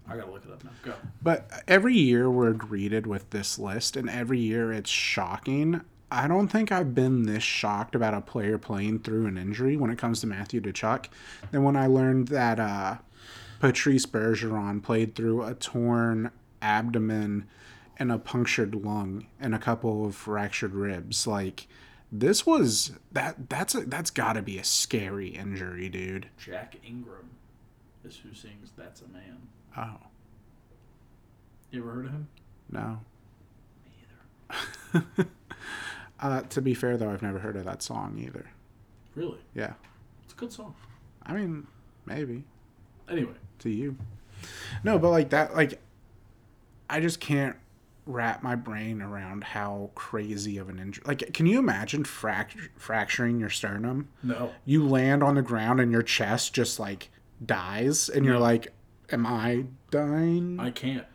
I 0.07 0.17
gotta 0.17 0.31
look 0.31 0.43
it 0.45 0.51
up 0.51 0.63
now. 0.63 0.71
Go. 0.83 0.93
But 1.21 1.63
every 1.67 1.95
year 1.95 2.29
we're 2.29 2.53
greeted 2.53 3.05
with 3.05 3.29
this 3.29 3.59
list, 3.59 3.95
and 3.95 4.09
every 4.09 4.39
year 4.39 4.73
it's 4.73 4.89
shocking. 4.89 5.81
I 6.11 6.27
don't 6.27 6.49
think 6.49 6.73
I've 6.73 6.93
been 6.93 7.23
this 7.23 7.41
shocked 7.41 7.95
about 7.95 8.13
a 8.13 8.19
player 8.19 8.57
playing 8.57 8.99
through 8.99 9.27
an 9.27 9.37
injury 9.37 9.77
when 9.77 9.89
it 9.89 9.97
comes 9.97 10.19
to 10.21 10.27
Matthew 10.27 10.59
Tkachuk 10.59 11.05
than 11.51 11.63
when 11.63 11.77
I 11.77 11.87
learned 11.87 12.27
that 12.27 12.59
uh, 12.59 12.97
Patrice 13.61 14.05
Bergeron 14.05 14.83
played 14.83 15.15
through 15.15 15.43
a 15.43 15.53
torn 15.53 16.31
abdomen 16.61 17.47
and 17.95 18.11
a 18.11 18.17
punctured 18.17 18.75
lung 18.75 19.27
and 19.39 19.55
a 19.55 19.59
couple 19.59 20.05
of 20.05 20.15
fractured 20.15 20.73
ribs. 20.75 21.25
Like 21.25 21.67
this 22.11 22.45
was 22.45 22.91
that 23.13 23.49
that's 23.49 23.73
a, 23.73 23.81
that's 23.81 24.09
got 24.09 24.33
to 24.33 24.41
be 24.41 24.57
a 24.57 24.65
scary 24.65 25.29
injury, 25.29 25.87
dude. 25.87 26.27
Jack 26.37 26.75
Ingram 26.85 27.29
is 28.03 28.17
who 28.17 28.33
sings 28.33 28.73
"That's 28.75 29.01
a 29.01 29.07
Man." 29.07 29.37
Oh 29.77 29.97
You 31.71 31.81
ever 31.81 31.91
heard 31.93 32.05
of 32.07 32.11
him? 32.11 32.27
no. 32.69 32.99
Me 33.85 33.91
either. 34.93 35.27
Uh, 36.21 36.41
to 36.41 36.61
be 36.61 36.73
fair, 36.73 36.97
though, 36.97 37.09
I've 37.09 37.21
never 37.23 37.39
heard 37.39 37.55
of 37.55 37.65
that 37.65 37.81
song 37.81 38.17
either. 38.23 38.45
Really? 39.15 39.39
Yeah. 39.55 39.73
It's 40.23 40.33
a 40.33 40.35
good 40.35 40.51
song. 40.53 40.75
I 41.23 41.33
mean, 41.33 41.67
maybe 42.05 42.43
Anyway, 43.09 43.33
to 43.59 43.69
you. 43.69 43.97
No, 44.83 44.97
but 44.97 45.09
like 45.09 45.29
that, 45.31 45.55
like, 45.55 45.81
I 46.89 46.99
just 46.99 47.19
can't 47.19 47.55
wrap 48.05 48.41
my 48.41 48.55
brain 48.55 49.01
around 49.01 49.43
how 49.43 49.91
crazy 49.95 50.57
of 50.57 50.69
an 50.69 50.79
injury. 50.79 51.03
Like, 51.05 51.33
can 51.33 51.45
you 51.45 51.59
imagine 51.59 52.03
fract- 52.03 52.69
fracturing 52.77 53.39
your 53.39 53.49
sternum? 53.49 54.09
no. 54.23 54.51
You 54.65 54.87
land 54.87 55.23
on 55.23 55.35
the 55.35 55.41
ground 55.41 55.79
and 55.81 55.91
your 55.91 56.01
chest 56.03 56.53
just 56.53 56.79
like 56.79 57.09
dies, 57.45 58.07
and 58.09 58.25
you're 58.25 58.39
like, 58.39 58.73
"Am 59.11 59.25
I 59.25 59.65
dying?" 59.91 60.59
I 60.59 60.71
can't. 60.71 61.05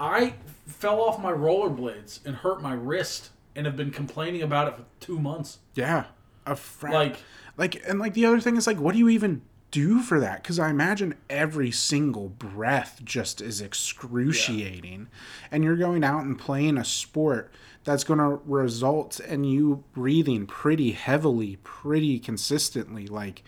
I 0.00 0.34
fell 0.66 1.00
off 1.00 1.20
my 1.20 1.32
rollerblades 1.32 2.24
and 2.26 2.36
hurt 2.36 2.60
my 2.60 2.74
wrist, 2.74 3.30
and 3.56 3.66
have 3.66 3.76
been 3.76 3.90
complaining 3.90 4.42
about 4.42 4.68
it 4.68 4.76
for 4.76 4.84
two 5.00 5.18
months. 5.18 5.58
yeah, 5.74 6.06
a 6.46 6.56
Like, 6.82 7.16
like 7.56 7.82
and 7.88 7.98
like 7.98 8.14
the 8.14 8.26
other 8.26 8.40
thing 8.40 8.56
is 8.56 8.66
like 8.66 8.78
what 8.78 8.92
do 8.92 8.98
you 8.98 9.08
even 9.08 9.42
do 9.74 10.00
for 10.00 10.20
that? 10.20 10.40
Because 10.40 10.60
i 10.60 10.70
imagine 10.70 11.16
every 11.28 11.72
single 11.72 12.28
breath 12.28 13.00
just 13.02 13.40
is 13.40 13.60
excruciating. 13.60 15.08
And 15.50 15.64
you're 15.64 15.76
going 15.76 16.04
out 16.04 16.22
and 16.22 16.38
playing 16.38 16.78
a 16.78 16.84
sport 16.84 17.52
that's 17.82 18.04
going 18.04 18.20
to 18.20 18.40
result 18.46 19.18
in 19.18 19.42
you 19.42 19.82
breathing 19.92 20.46
pretty 20.46 20.92
heavily 20.92 21.56
pretty 21.64 22.20
consistently. 22.20 23.08
Like 23.08 23.42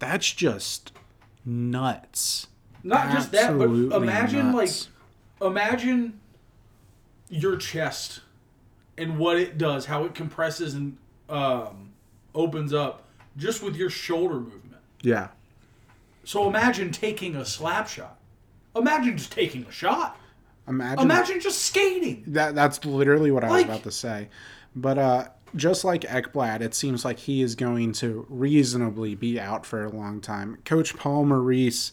that's 0.00 0.32
just 0.32 0.92
nuts. 1.44 2.48
Not 2.82 3.12
just 3.12 3.30
that, 3.30 3.56
but 3.56 3.68
imagine 3.70 4.52
nuts. 4.52 4.88
like, 5.40 5.50
imagine 5.50 6.18
your 7.28 7.56
chest 7.56 8.20
and 8.98 9.18
what 9.18 9.36
it 9.36 9.58
does, 9.58 9.86
how 9.86 10.04
it 10.04 10.14
compresses 10.14 10.74
and 10.74 10.96
um, 11.28 11.90
opens 12.34 12.72
up 12.72 13.04
just 13.36 13.62
with 13.62 13.76
your 13.76 13.90
shoulder 13.90 14.36
movement. 14.36 14.82
yeah 15.02 15.28
So 16.24 16.48
imagine 16.48 16.90
taking 16.90 17.36
a 17.36 17.44
slap 17.44 17.88
shot. 17.88 18.18
Imagine 18.76 19.16
just 19.16 19.32
taking 19.32 19.64
a 19.64 19.72
shot. 19.72 20.18
imagine 20.68 21.04
Imagine 21.04 21.40
just 21.40 21.62
skating. 21.62 22.24
That 22.28 22.54
that's 22.54 22.84
literally 22.84 23.30
what 23.30 23.44
I 23.44 23.50
was 23.50 23.64
about 23.64 23.82
to 23.84 23.92
say. 23.92 24.28
But 24.74 24.98
uh 24.98 25.28
just 25.56 25.84
like 25.84 26.02
Ekblad, 26.02 26.60
it 26.60 26.74
seems 26.74 27.04
like 27.04 27.18
he 27.18 27.42
is 27.42 27.54
going 27.54 27.92
to 27.92 28.26
reasonably 28.28 29.14
be 29.14 29.40
out 29.40 29.64
for 29.64 29.84
a 29.84 29.90
long 29.90 30.20
time. 30.20 30.58
Coach 30.64 30.96
Paul 30.96 31.24
Maurice, 31.24 31.92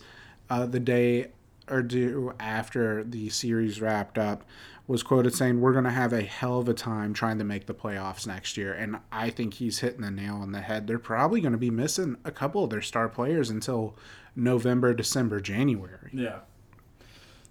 uh, 0.49 0.65
the 0.65 0.79
day 0.79 1.31
or 1.69 1.81
two 1.81 2.33
after 2.39 3.03
the 3.03 3.29
series 3.29 3.81
wrapped 3.81 4.17
up, 4.17 4.43
was 4.87 5.03
quoted 5.03 5.33
saying, 5.33 5.61
We're 5.61 5.71
going 5.71 5.85
to 5.85 5.91
have 5.91 6.13
a 6.13 6.21
hell 6.21 6.59
of 6.59 6.69
a 6.69 6.73
time 6.73 7.13
trying 7.13 7.37
to 7.39 7.43
make 7.43 7.65
the 7.65 7.73
playoffs 7.73 8.27
next 8.27 8.57
year. 8.57 8.73
And 8.73 8.97
I 9.11 9.29
think 9.29 9.55
he's 9.55 9.79
hitting 9.79 10.01
the 10.01 10.11
nail 10.11 10.35
on 10.35 10.51
the 10.51 10.61
head. 10.61 10.87
They're 10.87 10.99
probably 10.99 11.41
going 11.41 11.53
to 11.53 11.57
be 11.57 11.71
missing 11.71 12.17
a 12.23 12.31
couple 12.31 12.63
of 12.63 12.69
their 12.69 12.81
star 12.81 13.09
players 13.09 13.49
until 13.49 13.95
November, 14.35 14.93
December, 14.93 15.39
January. 15.39 16.11
Yeah. 16.13 16.39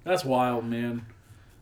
That's 0.05 0.25
wild, 0.25 0.65
man. 0.67 1.07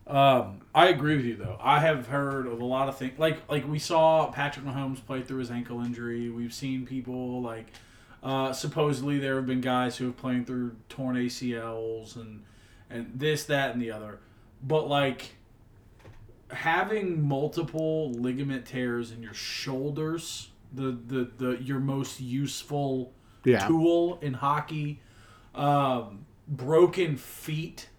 Um, 0.05 0.61
I 0.75 0.89
agree 0.89 1.15
with 1.15 1.25
you 1.25 1.37
though. 1.37 1.57
I 1.61 1.79
have 1.79 2.07
heard 2.07 2.45
of 2.45 2.59
a 2.59 2.65
lot 2.65 2.89
of 2.89 2.97
things 2.97 3.17
like 3.17 3.49
like 3.49 3.65
we 3.65 3.79
saw 3.79 4.29
Patrick 4.31 4.65
Mahomes 4.65 5.03
play 5.05 5.21
through 5.21 5.39
his 5.39 5.49
ankle 5.49 5.79
injury. 5.79 6.29
We've 6.29 6.53
seen 6.53 6.85
people 6.85 7.41
like 7.41 7.67
uh, 8.21 8.51
supposedly 8.51 9.17
there 9.17 9.37
have 9.37 9.45
been 9.45 9.61
guys 9.61 9.95
who 9.95 10.07
have 10.07 10.17
played 10.17 10.45
through 10.45 10.75
torn 10.89 11.15
ACLs 11.15 12.17
and 12.17 12.43
and 12.89 13.11
this 13.15 13.45
that 13.45 13.71
and 13.71 13.81
the 13.81 13.91
other. 13.91 14.19
But 14.61 14.89
like 14.89 15.35
having 16.51 17.27
multiple 17.27 18.11
ligament 18.11 18.65
tears 18.65 19.11
in 19.11 19.21
your 19.23 19.33
shoulders, 19.33 20.49
the 20.73 20.97
the, 21.07 21.31
the 21.37 21.51
your 21.63 21.79
most 21.79 22.19
useful 22.19 23.13
Yeah. 23.45 23.67
tool 23.67 24.19
in 24.21 24.33
hockey, 24.35 24.99
um, 25.55 26.25
broken 26.47 27.15
feet 27.17 27.89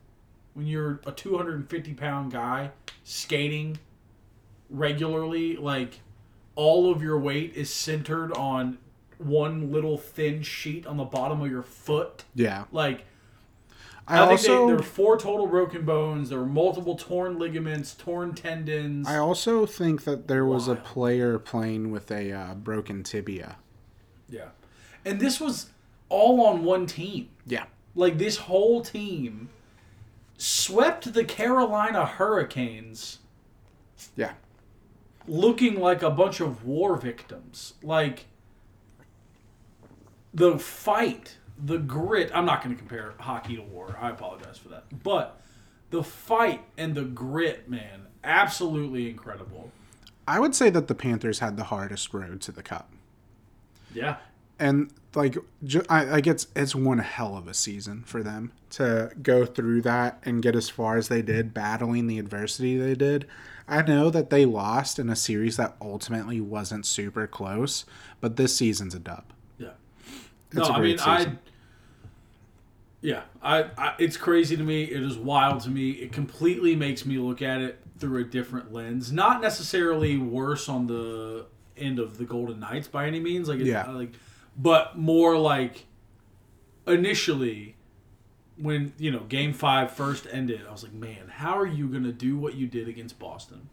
when 0.55 0.67
you're 0.67 1.01
a 1.07 1.13
250 1.13 1.95
pound 1.95 2.33
guy 2.33 2.71
skating 3.03 3.79
regularly, 4.71 5.57
like 5.57 6.01
all 6.55 6.91
of 6.91 7.03
your 7.03 7.19
weight 7.19 7.53
is 7.55 7.71
centered 7.73 8.33
on 8.33 8.79
one 9.19 9.73
little 9.73 9.99
thin 9.99 10.43
sheet 10.43 10.87
on 10.87 10.97
the 10.97 11.05
bottom 11.05 11.41
of 11.41 11.51
your 11.51 11.63
foot. 11.63 12.25
Yeah. 12.35 12.65
Like, 12.73 13.05
I, 14.07 14.17
I, 14.17 14.19
think 14.21 14.31
also 14.31 14.49
they, 14.49 14.67
there 14.67 14.77
were 14.77 14.83
four 14.83 15.19
total 15.19 15.47
broken 15.47 15.85
bones. 15.85 16.29
There 16.29 16.39
were 16.39 16.47
multiple 16.47 16.95
torn 16.97 17.39
ligaments, 17.39 17.95
torn 17.95 18.35
tendons. 18.35 19.09
I 19.09 19.17
also 19.17 19.65
think 19.65 20.05
that 20.05 20.29
there 20.29 20.45
was 20.45 20.69
a 20.69 20.75
player 20.77 21.39
playing 21.39 21.91
with 21.91 22.11
a 22.11 22.31
uh, 22.33 22.55
broken 22.55 23.03
tibia. 23.03 23.57
yeah. 24.29 24.49
And 25.07 25.21
this 25.21 25.41
was 25.41 25.71
all 26.09 26.41
on 26.47 26.65
one 26.65 26.87
team. 26.87 27.29
Yeah. 27.47 27.65
Like, 27.95 28.19
this 28.19 28.37
whole 28.39 28.83
team 28.83 29.49
swept 30.37 31.13
the 31.13 31.25
Carolina 31.25 32.05
Hurricanes 32.07 33.19
Yeah. 34.17 34.33
looking 35.27 35.79
like 35.79 36.03
a 36.03 36.11
bunch 36.11 36.41
of 36.41 36.65
war 36.65 36.97
victims. 36.97 37.75
Like 37.83 38.27
the 40.33 40.59
fight, 40.59 41.37
the 41.63 41.79
grit. 41.79 42.31
I'm 42.35 42.45
not 42.45 42.63
going 42.63 42.75
to 42.75 42.79
compare 42.79 43.15
hockey 43.19 43.57
to 43.57 43.63
war. 43.63 43.97
I 44.01 44.11
apologize 44.11 44.59
for 44.59 44.69
that. 44.69 44.85
But 45.03 45.41
the 45.91 46.03
fight 46.03 46.63
and 46.77 46.95
the 46.95 47.05
grit, 47.05 47.69
man, 47.69 48.07
absolutely 48.23 49.09
incredible. 49.09 49.71
I 50.27 50.41
would 50.41 50.55
say 50.55 50.71
that 50.71 50.89
the 50.89 50.95
Panthers 50.95 51.41
had 51.41 51.57
the 51.57 51.65
hardest 51.65 52.13
road 52.15 52.41
to 52.43 52.53
the 52.53 52.63
cup. 52.63 52.91
Yeah. 53.93 54.17
And 54.59 54.93
like 55.15 55.37
I 55.89 56.05
like 56.05 56.27
it's 56.27 56.47
it's 56.57 56.75
one 56.75 56.99
hell 56.99 57.37
of 57.37 57.47
a 57.49 57.55
season 57.55 58.03
for 58.07 58.23
them 58.23 58.53
to 58.71 59.11
go 59.23 59.45
through 59.45 59.83
that 59.83 60.21
and 60.25 60.43
get 60.43 60.57
as 60.57 60.69
far 60.69 60.97
as 60.97 61.09
they 61.09 61.23
did 61.23 61.55
battling 61.55 62.07
the 62.07 62.19
adversity 62.19 62.77
they 62.77 62.95
did. 62.95 63.27
I 63.67 63.83
know 63.83 64.11
that 64.11 64.31
they 64.31 64.45
lost 64.45 64.99
in 64.99 65.09
a 65.09 65.17
series 65.17 65.57
that 65.57 65.77
ultimately 65.81 66.41
wasn't 66.41 66.87
super 66.87 67.27
close, 67.27 67.85
but 68.21 68.37
this 68.37 68.57
season's 68.57 68.95
a 68.95 68.99
dub. 68.99 69.25
It's 70.57 70.69
no, 70.69 70.75
I 70.75 70.81
mean, 70.81 70.97
great 70.97 71.07
I. 71.07 71.19
season. 71.19 71.39
Yeah, 73.01 73.23
I, 73.43 73.65
I. 73.77 73.95
It's 73.99 74.17
crazy 74.17 74.57
to 74.57 74.63
me. 74.63 74.85
It 74.85 75.03
is 75.03 75.17
wild 75.19 75.61
to 75.65 75.71
me. 75.71 75.91
It 75.91 76.13
completely 76.13 76.75
makes 76.75 77.05
me 77.05 77.19
look 77.19 77.43
at 77.43 77.61
it 77.61 77.79
through 77.99 78.21
a 78.21 78.25
different 78.25 78.73
lens. 78.73 79.13
Not 79.13 79.43
necessarily 79.43 80.17
worse 80.17 80.69
on 80.69 80.87
the 80.87 81.45
end 81.77 81.99
of 81.99 82.17
the 82.19 82.25
Golden 82.25 82.61
Knights 82.61 82.89
by 82.89 83.07
any 83.07 83.21
means. 83.21 83.49
Like, 83.49 83.59
Yeah. 83.61 83.91
like, 83.91 84.13
but 84.57 84.97
more 84.97 85.37
like 85.37 85.85
initially 86.87 87.77
when 88.57 88.93
you 88.99 89.11
know 89.11 89.21
Game 89.21 89.53
Five 89.53 89.91
first 89.91 90.27
ended. 90.31 90.63
I 90.67 90.73
was 90.73 90.83
like, 90.83 90.93
man, 90.95 91.29
how 91.29 91.59
are 91.59 91.67
you 91.67 91.89
gonna 91.89 92.13
do 92.13 92.39
what 92.39 92.55
you 92.55 92.67
did 92.67 92.89
against 92.89 93.19
Boston? 93.19 93.69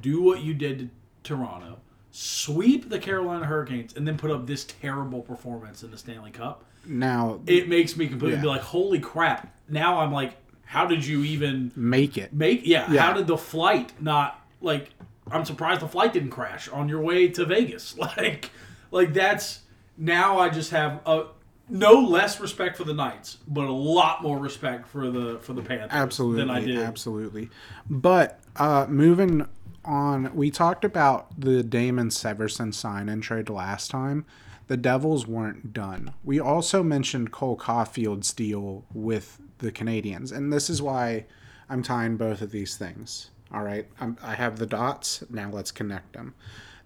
Do 0.00 0.22
what 0.22 0.40
you 0.40 0.54
did 0.54 0.78
to 0.78 0.88
Toronto, 1.22 1.78
sweep 2.10 2.88
the 2.88 2.98
Carolina 2.98 3.46
Hurricanes, 3.46 3.94
and 3.96 4.06
then 4.06 4.16
put 4.18 4.30
up 4.30 4.46
this 4.46 4.64
terrible 4.64 5.22
performance 5.22 5.82
in 5.82 5.90
the 5.90 5.98
Stanley 5.98 6.30
Cup 6.30 6.64
Now 6.86 7.40
it 7.46 7.68
makes 7.68 7.96
me 7.96 8.08
completely 8.08 8.36
Yeah. 8.36 8.42
be 8.42 8.48
like, 8.48 8.62
holy 8.62 8.98
crap. 9.00 9.54
Now 9.68 9.98
I'm 10.00 10.12
like, 10.12 10.36
how 10.64 10.86
did 10.86 11.04
you 11.06 11.22
even 11.24 11.72
make 11.76 12.16
it. 12.16 12.32
make 12.32 12.62
yeah, 12.64 12.90
Yeah. 12.92 13.02
how 13.02 13.12
did 13.12 13.26
the 13.26 13.36
flight 13.38 13.92
not 14.00 14.40
like 14.60 14.90
I'm 15.30 15.44
surprised 15.44 15.80
the 15.80 15.88
flight 15.88 16.12
didn't 16.12 16.30
crash 16.30 16.68
on 16.68 16.88
your 16.88 17.00
way 17.00 17.28
to 17.28 17.44
Vegas. 17.44 17.96
Like 17.98 18.50
like 18.90 19.12
that's 19.14 19.60
now 19.96 20.38
I 20.38 20.48
just 20.48 20.70
have 20.72 21.00
a 21.06 21.26
no 21.68 21.92
less 21.92 22.40
respect 22.40 22.76
for 22.76 22.82
the 22.82 22.94
Knights, 22.94 23.36
but 23.46 23.66
a 23.66 23.72
lot 23.72 24.22
more 24.24 24.38
respect 24.38 24.88
for 24.88 25.08
the 25.10 25.38
for 25.42 25.52
the 25.52 25.62
Panthers 25.62 25.90
Absolutely, 25.92 26.40
than 26.40 26.50
I 26.50 26.60
did. 26.64 26.78
absolutely. 26.78 27.50
But 27.88 28.40
uh, 28.56 28.86
moving 28.88 29.46
on 29.90 30.34
we 30.34 30.50
talked 30.50 30.84
about 30.84 31.40
the 31.40 31.62
Damon 31.64 32.10
Severson 32.10 32.72
sign 32.72 33.08
and 33.08 33.22
trade 33.22 33.50
last 33.50 33.90
time. 33.90 34.24
The 34.68 34.76
Devils 34.76 35.26
weren't 35.26 35.72
done. 35.72 36.14
We 36.22 36.38
also 36.38 36.84
mentioned 36.84 37.32
Cole 37.32 37.56
Caufield's 37.56 38.32
deal 38.32 38.84
with 38.94 39.40
the 39.58 39.72
Canadiens, 39.72 40.30
and 40.32 40.52
this 40.52 40.70
is 40.70 40.80
why 40.80 41.26
I'm 41.68 41.82
tying 41.82 42.16
both 42.16 42.40
of 42.40 42.52
these 42.52 42.76
things. 42.76 43.30
All 43.52 43.64
right, 43.64 43.88
I'm, 44.00 44.16
I 44.22 44.36
have 44.36 44.58
the 44.58 44.66
dots. 44.66 45.24
Now 45.28 45.50
let's 45.50 45.72
connect 45.72 46.12
them. 46.12 46.34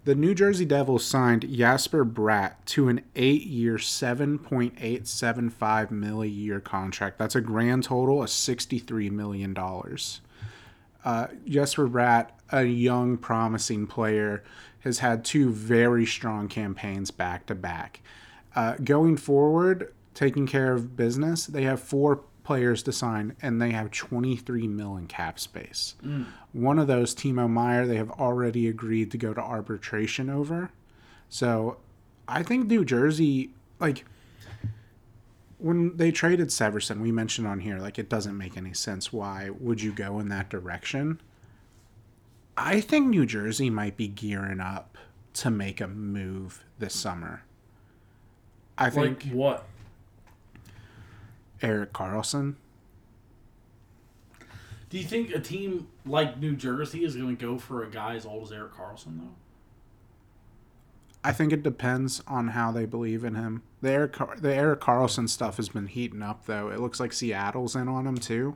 The 0.03 0.15
New 0.15 0.33
Jersey 0.33 0.65
Devils 0.65 1.05
signed 1.05 1.47
Jesper 1.51 2.05
Bratt 2.05 2.53
to 2.67 2.89
an 2.89 3.01
eight-year, 3.15 3.77
seven 3.77 4.39
point 4.39 4.73
eight 4.79 5.07
seven 5.07 5.49
five 5.49 5.91
million 5.91 6.35
year 6.35 6.59
contract. 6.59 7.19
That's 7.19 7.35
a 7.35 7.41
grand 7.41 7.83
total 7.83 8.23
of 8.23 8.29
sixty-three 8.31 9.09
million 9.11 9.53
dollars. 9.53 10.21
Uh, 11.05 11.27
Jesper 11.47 11.87
Bratt, 11.87 12.31
a 12.51 12.65
young, 12.65 13.17
promising 13.17 13.87
player, 13.87 14.43
has 14.79 14.99
had 14.99 15.23
two 15.23 15.51
very 15.51 16.05
strong 16.05 16.47
campaigns 16.47 17.11
back 17.11 17.45
to 17.45 17.55
back. 17.55 18.01
Uh, 18.55 18.75
going 18.83 19.15
forward, 19.15 19.93
taking 20.13 20.47
care 20.47 20.73
of 20.73 20.97
business, 20.97 21.45
they 21.45 21.63
have 21.63 21.79
four 21.79 22.21
players 22.43 22.83
to 22.83 22.91
sign, 22.91 23.35
and 23.41 23.61
they 23.61 23.71
have 23.71 23.91
23 23.91 24.67
mil 24.67 24.97
in 24.97 25.07
cap 25.07 25.39
space. 25.39 25.95
One 26.53 26.79
of 26.79 26.87
those, 26.87 27.13
Timo 27.15 27.49
Meier, 27.49 27.85
they 27.85 27.97
have 27.97 28.11
already 28.11 28.67
agreed 28.67 29.11
to 29.11 29.17
go 29.17 29.33
to 29.33 29.41
arbitration 29.41 30.29
over. 30.29 30.71
So 31.29 31.77
I 32.27 32.43
think 32.43 32.67
New 32.67 32.85
Jersey, 32.85 33.51
like, 33.79 34.05
when 35.65 35.97
they 35.97 36.11
traded 36.11 36.49
Severson, 36.49 37.01
we 37.01 37.11
mentioned 37.11 37.47
on 37.47 37.59
here, 37.59 37.79
like, 37.79 37.97
it 37.97 38.07
doesn't 38.07 38.37
make 38.37 38.55
any 38.55 38.71
sense. 38.71 39.11
Why 39.11 39.49
would 39.49 39.81
you 39.81 39.91
go 39.91 40.19
in 40.19 40.29
that 40.29 40.47
direction? 40.47 41.19
I 42.55 42.79
think 42.79 43.07
New 43.07 43.25
Jersey 43.25 43.71
might 43.71 43.97
be 43.97 44.07
gearing 44.07 44.59
up 44.59 44.95
to 45.33 45.49
make 45.49 45.81
a 45.81 45.87
move 45.87 46.63
this 46.77 46.93
summer. 46.93 47.41
I 48.77 48.91
think 48.91 49.25
Like 49.25 49.33
what? 49.33 49.65
Erik 51.63 51.93
Karlsson. 51.93 52.57
Do 54.91 54.99
you 54.99 55.03
think 55.03 55.31
a 55.31 55.39
team 55.39 55.87
like 56.05 56.39
New 56.39 56.55
Jersey 56.55 57.03
is 57.03 57.15
going 57.15 57.37
to 57.37 57.43
go 57.43 57.57
for 57.57 57.83
a 57.83 57.89
guy 57.89 58.13
as 58.13 58.27
old 58.27 58.43
as 58.43 58.51
Erik 58.51 58.75
Karlsson 58.75 59.17
though? 59.17 59.35
I 61.25 61.31
think 61.31 61.51
it 61.51 61.63
depends 61.63 62.21
on 62.27 62.49
how 62.49 62.71
they 62.71 62.85
believe 62.85 63.23
in 63.23 63.33
him. 63.33 63.63
The 63.81 63.89
Eric, 63.89 64.13
Car- 64.13 64.37
the 64.39 64.53
Erik 64.53 64.79
Karlsson 64.79 65.27
stuff 65.27 65.57
has 65.57 65.69
been 65.69 65.87
heating 65.87 66.21
up, 66.21 66.45
though. 66.45 66.69
It 66.69 66.79
looks 66.79 66.99
like 66.99 67.13
Seattle's 67.13 67.75
in 67.75 67.87
on 67.87 68.05
him, 68.05 68.17
too. 68.17 68.55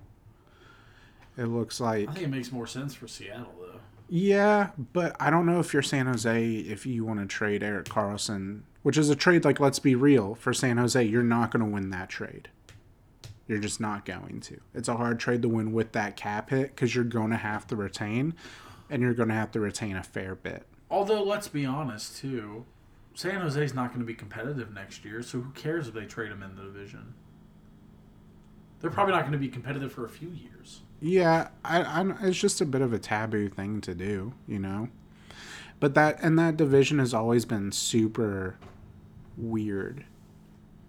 It 1.35 1.45
looks 1.45 1.79
like. 1.79 2.09
I 2.09 2.13
think 2.13 2.25
it 2.25 2.29
makes 2.29 2.51
more 2.51 2.67
sense 2.67 2.93
for 2.93 3.07
Seattle 3.07 3.55
though. 3.59 3.79
Yeah, 4.07 4.69
but 4.93 5.15
I 5.19 5.29
don't 5.31 5.47
know 5.47 5.59
if 5.59 5.73
you're 5.73 5.81
San 5.81 6.05
Jose, 6.05 6.53
if 6.55 6.85
you 6.85 7.05
want 7.05 7.19
to 7.21 7.25
trade 7.25 7.63
Erik 7.63 7.87
Karlsson, 7.87 8.61
which 8.83 8.97
is 8.97 9.09
a 9.09 9.15
trade, 9.15 9.45
like, 9.45 9.59
let's 9.59 9.79
be 9.79 9.95
real, 9.95 10.35
for 10.35 10.53
San 10.53 10.77
Jose, 10.77 11.01
you're 11.03 11.23
not 11.23 11.51
going 11.51 11.65
to 11.65 11.71
win 11.71 11.89
that 11.89 12.09
trade. 12.09 12.49
You're 13.47 13.59
just 13.59 13.79
not 13.79 14.05
going 14.05 14.41
to. 14.41 14.59
It's 14.75 14.89
a 14.89 14.97
hard 14.97 15.19
trade 15.19 15.41
to 15.41 15.49
win 15.49 15.73
with 15.73 15.93
that 15.93 16.15
cap 16.15 16.51
hit 16.51 16.75
because 16.75 16.93
you're 16.93 17.03
going 17.03 17.31
to 17.31 17.37
have 17.37 17.65
to 17.67 17.75
retain, 17.75 18.35
and 18.91 19.01
you're 19.01 19.15
going 19.15 19.29
to 19.29 19.35
have 19.35 19.51
to 19.53 19.59
retain 19.59 19.95
a 19.95 20.03
fair 20.03 20.35
bit. 20.35 20.67
Although 20.89 21.23
let's 21.23 21.47
be 21.47 21.65
honest 21.65 22.17
too, 22.17 22.65
San 23.13 23.41
Jose's 23.41 23.73
not 23.73 23.89
going 23.89 23.99
to 23.99 24.05
be 24.05 24.15
competitive 24.15 24.73
next 24.73 25.05
year, 25.05 25.21
so 25.21 25.39
who 25.41 25.51
cares 25.51 25.87
if 25.87 25.93
they 25.93 26.05
trade 26.05 26.31
him 26.31 26.41
in 26.41 26.55
the 26.55 26.63
division? 26.63 27.13
They're 28.79 28.89
probably 28.89 29.13
not 29.13 29.21
going 29.21 29.33
to 29.33 29.37
be 29.37 29.49
competitive 29.49 29.91
for 29.91 30.05
a 30.05 30.09
few 30.09 30.29
years. 30.29 30.81
Yeah, 31.01 31.49
I, 31.63 31.81
I, 31.81 32.13
it's 32.21 32.39
just 32.39 32.61
a 32.61 32.65
bit 32.65 32.81
of 32.81 32.93
a 32.93 32.99
taboo 32.99 33.49
thing 33.49 33.81
to 33.81 33.93
do, 33.93 34.33
you 34.47 34.59
know. 34.59 34.89
But 35.79 35.95
that 35.95 36.19
and 36.21 36.37
that 36.39 36.57
division 36.57 36.99
has 36.99 37.13
always 37.13 37.45
been 37.45 37.71
super 37.71 38.57
weird. 39.37 40.05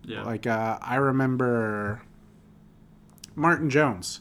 Yeah. 0.04 0.22
Like 0.22 0.46
uh, 0.46 0.78
I 0.80 0.96
remember 0.96 2.02
Martin 3.34 3.70
Jones. 3.70 4.20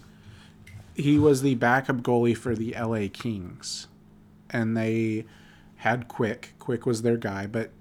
He 0.96 1.18
was 1.18 1.42
the 1.42 1.56
backup 1.56 1.98
goalie 1.98 2.36
for 2.36 2.56
the 2.56 2.76
LA 2.78 3.08
Kings, 3.12 3.88
and 4.50 4.76
they 4.76 5.26
had 5.80 6.08
Quick. 6.08 6.54
Quick 6.60 6.86
was 6.86 7.02
their 7.02 7.18
guy, 7.18 7.48
but 7.48 7.72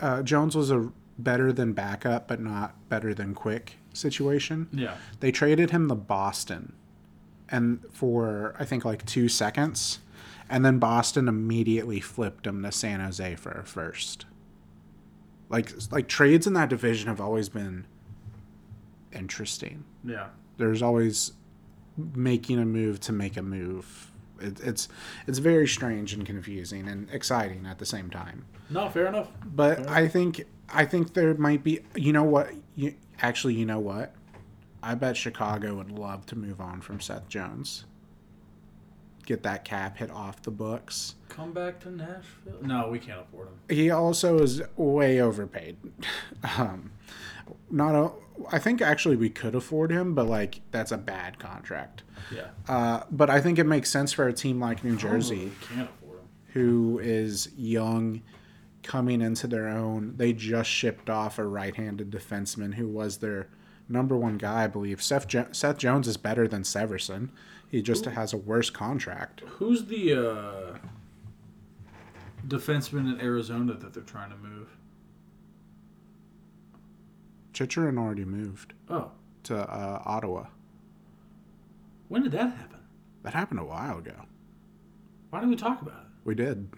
uh, 0.00 0.22
Jones 0.22 0.54
was 0.54 0.70
a 0.70 0.92
better 1.18 1.52
than 1.52 1.72
backup, 1.72 2.28
but 2.28 2.40
not 2.40 2.88
better 2.88 3.12
than 3.14 3.34
Quick 3.34 3.76
situation. 3.92 4.68
yeah. 4.72 4.96
They 5.20 5.32
traded 5.32 5.70
him 5.70 5.88
to 5.88 5.94
Boston, 5.94 6.74
and 7.50 7.80
for 7.92 8.54
I 8.58 8.64
think 8.64 8.84
like 8.84 9.04
two 9.06 9.28
seconds, 9.28 10.00
and 10.48 10.64
then 10.64 10.78
Boston 10.78 11.28
immediately 11.28 12.00
flipped 12.00 12.46
him 12.46 12.62
to 12.62 12.72
San 12.72 13.00
Jose 13.00 13.34
for 13.36 13.50
a 13.50 13.64
first. 13.64 14.26
Like 15.48 15.72
like 15.90 16.08
trades 16.08 16.46
in 16.46 16.52
that 16.54 16.68
division 16.68 17.08
have 17.08 17.20
always 17.20 17.48
been 17.48 17.86
interesting. 19.12 19.84
Yeah. 20.04 20.28
There's 20.58 20.82
always 20.82 21.32
making 22.14 22.58
a 22.58 22.64
move 22.66 23.00
to 23.00 23.12
make 23.12 23.36
a 23.36 23.42
move. 23.42 24.09
It, 24.40 24.60
it's 24.60 24.88
it's 25.26 25.38
very 25.38 25.66
strange 25.66 26.12
and 26.12 26.24
confusing 26.24 26.88
and 26.88 27.08
exciting 27.10 27.66
at 27.66 27.78
the 27.78 27.86
same 27.86 28.10
time. 28.10 28.44
No, 28.68 28.88
fair 28.88 29.06
enough. 29.06 29.28
But 29.44 29.88
I 29.88 30.08
think 30.08 30.44
I 30.72 30.84
think 30.84 31.14
there 31.14 31.34
might 31.34 31.62
be. 31.62 31.80
You 31.94 32.12
know 32.12 32.24
what? 32.24 32.52
You, 32.76 32.94
actually, 33.20 33.54
you 33.54 33.66
know 33.66 33.80
what? 33.80 34.14
I 34.82 34.94
bet 34.94 35.16
Chicago 35.16 35.74
would 35.74 35.90
love 35.90 36.26
to 36.26 36.36
move 36.36 36.60
on 36.60 36.80
from 36.80 37.00
Seth 37.00 37.28
Jones. 37.28 37.84
Get 39.26 39.42
that 39.42 39.64
cap 39.64 39.98
hit 39.98 40.10
off 40.10 40.42
the 40.42 40.50
books. 40.50 41.14
Come 41.28 41.52
back 41.52 41.78
to 41.80 41.90
Nashville. 41.90 42.58
No, 42.62 42.88
we 42.88 42.98
can't 42.98 43.20
afford 43.20 43.48
him. 43.48 43.54
He 43.68 43.90
also 43.90 44.38
is 44.40 44.62
way 44.76 45.20
overpaid. 45.20 45.76
um, 46.58 46.90
not 47.70 47.94
a. 47.94 48.10
I 48.50 48.58
think 48.58 48.80
actually 48.80 49.16
we 49.16 49.28
could 49.30 49.54
afford 49.54 49.90
him, 49.90 50.14
but 50.14 50.26
like 50.26 50.60
that's 50.70 50.92
a 50.92 50.96
bad 50.98 51.38
contract. 51.38 52.02
Yeah. 52.34 52.48
Uh, 52.68 53.02
but 53.10 53.28
I 53.30 53.40
think 53.40 53.58
it 53.58 53.64
makes 53.64 53.90
sense 53.90 54.12
for 54.12 54.26
a 54.28 54.32
team 54.32 54.58
like 54.60 54.82
New 54.84 54.96
Jersey. 54.96 55.50
We 55.60 55.66
can't 55.76 55.90
afford 55.90 56.18
him. 56.20 56.24
who 56.54 56.98
is 57.02 57.50
young, 57.56 58.22
coming 58.82 59.20
into 59.20 59.46
their 59.46 59.68
own. 59.68 60.14
They 60.16 60.32
just 60.32 60.70
shipped 60.70 61.10
off 61.10 61.38
a 61.38 61.44
right-handed 61.44 62.10
defenseman 62.10 62.74
who 62.74 62.88
was 62.88 63.18
their 63.18 63.48
number 63.88 64.16
one 64.16 64.38
guy, 64.38 64.64
I 64.64 64.66
believe. 64.68 65.02
Seth, 65.02 65.26
jo- 65.28 65.48
Seth 65.52 65.76
Jones 65.78 66.08
is 66.08 66.16
better 66.16 66.48
than 66.48 66.62
Severson. 66.62 67.28
He 67.68 67.82
just 67.82 68.04
has 68.06 68.32
a 68.32 68.36
worse 68.38 68.70
contract. 68.70 69.40
Who's 69.58 69.84
the 69.84 70.14
uh, 70.14 70.76
defenseman 72.46 73.12
in 73.14 73.20
Arizona 73.20 73.74
that 73.74 73.92
they're 73.92 74.02
trying 74.02 74.30
to 74.30 74.36
move? 74.36 74.68
Chychrun 77.66 77.98
already 77.98 78.24
moved 78.24 78.72
Oh, 78.88 79.10
to 79.44 79.56
uh, 79.58 80.02
Ottawa. 80.06 80.46
when 82.08 82.22
did 82.22 82.32
that 82.32 82.52
happen? 82.56 82.78
That 83.22 83.34
happened 83.34 83.60
a 83.60 83.64
while 83.64 83.98
ago. 83.98 84.14
Why 85.28 85.40
didn't 85.40 85.50
we 85.50 85.56
talk 85.56 85.82
about 85.82 85.94
it? 86.00 86.08
We 86.24 86.34
did. 86.34 86.68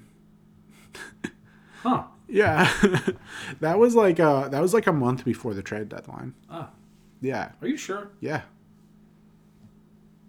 Huh? 1.82 2.04
Yeah, 2.28 2.72
that 3.60 3.78
was 3.78 3.94
like 3.94 4.18
uh 4.18 4.48
that 4.48 4.62
was 4.62 4.72
like 4.72 4.86
a 4.86 4.92
month 4.92 5.22
before 5.22 5.52
the 5.52 5.62
trade 5.62 5.90
deadline. 5.90 6.32
Ah, 6.48 6.70
Yeah, 7.20 7.50
are 7.60 7.68
you 7.68 7.76
sure? 7.76 8.08
Yeah. 8.20 8.42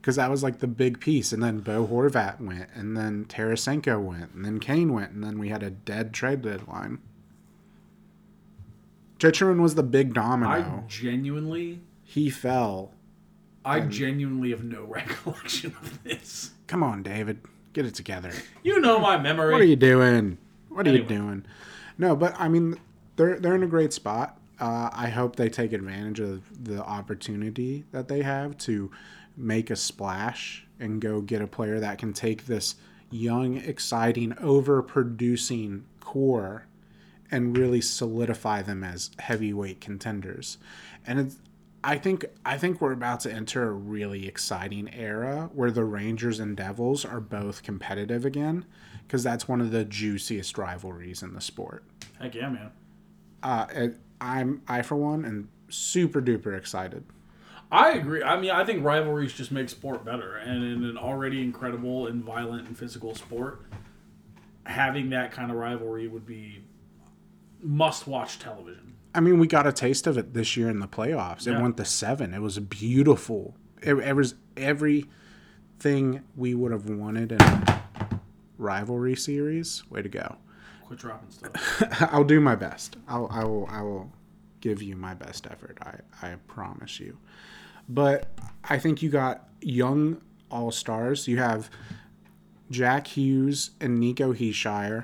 Because 0.02 0.18
that 0.18 0.30
was 0.30 0.44
like 0.44 0.60
the 0.60 0.68
big 0.68 1.00
piece. 1.00 1.32
And 1.32 1.42
then 1.42 1.60
Bo 1.62 1.88
Horvat 1.88 2.42
went, 2.42 2.70
and 2.74 2.98
then 2.98 3.24
Tarasenko 3.24 4.02
went, 4.04 4.34
and 4.34 4.44
then 4.44 4.60
Kane 4.60 4.92
went, 4.92 5.12
and 5.12 5.24
then 5.24 5.40
we 5.40 5.48
had 5.48 5.64
a 5.64 5.70
dead 5.70 6.14
trade 6.14 6.42
deadline. 6.42 7.00
Chychrun 9.24 9.62
was 9.62 9.76
the 9.76 9.84
big 9.84 10.14
domino. 10.14 10.50
I 10.50 10.84
genuinely, 10.90 11.80
he 12.04 12.30
fell. 12.30 12.92
I 13.64 13.80
genuinely 13.80 14.50
have 14.50 14.66
no 14.66 14.84
recollection 14.88 15.74
of 15.82 16.04
this. 16.04 16.52
Come 16.68 16.84
on, 16.84 17.04
David. 17.04 17.40
Get 17.72 17.86
it 17.86 17.96
together. 17.96 18.32
You 18.64 18.82
know 18.82 19.00
my 19.00 19.18
memory. 19.18 19.54
What 19.54 19.62
are 19.62 19.66
you 19.66 19.76
doing? 19.78 20.38
What 20.70 20.88
are 20.88 20.92
you 20.92 21.04
doing? 21.04 21.46
No, 21.98 22.16
but 22.16 22.34
I 22.40 22.48
mean, 22.50 22.78
they're 23.16 23.40
they're 23.40 23.56
in 23.56 23.64
a 23.64 23.68
great 23.68 23.94
spot. 23.94 24.40
Uh, 24.60 24.90
I 24.92 25.08
hope 25.08 25.36
they 25.36 25.50
take 25.50 25.74
advantage 25.74 26.20
of 26.20 26.64
the 26.64 26.82
opportunity 26.82 27.84
that 27.92 28.08
they 28.08 28.22
have 28.24 28.58
to 28.60 28.90
make 29.36 29.70
a 29.70 29.76
splash 29.76 30.66
and 30.80 31.02
go 31.02 31.22
get 31.22 31.42
a 31.42 31.48
player 31.48 31.80
that 31.80 31.98
can 31.98 32.14
take 32.14 32.46
this 32.46 32.76
young, 33.10 33.58
exciting, 33.58 34.32
overproducing 34.34 35.84
core 36.00 36.68
and 37.34 37.58
really 37.58 37.82
solidify 37.82 38.62
them 38.62 38.84
as 38.84 39.10
heavyweight 39.18 39.82
contenders. 39.82 40.60
And 41.06 41.20
it's, 41.20 41.40
I 41.84 41.98
think 41.98 42.26
I 42.46 42.60
think 42.60 42.80
we're 42.80 42.94
about 42.94 43.22
to 43.22 43.34
enter 43.34 43.68
a 43.68 43.72
really 43.72 44.28
exciting 44.28 44.94
era 44.94 45.50
where 45.52 45.72
the 45.72 45.84
Rangers 45.84 46.40
and 46.40 46.56
Devils 46.56 47.04
are 47.04 47.20
both 47.20 47.64
competitive 47.64 48.24
again 48.24 48.66
because 49.06 49.24
that's 49.24 49.48
one 49.48 49.60
of 49.60 49.72
the 49.72 49.84
juiciest 49.84 50.58
rivalries 50.60 51.24
in 51.24 51.34
the 51.34 51.42
sport. 51.42 51.84
Heck 52.22 52.36
yeah, 52.36 52.50
man. 52.50 52.72
Uh, 53.42 53.66
it, 53.74 53.98
I'm 54.22 54.62
I 54.68 54.84
for 54.84 54.96
one 54.96 55.26
am 55.26 55.50
super 55.70 56.22
duper 56.22 56.56
excited. 56.56 57.04
I 57.72 57.94
agree. 57.94 58.22
I 58.22 58.40
mean, 58.40 58.52
I 58.52 58.64
think 58.64 58.86
rivalries 58.86 59.34
just 59.34 59.52
make 59.52 59.68
sport 59.70 60.06
better, 60.06 60.38
and 60.38 60.64
in 60.64 60.84
an 60.84 60.98
already 60.98 61.42
incredible 61.42 62.06
and 62.06 62.24
violent 62.24 62.68
and 62.68 62.78
physical 62.78 63.16
sport, 63.16 63.66
having 64.66 65.10
that 65.10 65.32
kind 65.32 65.50
of 65.50 65.58
rivalry 65.58 66.08
would 66.08 66.28
be 66.28 66.63
must-watch 67.64 68.40
television. 68.40 68.94
I 69.16 69.20
mean, 69.20 69.40
we 69.40 69.48
got 69.48 69.68
a 69.68 69.72
taste 69.72 70.08
of 70.08 70.18
it 70.18 70.34
this 70.34 70.58
year 70.58 70.70
in 70.70 70.80
the 70.80 70.88
playoffs. 70.88 71.48
It 71.48 71.52
Yeah. 71.52 71.62
went 71.62 71.78
to 71.78 71.86
seven. 71.86 72.34
It 72.34 72.42
was 72.42 72.58
beautiful. 72.60 73.56
It, 73.82 73.94
it 73.96 74.16
was 74.16 74.36
everything 74.58 76.22
we 76.36 76.54
would 76.56 76.72
have 76.72 76.90
wanted 76.90 77.32
in 77.34 77.42
a 77.42 77.84
rivalry 78.58 79.16
series. 79.16 79.84
Way 79.90 80.02
to 80.02 80.10
go! 80.10 80.38
Quit 80.86 81.00
dropping 81.00 81.30
stuff. 81.32 81.84
I'll 82.14 82.24
do 82.24 82.40
my 82.40 82.56
best. 82.56 82.98
I'll, 83.08 83.28
I 83.32 83.44
will. 83.44 83.68
I 83.70 83.82
will 83.82 84.12
give 84.62 84.82
you 84.82 84.96
my 84.96 85.14
best 85.14 85.46
effort. 85.48 85.78
I, 85.82 85.96
I 86.26 86.36
promise 86.48 87.00
you. 87.00 87.18
But 87.90 88.28
I 88.64 88.80
think 88.80 89.02
you 89.02 89.10
got 89.10 89.50
young 89.62 90.22
all 90.50 90.72
stars. 90.72 91.28
You 91.28 91.38
have 91.40 91.70
Jack 92.72 93.08
Hughes 93.08 93.72
and 93.82 94.00
Nico 94.00 94.34
Hischier 94.34 95.04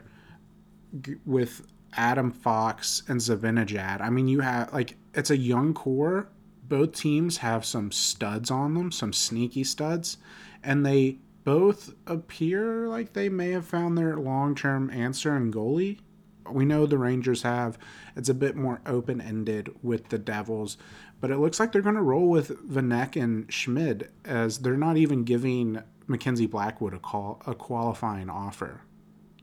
with 1.26 1.68
Adam 1.94 2.32
Fox 2.32 3.04
and 3.08 3.20
Zibanejad. 3.20 4.02
I 4.02 4.10
mean, 4.10 4.28
you 4.28 4.42
have 4.42 4.74
like 4.74 4.96
it's 5.14 5.32
a 5.32 5.38
young 5.38 5.74
core. 5.74 6.30
Both 6.68 6.94
teams 6.94 7.38
have 7.38 7.66
some 7.66 7.92
studs 7.92 8.52
on 8.52 8.76
them, 8.76 8.92
some 8.92 9.12
sneaky 9.12 9.64
studs, 9.64 10.18
and 10.64 10.86
they 10.86 11.18
both 11.44 11.96
appear 12.06 12.88
like 12.88 13.14
they 13.14 13.28
may 13.28 13.52
have 13.52 13.66
found 13.66 13.98
their 13.98 14.18
long-term 14.18 14.92
answer 14.92 15.36
in 15.36 15.52
goalie. 15.52 16.00
We 16.48 16.66
know 16.66 16.86
the 16.86 16.98
Rangers 16.98 17.42
have. 17.42 17.80
It's 18.16 18.30
a 18.30 18.34
bit 18.36 18.56
more 18.56 18.82
open-ended 18.86 19.76
with 19.82 20.10
the 20.10 20.20
Devils, 20.20 20.78
but 21.20 21.32
it 21.32 21.38
looks 21.38 21.60
like 21.60 21.72
they're 21.72 21.82
going 21.82 21.96
to 21.96 22.02
roll 22.02 22.30
with 22.30 22.70
Vanek 22.70 23.20
and 23.22 23.52
Schmid 23.52 24.10
as 24.26 24.60
they're 24.60 24.78
not 24.78 24.98
even 24.98 25.24
giving 25.24 25.82
Mackenzie 26.06 26.48
Blackwood 26.48 26.94
a 26.94 27.00
call 27.00 27.42
a 27.48 27.56
qualifying 27.56 28.30
offer. 28.30 28.82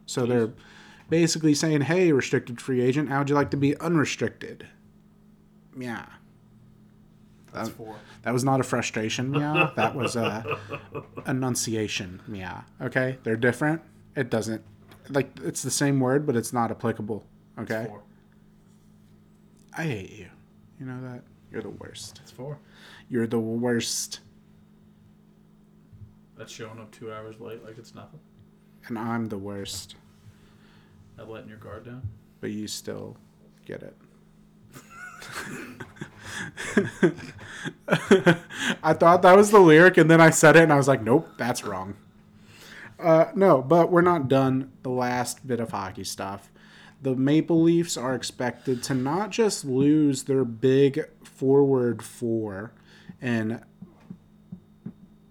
So 0.06 0.26
they're 0.26 0.52
basically 1.08 1.54
saying, 1.54 1.82
"Hey, 1.82 2.12
restricted 2.12 2.60
free 2.60 2.80
agent, 2.80 3.08
how'd 3.08 3.28
you 3.28 3.34
like 3.34 3.50
to 3.50 3.56
be 3.56 3.76
unrestricted?" 3.78 4.66
Yeah. 5.78 6.06
That's 7.52 7.70
four. 7.70 7.96
That 8.22 8.32
was 8.34 8.44
not 8.44 8.60
a 8.60 8.64
frustration, 8.64 9.32
yeah. 9.32 9.70
That 9.76 9.94
was 9.94 10.14
a 10.16 10.58
enunciation, 11.26 12.20
yeah. 12.30 12.62
Okay, 12.82 13.18
they're 13.22 13.36
different. 13.36 13.80
It 14.14 14.28
doesn't 14.30 14.62
like 15.08 15.30
it's 15.42 15.62
the 15.62 15.70
same 15.70 16.00
word, 16.00 16.26
but 16.26 16.36
it's 16.36 16.52
not 16.52 16.70
applicable. 16.70 17.24
Okay, 17.58 17.86
Four. 17.88 18.02
I 19.76 19.82
hate 19.84 20.10
you. 20.12 20.28
You 20.80 20.86
know 20.86 21.00
that 21.02 21.22
you're 21.50 21.62
the 21.62 21.70
worst. 21.70 22.16
That's 22.16 22.30
four. 22.30 22.58
You're 23.08 23.26
the 23.26 23.38
worst, 23.38 24.20
That's 26.36 26.52
showing 26.52 26.78
up 26.80 26.90
two 26.90 27.12
hours 27.12 27.40
late 27.40 27.64
like 27.64 27.78
it's 27.78 27.94
nothing. 27.94 28.20
and 28.88 28.98
I'm 28.98 29.26
the 29.28 29.38
worst. 29.38 29.94
That 31.16 31.28
letting 31.28 31.48
your 31.48 31.58
guard 31.58 31.84
down. 31.86 32.02
But 32.40 32.50
you 32.50 32.68
still 32.68 33.16
get 33.64 33.82
it. 33.82 33.96
I 38.82 38.92
thought 38.92 39.22
that 39.22 39.36
was 39.36 39.50
the 39.50 39.58
lyric, 39.58 39.96
and 39.96 40.10
then 40.10 40.20
I 40.20 40.30
said 40.30 40.56
it, 40.56 40.62
and 40.62 40.72
I 40.72 40.76
was 40.76 40.88
like, 40.88 41.02
"Nope, 41.02 41.28
that's 41.38 41.64
wrong." 41.64 41.96
Uh, 42.98 43.26
no, 43.34 43.62
but 43.62 43.90
we're 43.90 44.02
not 44.02 44.28
done. 44.28 44.72
The 44.82 44.90
last 44.90 45.46
bit 45.46 45.60
of 45.60 45.70
hockey 45.70 46.04
stuff. 46.04 46.50
The 47.02 47.14
Maple 47.14 47.62
Leafs 47.62 47.96
are 47.96 48.14
expected 48.14 48.82
to 48.84 48.94
not 48.94 49.30
just 49.30 49.64
lose 49.64 50.24
their 50.24 50.44
big 50.44 51.04
forward 51.22 52.02
four, 52.02 52.72
and 53.20 53.62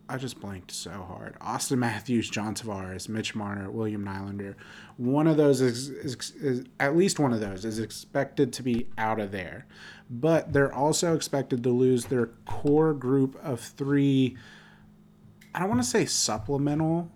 I 0.08 0.18
just 0.18 0.40
blanked 0.40 0.72
so 0.72 0.92
hard. 0.92 1.36
Auston 1.40 1.80
Matthews, 1.80 2.30
John 2.30 2.54
Tavares, 2.54 3.10
Mitch 3.10 3.34
Marner, 3.34 3.72
William 3.72 4.06
Nylander. 4.06 4.54
One 4.98 5.26
of 5.26 5.36
those 5.36 5.62
is, 5.62 5.90
is, 5.90 6.32
is 6.40 6.66
at 6.80 6.96
least 6.96 7.20
one 7.20 7.34
of 7.34 7.40
those 7.40 7.66
is 7.66 7.80
expected 7.80 8.54
to 8.54 8.64
be 8.64 8.88
out 9.00 9.20
of 9.20 9.32
there. 9.32 9.66
But 10.10 10.54
they're 10.54 10.74
also 10.74 11.16
expected 11.16 11.64
to 11.64 11.70
lose 11.70 12.06
their 12.06 12.28
core 12.46 12.94
group 12.94 13.36
of 13.44 13.60
three. 13.60 14.38
I 15.56 15.60
don't 15.60 15.70
want 15.70 15.82
to 15.82 15.88
say 15.88 16.06
supplemental, 16.06 17.10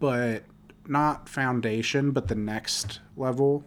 but 0.00 0.42
not 0.88 1.28
foundation, 1.28 2.10
but 2.10 2.26
the 2.26 2.34
next 2.34 2.98
level. 3.16 3.64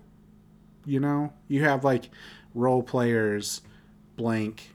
You 0.86 1.00
know, 1.00 1.32
you 1.48 1.64
have 1.64 1.86
like 1.86 2.10
role 2.54 2.84
players, 2.84 3.62
blank, 4.18 4.74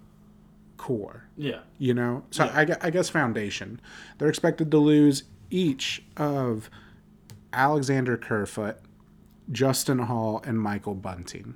core 0.82 1.22
Yeah. 1.36 1.60
you 1.78 1.94
know? 1.94 2.24
So 2.32 2.44
I, 2.44 2.66
I 2.80 2.90
guess 2.90 3.08
foundation. 3.08 3.80
They're 4.18 4.28
expected 4.28 4.72
to 4.72 4.78
lose 4.78 5.22
each 5.48 6.02
of 6.16 6.68
alexander 7.52 8.16
kerfoot 8.16 8.78
justin 9.52 9.98
holl 10.00 10.42
and 10.44 10.58
michael 10.60 10.94
bunting. 10.96 11.54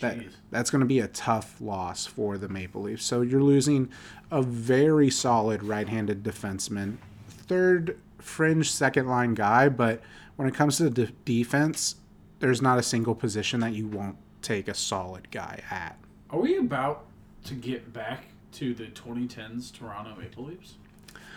That, 0.00 0.18
that's 0.50 0.70
going 0.70 0.80
to 0.80 0.86
be 0.86 1.00
a 1.00 1.08
tough 1.08 1.58
loss 1.60 2.04
for 2.04 2.36
the 2.36 2.50
maple 2.50 2.82
leafs. 2.82 3.02
So 3.04 3.22
you're 3.22 3.42
losing 3.42 3.88
a 4.30 4.42
very 4.42 5.08
solid 5.10 5.62
right-handed 5.62 6.22
defenseman 6.22 6.98
third 7.28 7.98
fringe 8.20 8.70
second 8.70 9.06
line 9.08 9.34
guy 9.34 9.68
but 9.68 10.00
when 10.36 10.46
it 10.46 10.54
comes 10.54 10.76
to 10.76 10.84
the 10.84 10.90
de- 11.06 11.12
defense 11.24 11.96
there's 12.40 12.60
not 12.62 12.78
a 12.78 12.82
single 12.82 13.14
position 13.14 13.58
that 13.60 13.72
you 13.72 13.88
won't 13.88 14.16
take 14.42 14.68
a 14.68 14.74
solid 14.74 15.30
guy 15.32 15.60
at. 15.70 15.98
Are 16.30 16.38
we 16.38 16.58
about 16.58 17.06
to 17.44 17.54
get 17.54 17.92
back 17.92 18.26
to 18.56 18.74
the 18.74 18.86
2010s 18.86 19.72
Toronto 19.72 20.14
Maple 20.18 20.44
Leafs? 20.44 20.74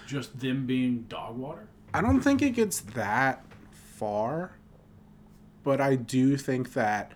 Just 0.07 0.39
them 0.39 0.65
being 0.65 1.03
dog 1.09 1.37
water? 1.37 1.67
I 1.93 2.01
don't 2.01 2.21
think 2.21 2.41
it 2.41 2.51
gets 2.51 2.79
that 2.81 3.43
far, 3.71 4.51
but 5.63 5.81
I 5.81 5.95
do 5.95 6.37
think 6.37 6.73
that 6.73 7.11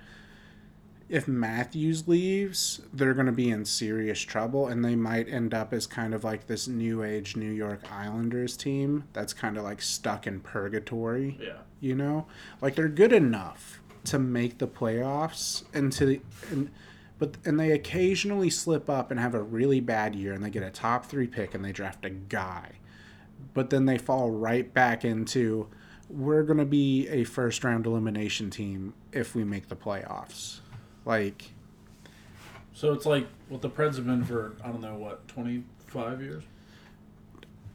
if 1.10 1.28
Matthews 1.28 2.08
leaves, 2.08 2.82
they're 2.94 3.14
going 3.14 3.28
to 3.28 3.32
be 3.32 3.50
in 3.52 3.66
serious 3.66 4.20
trouble 4.22 4.68
and 4.68 4.84
they 4.84 4.96
might 4.96 5.30
end 5.30 5.54
up 5.54 5.72
as 5.74 5.86
kind 5.86 6.14
of 6.14 6.24
like 6.24 6.48
this 6.48 6.68
new 6.68 7.04
age 7.04 7.36
New 7.36 7.52
York 7.52 7.82
Islanders 7.92 8.58
team 8.58 9.04
that's 9.14 9.32
kind 9.34 9.58
of 9.58 9.64
like 9.64 9.82
stuck 9.82 10.26
in 10.28 10.40
purgatory, 10.40 11.38
Yeah. 11.42 11.58
you 11.80 11.96
know? 11.96 12.26
Like 12.62 12.76
they're 12.76 12.88
good 12.88 13.14
enough 13.14 13.80
to 14.06 14.18
make 14.20 14.58
the 14.58 14.68
playoffs 14.68 15.64
and 15.74 15.92
to 15.94 16.06
the 16.06 16.22
and 16.52 16.70
but 17.20 17.38
and 17.46 17.60
they 17.60 17.72
occasionally 17.72 18.50
slip 18.50 18.90
up 18.90 19.12
and 19.12 19.20
have 19.20 19.36
a 19.36 19.42
really 19.42 19.80
bad 19.80 20.16
year 20.16 20.34
and 20.34 20.44
they 20.44 20.50
get 20.50 20.64
a 20.64 20.70
top 20.70 21.06
3 21.06 21.28
pick 21.28 21.54
and 21.54 21.64
they 21.64 21.72
draft 21.72 22.06
a 22.06 22.10
guy 22.10 22.74
but 23.54 23.70
then 23.70 23.86
they 23.86 23.98
fall 23.98 24.32
right 24.32 24.74
back 24.74 25.06
into 25.06 25.68
we're 26.10 26.44
going 26.44 26.60
to 26.60 26.66
be 26.66 27.08
a 27.10 27.24
first 27.24 27.64
round 27.64 27.86
elimination 27.86 28.50
team 28.50 28.94
if 29.12 29.36
we 29.36 29.44
make 29.44 29.68
the 29.68 29.76
playoffs. 29.76 30.60
Like, 31.06 31.52
So 32.74 32.94
it's 32.94 33.06
like 33.06 33.28
what 33.50 33.62
the 33.62 33.70
Preds 33.70 33.96
have 33.96 34.06
been 34.06 34.24
for, 34.24 34.54
I 34.64 34.68
don't 34.68 34.82
know, 34.82 34.96
what, 34.96 35.28
25 35.28 36.22
years? 36.22 36.44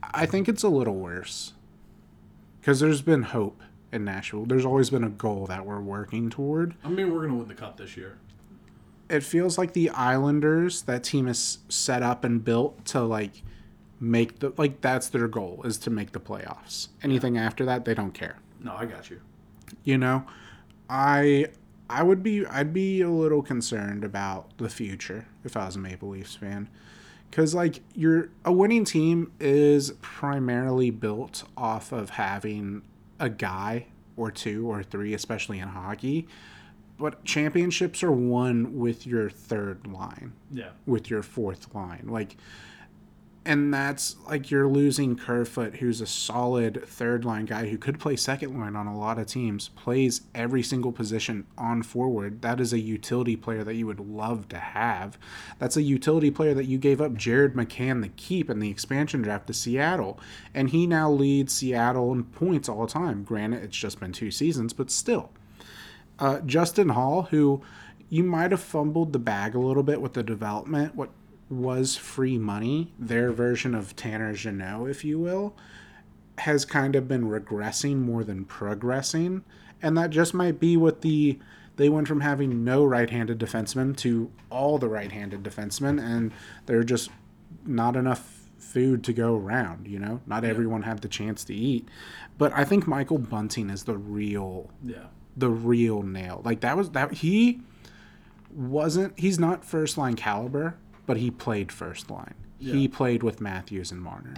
I 0.02 0.26
think 0.26 0.48
it's 0.48 0.62
a 0.62 0.68
little 0.68 0.94
worse 0.94 1.54
because 2.60 2.80
there's 2.80 3.02
been 3.02 3.24
hope 3.24 3.62
in 3.92 4.04
Nashville. 4.04 4.46
There's 4.46 4.64
always 4.64 4.90
been 4.90 5.04
a 5.04 5.10
goal 5.10 5.46
that 5.46 5.66
we're 5.66 5.80
working 5.80 6.30
toward. 6.30 6.74
I 6.84 6.88
mean, 6.88 7.12
we're 7.12 7.20
going 7.20 7.32
to 7.32 7.38
win 7.38 7.48
the 7.48 7.54
cup 7.54 7.76
this 7.76 7.96
year. 7.96 8.18
It 9.08 9.22
feels 9.22 9.56
like 9.58 9.72
the 9.72 9.90
Islanders, 9.90 10.82
that 10.82 11.02
team 11.04 11.28
is 11.28 11.58
set 11.68 12.02
up 12.02 12.24
and 12.24 12.44
built 12.44 12.84
to 12.86 13.00
like 13.02 13.42
make 14.00 14.38
the 14.40 14.52
like 14.56 14.80
that's 14.80 15.08
their 15.08 15.28
goal 15.28 15.62
is 15.64 15.78
to 15.78 15.90
make 15.90 16.12
the 16.12 16.20
playoffs. 16.20 16.88
Anything 17.02 17.36
after 17.38 17.64
that, 17.64 17.84
they 17.84 17.94
don't 17.94 18.12
care. 18.14 18.36
No, 18.62 18.74
I 18.76 18.86
got 18.86 19.10
you. 19.10 19.20
you 19.84 19.98
know 19.98 20.24
i 20.88 21.46
i 21.90 22.02
would 22.02 22.22
be 22.22 22.46
i'd 22.46 22.72
be 22.72 23.02
a 23.02 23.10
little 23.10 23.42
concerned 23.42 24.02
about 24.04 24.56
the 24.58 24.68
future 24.68 25.26
if 25.44 25.56
i 25.56 25.66
was 25.66 25.76
a 25.76 25.78
maple 25.78 26.08
leafs 26.08 26.34
fan 26.34 26.68
because 27.30 27.54
like 27.54 27.80
you're 27.94 28.30
a 28.46 28.52
winning 28.52 28.84
team 28.84 29.30
is 29.40 29.90
primarily 30.00 30.90
built 30.90 31.44
off 31.56 31.92
of 31.92 32.10
having 32.10 32.82
a 33.20 33.28
guy 33.28 33.86
or 34.16 34.30
two 34.30 34.66
or 34.70 34.82
three 34.82 35.12
especially 35.14 35.58
in 35.58 35.68
hockey 35.68 36.26
but 36.98 37.24
championships 37.24 38.02
are 38.02 38.12
won 38.12 38.76
with 38.78 39.06
your 39.06 39.30
third 39.30 39.86
line 39.86 40.32
Yeah. 40.50 40.70
with 40.86 41.08
your 41.10 41.22
fourth 41.22 41.74
line. 41.74 42.04
Like, 42.08 42.36
and 43.46 43.72
that's 43.72 44.16
like 44.28 44.50
you're 44.50 44.68
losing 44.68 45.16
Kerfoot, 45.16 45.76
who's 45.76 46.02
a 46.02 46.06
solid 46.06 46.84
third 46.86 47.24
line 47.24 47.46
guy 47.46 47.68
who 47.68 47.78
could 47.78 47.98
play 47.98 48.14
second 48.14 48.58
line 48.60 48.76
on 48.76 48.86
a 48.86 48.98
lot 48.98 49.18
of 49.18 49.26
teams, 49.26 49.68
plays 49.70 50.20
every 50.34 50.62
single 50.62 50.92
position 50.92 51.46
on 51.56 51.82
forward. 51.82 52.42
That 52.42 52.60
is 52.60 52.74
a 52.74 52.78
utility 52.78 53.36
player 53.36 53.64
that 53.64 53.74
you 53.76 53.86
would 53.86 54.00
love 54.00 54.48
to 54.48 54.58
have. 54.58 55.16
That's 55.58 55.78
a 55.78 55.82
utility 55.82 56.30
player 56.30 56.52
that 56.52 56.66
you 56.66 56.76
gave 56.76 57.00
up 57.00 57.14
Jared 57.14 57.54
McCann 57.54 58.02
the 58.02 58.08
keep 58.10 58.50
in 58.50 58.58
the 58.58 58.68
expansion 58.70 59.22
draft 59.22 59.46
to 59.46 59.54
Seattle, 59.54 60.20
and 60.52 60.68
he 60.68 60.86
now 60.86 61.10
leads 61.10 61.54
Seattle 61.54 62.12
in 62.12 62.24
points 62.24 62.68
all 62.68 62.84
the 62.84 62.92
time. 62.92 63.24
Granted, 63.24 63.62
it's 63.62 63.76
just 63.78 63.98
been 63.98 64.12
two 64.12 64.30
seasons, 64.30 64.74
but 64.74 64.90
still 64.90 65.30
uh, 66.18 66.40
Justin 66.40 66.90
Holl, 66.90 67.22
who 67.22 67.62
you 68.08 68.24
might 68.24 68.50
have 68.50 68.60
fumbled 68.60 69.12
the 69.12 69.18
bag 69.18 69.54
a 69.54 69.60
little 69.60 69.82
bit 69.82 70.00
with 70.00 70.14
the 70.14 70.22
development. 70.22 70.94
What 70.94 71.10
was 71.50 71.96
free 71.96 72.38
money, 72.38 72.92
their 72.98 73.32
version 73.32 73.74
of 73.74 73.96
Tanner 73.96 74.34
Jeannot, 74.34 74.86
if 74.86 75.04
you 75.04 75.18
will, 75.18 75.54
has 76.38 76.64
kind 76.64 76.94
of 76.94 77.08
been 77.08 77.28
regressing 77.28 78.00
more 78.00 78.24
than 78.24 78.44
progressing. 78.44 79.44
And 79.82 79.96
that 79.96 80.10
just 80.10 80.34
might 80.34 80.60
be 80.60 80.76
what 80.76 81.02
the 81.02 81.38
they 81.76 81.88
went 81.88 82.08
from 82.08 82.22
having 82.22 82.64
no 82.64 82.84
right-handed 82.84 83.38
defensemen 83.38 83.96
to 83.98 84.32
all 84.50 84.78
the 84.78 84.88
right-handed 84.88 85.44
defensemen 85.44 86.02
and 86.02 86.32
they're 86.66 86.82
just 86.82 87.08
not 87.64 87.94
enough 87.94 88.48
food 88.58 89.04
to 89.04 89.12
go 89.12 89.36
around, 89.36 89.86
you 89.86 89.98
know? 89.98 90.20
Not 90.26 90.44
everyone 90.44 90.82
had 90.82 91.02
the 91.02 91.08
chance 91.08 91.44
to 91.44 91.54
eat. 91.54 91.88
But 92.36 92.52
I 92.52 92.64
think 92.64 92.88
Michael 92.88 93.18
Bunting 93.18 93.70
is 93.70 93.84
the 93.84 93.96
real 93.96 94.70
Yeah. 94.84 95.04
The 95.38 95.48
real 95.48 96.02
nail. 96.02 96.42
Like 96.44 96.60
that 96.60 96.76
was 96.76 96.90
that 96.90 97.14
he 97.14 97.60
wasn't 98.50 99.18
he's 99.18 99.38
not 99.38 99.64
first 99.64 99.96
line 99.96 100.16
caliber, 100.16 100.76
but 101.06 101.16
he 101.16 101.30
played 101.30 101.70
first 101.70 102.10
line. 102.10 102.34
He 102.72 102.88
played 102.88 103.22
with 103.22 103.40
Matthews 103.40 103.92
and 103.92 104.02
Marner. 104.02 104.34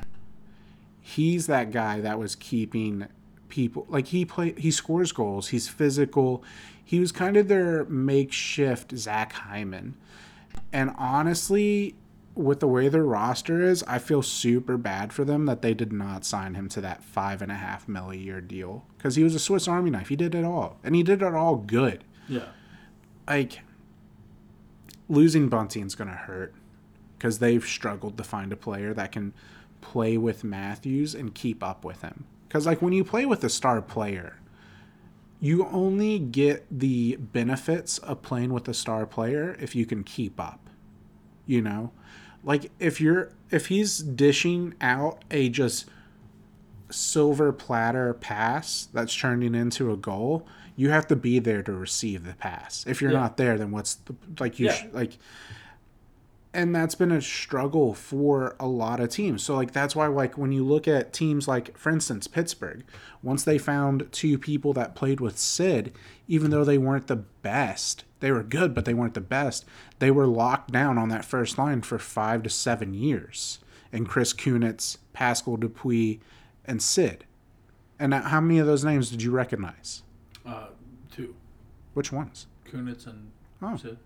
He's 1.00 1.46
that 1.46 1.72
guy 1.72 2.00
that 2.00 2.18
was 2.18 2.36
keeping 2.36 3.06
people 3.48 3.86
like 3.88 4.08
he 4.08 4.24
played 4.24 4.58
he 4.58 4.70
scores 4.70 5.12
goals, 5.12 5.48
he's 5.48 5.68
physical. 5.68 6.44
He 6.84 7.00
was 7.00 7.12
kind 7.12 7.36
of 7.36 7.48
their 7.48 7.84
makeshift 7.84 8.96
Zach 8.96 9.32
Hyman. 9.32 9.94
And 10.72 10.92
honestly, 10.98 11.94
with 12.40 12.60
the 12.60 12.68
way 12.68 12.88
their 12.88 13.04
roster 13.04 13.62
is, 13.62 13.82
I 13.84 13.98
feel 13.98 14.22
super 14.22 14.76
bad 14.76 15.12
for 15.12 15.24
them 15.24 15.46
that 15.46 15.62
they 15.62 15.74
did 15.74 15.92
not 15.92 16.24
sign 16.24 16.54
him 16.54 16.68
to 16.70 16.80
that 16.80 17.04
five 17.04 17.42
and 17.42 17.52
a 17.52 17.56
half 17.56 17.88
mil 17.88 18.10
a 18.10 18.16
year 18.16 18.40
deal 18.40 18.84
because 18.96 19.16
he 19.16 19.22
was 19.22 19.34
a 19.34 19.38
Swiss 19.38 19.68
Army 19.68 19.90
knife. 19.90 20.08
He 20.08 20.16
did 20.16 20.34
it 20.34 20.44
all, 20.44 20.78
and 20.82 20.94
he 20.94 21.02
did 21.02 21.22
it 21.22 21.34
all 21.34 21.56
good. 21.56 22.04
Yeah. 22.28 22.48
Like 23.28 23.60
losing 25.08 25.48
Bunting's 25.48 25.94
gonna 25.94 26.12
hurt 26.12 26.54
because 27.18 27.38
they've 27.38 27.64
struggled 27.64 28.16
to 28.16 28.24
find 28.24 28.52
a 28.52 28.56
player 28.56 28.94
that 28.94 29.12
can 29.12 29.34
play 29.80 30.16
with 30.16 30.44
Matthews 30.44 31.14
and 31.14 31.34
keep 31.34 31.62
up 31.62 31.84
with 31.84 32.02
him. 32.02 32.24
Because 32.48 32.66
like 32.66 32.80
when 32.80 32.92
you 32.92 33.04
play 33.04 33.26
with 33.26 33.44
a 33.44 33.50
star 33.50 33.82
player, 33.82 34.36
you 35.40 35.66
only 35.66 36.18
get 36.18 36.66
the 36.70 37.16
benefits 37.16 37.98
of 37.98 38.22
playing 38.22 38.52
with 38.52 38.68
a 38.68 38.74
star 38.74 39.06
player 39.06 39.56
if 39.60 39.74
you 39.74 39.86
can 39.86 40.04
keep 40.04 40.40
up. 40.40 40.68
You 41.46 41.62
know, 41.62 41.92
like 42.44 42.70
if 42.78 43.00
you're 43.00 43.32
if 43.50 43.66
he's 43.66 43.98
dishing 43.98 44.74
out 44.80 45.24
a 45.30 45.48
just 45.48 45.86
silver 46.90 47.52
platter 47.52 48.14
pass 48.14 48.88
that's 48.92 49.14
turning 49.14 49.54
into 49.54 49.92
a 49.92 49.96
goal, 49.96 50.46
you 50.76 50.90
have 50.90 51.06
to 51.08 51.16
be 51.16 51.38
there 51.38 51.62
to 51.62 51.72
receive 51.72 52.24
the 52.24 52.34
pass. 52.34 52.84
If 52.86 53.00
you're 53.00 53.12
Yeah. 53.12 53.20
not 53.20 53.36
there, 53.36 53.56
then 53.58 53.70
what's 53.70 53.94
the 53.96 54.14
like 54.38 54.58
you 54.58 54.66
Yeah. 54.66 54.72
sh- 54.72 54.86
like 54.92 55.18
and 56.52 56.74
that's 56.74 56.96
been 56.96 57.12
a 57.12 57.22
struggle 57.22 57.94
for 57.94 58.56
a 58.58 58.66
lot 58.66 58.98
of 58.98 59.08
teams. 59.08 59.40
So 59.44 59.54
like 59.54 59.72
that's 59.72 59.94
why 59.94 60.08
like 60.08 60.36
when 60.36 60.50
you 60.50 60.64
look 60.64 60.88
at 60.88 61.12
teams 61.12 61.46
like 61.46 61.76
for 61.78 61.90
instance 61.90 62.26
Pittsburgh, 62.26 62.82
once 63.22 63.44
they 63.44 63.56
found 63.58 64.08
two 64.10 64.36
people 64.36 64.72
that 64.72 64.96
played 64.96 65.20
with 65.20 65.38
Sid, 65.38 65.92
even 66.26 66.50
though 66.50 66.64
they 66.64 66.78
weren't 66.78 67.06
the 67.06 67.16
best, 67.42 68.04
they 68.20 68.30
were 68.32 68.42
good 68.42 68.74
but 68.74 68.84
they 68.84 68.94
weren't 68.94 69.14
the 69.14 69.20
best. 69.20 69.64
They 69.98 70.10
were 70.10 70.26
locked 70.26 70.70
down 70.72 70.96
on 70.98 71.08
that 71.08 71.24
first 71.24 71.58
line 71.58 71.82
for 71.82 71.98
5 71.98 72.42
to 72.44 72.50
7 72.50 72.94
years. 72.94 73.58
And 73.92 74.08
Chris 74.08 74.32
Kunitz, 74.32 74.98
Pascal 75.12 75.56
Dupuis, 75.56 76.18
and 76.64 76.80
Sid. 76.80 77.24
And 77.98 78.14
how 78.14 78.40
many 78.40 78.58
of 78.58 78.66
those 78.66 78.84
names 78.84 79.10
did 79.10 79.22
you 79.22 79.30
recognize? 79.30 80.02
Uh, 80.46 80.68
two. 81.10 81.34
Which 81.94 82.12
ones? 82.12 82.46
Kunitz 82.70 83.06
and 83.06 83.30
Oh. 83.62 83.76
Sid. 83.76 83.98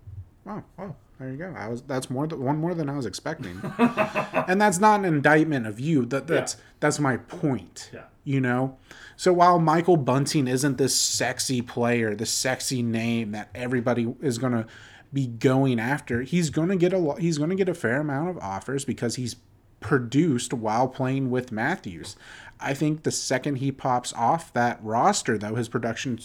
Oh, 0.47 0.63
oh, 0.79 0.95
there 1.19 1.31
you 1.31 1.37
go. 1.37 1.53
I 1.57 1.67
was 1.67 1.81
that's 1.83 2.09
more 2.09 2.27
th- 2.27 2.39
one 2.39 2.57
more 2.57 2.73
than 2.73 2.89
I 2.89 2.95
was 2.95 3.05
expecting, 3.05 3.59
and 3.77 4.59
that's 4.59 4.79
not 4.79 4.99
an 4.99 5.05
indictment 5.05 5.67
of 5.67 5.79
you. 5.79 6.05
That 6.05 6.27
that's 6.27 6.57
that's 6.79 6.99
my 6.99 7.17
point. 7.17 7.89
Yeah. 7.93 8.03
You 8.23 8.41
know, 8.41 8.77
so 9.15 9.31
while 9.31 9.59
Michael 9.59 9.97
Bunting 9.97 10.47
isn't 10.47 10.77
this 10.77 10.95
sexy 10.95 11.61
player, 11.61 12.15
the 12.15 12.25
sexy 12.25 12.81
name 12.81 13.31
that 13.31 13.49
everybody 13.53 14.13
is 14.19 14.39
gonna 14.39 14.65
be 15.13 15.27
going 15.27 15.79
after, 15.79 16.23
he's 16.23 16.49
gonna 16.49 16.75
get 16.75 16.91
a 16.91 16.97
lot. 16.97 17.19
He's 17.19 17.37
gonna 17.37 17.55
get 17.55 17.69
a 17.69 17.73
fair 17.75 18.01
amount 18.01 18.29
of 18.29 18.37
offers 18.39 18.83
because 18.83 19.15
he's 19.15 19.35
produced 19.79 20.53
while 20.53 20.87
playing 20.87 21.29
with 21.29 21.51
Matthews. 21.51 22.15
I 22.59 22.73
think 22.73 23.03
the 23.03 23.11
second 23.11 23.57
he 23.57 23.71
pops 23.71 24.13
off 24.13 24.51
that 24.53 24.79
roster, 24.81 25.37
though, 25.37 25.55
his 25.55 25.69
production 25.69 26.19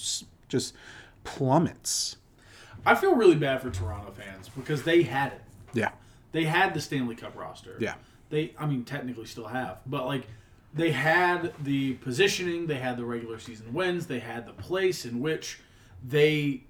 just 0.48 0.74
plummets. 1.24 2.16
I 2.86 2.94
feel 2.94 3.14
really 3.14 3.36
bad 3.36 3.60
for 3.62 3.70
Toronto 3.70 4.10
fans 4.12 4.48
because 4.48 4.82
they 4.82 5.02
had 5.02 5.32
it. 5.32 5.42
Yeah. 5.72 5.90
They 6.32 6.44
had 6.44 6.74
the 6.74 6.80
Stanley 6.80 7.14
Cup 7.16 7.36
roster. 7.36 7.76
Yeah. 7.80 7.94
They, 8.30 8.54
I 8.58 8.66
mean, 8.66 8.84
technically 8.84 9.26
still 9.26 9.48
have, 9.48 9.78
but 9.86 10.06
like 10.06 10.26
they 10.72 10.92
had 10.92 11.52
the 11.62 11.94
positioning, 11.94 12.66
they 12.68 12.76
had 12.78 12.96
the 12.96 13.04
regular 13.04 13.38
season 13.40 13.72
wins, 13.74 14.06
they 14.06 14.20
had 14.20 14.46
the 14.46 14.52
place 14.52 15.04
in 15.04 15.20
which 15.20 15.58
they, 16.06 16.62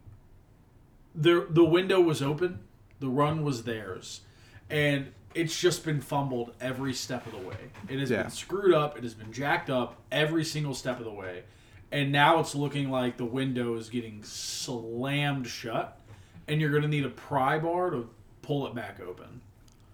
the 1.15 1.47
the 1.51 1.65
window 1.65 2.01
was 2.01 2.23
open, 2.23 2.61
the 3.01 3.09
run 3.09 3.43
was 3.45 3.65
theirs, 3.65 4.23
and 4.71 5.13
it's 5.35 5.61
just 5.61 5.85
been 5.85 6.01
fumbled 6.01 6.53
every 6.61 6.95
step 6.95 7.27
of 7.27 7.33
the 7.33 7.47
way. 7.47 7.57
It 7.89 7.99
has 8.01 8.11
Yeah. 8.11 8.23
been 8.23 8.31
screwed 8.31 8.73
up. 8.75 8.97
It 8.97 9.03
has 9.05 9.15
been 9.15 9.33
jacked 9.33 9.69
up 9.71 9.97
every 10.11 10.45
single 10.45 10.73
step 10.75 10.99
of 10.99 11.05
the 11.05 11.13
way, 11.13 11.43
and 11.93 12.11
now 12.11 12.41
it's 12.41 12.55
looking 12.55 12.91
like 12.91 13.19
the 13.19 13.25
window 13.27 13.75
is 13.77 13.91
getting 13.91 14.23
slammed 14.25 15.47
shut, 15.47 16.00
and 16.51 16.61
you're 16.61 16.71
going 16.71 16.83
to 16.83 16.89
need 16.89 17.07
a 17.07 17.11
pry 17.11 17.59
bar 17.59 17.91
to 17.91 18.11
pull 18.43 18.67
it 18.67 18.75
back 18.75 19.01
open. 19.01 19.41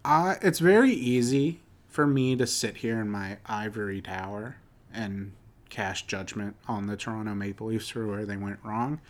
Uh, 0.04 0.36
it's 0.40 0.58
very 0.58 0.92
easy 0.92 1.60
for 1.88 2.06
me 2.06 2.34
to 2.36 2.46
sit 2.46 2.78
here 2.78 2.98
in 3.00 3.10
my 3.10 3.36
ivory 3.44 4.00
tower 4.00 4.56
and 4.92 5.32
cast 5.68 6.08
judgment 6.08 6.56
on 6.66 6.86
the 6.86 6.96
Toronto 6.96 7.34
Maple 7.34 7.66
Leafs 7.66 7.90
for 7.90 8.06
where 8.06 8.24
they 8.24 8.36
went 8.36 8.58
wrong. 8.64 9.00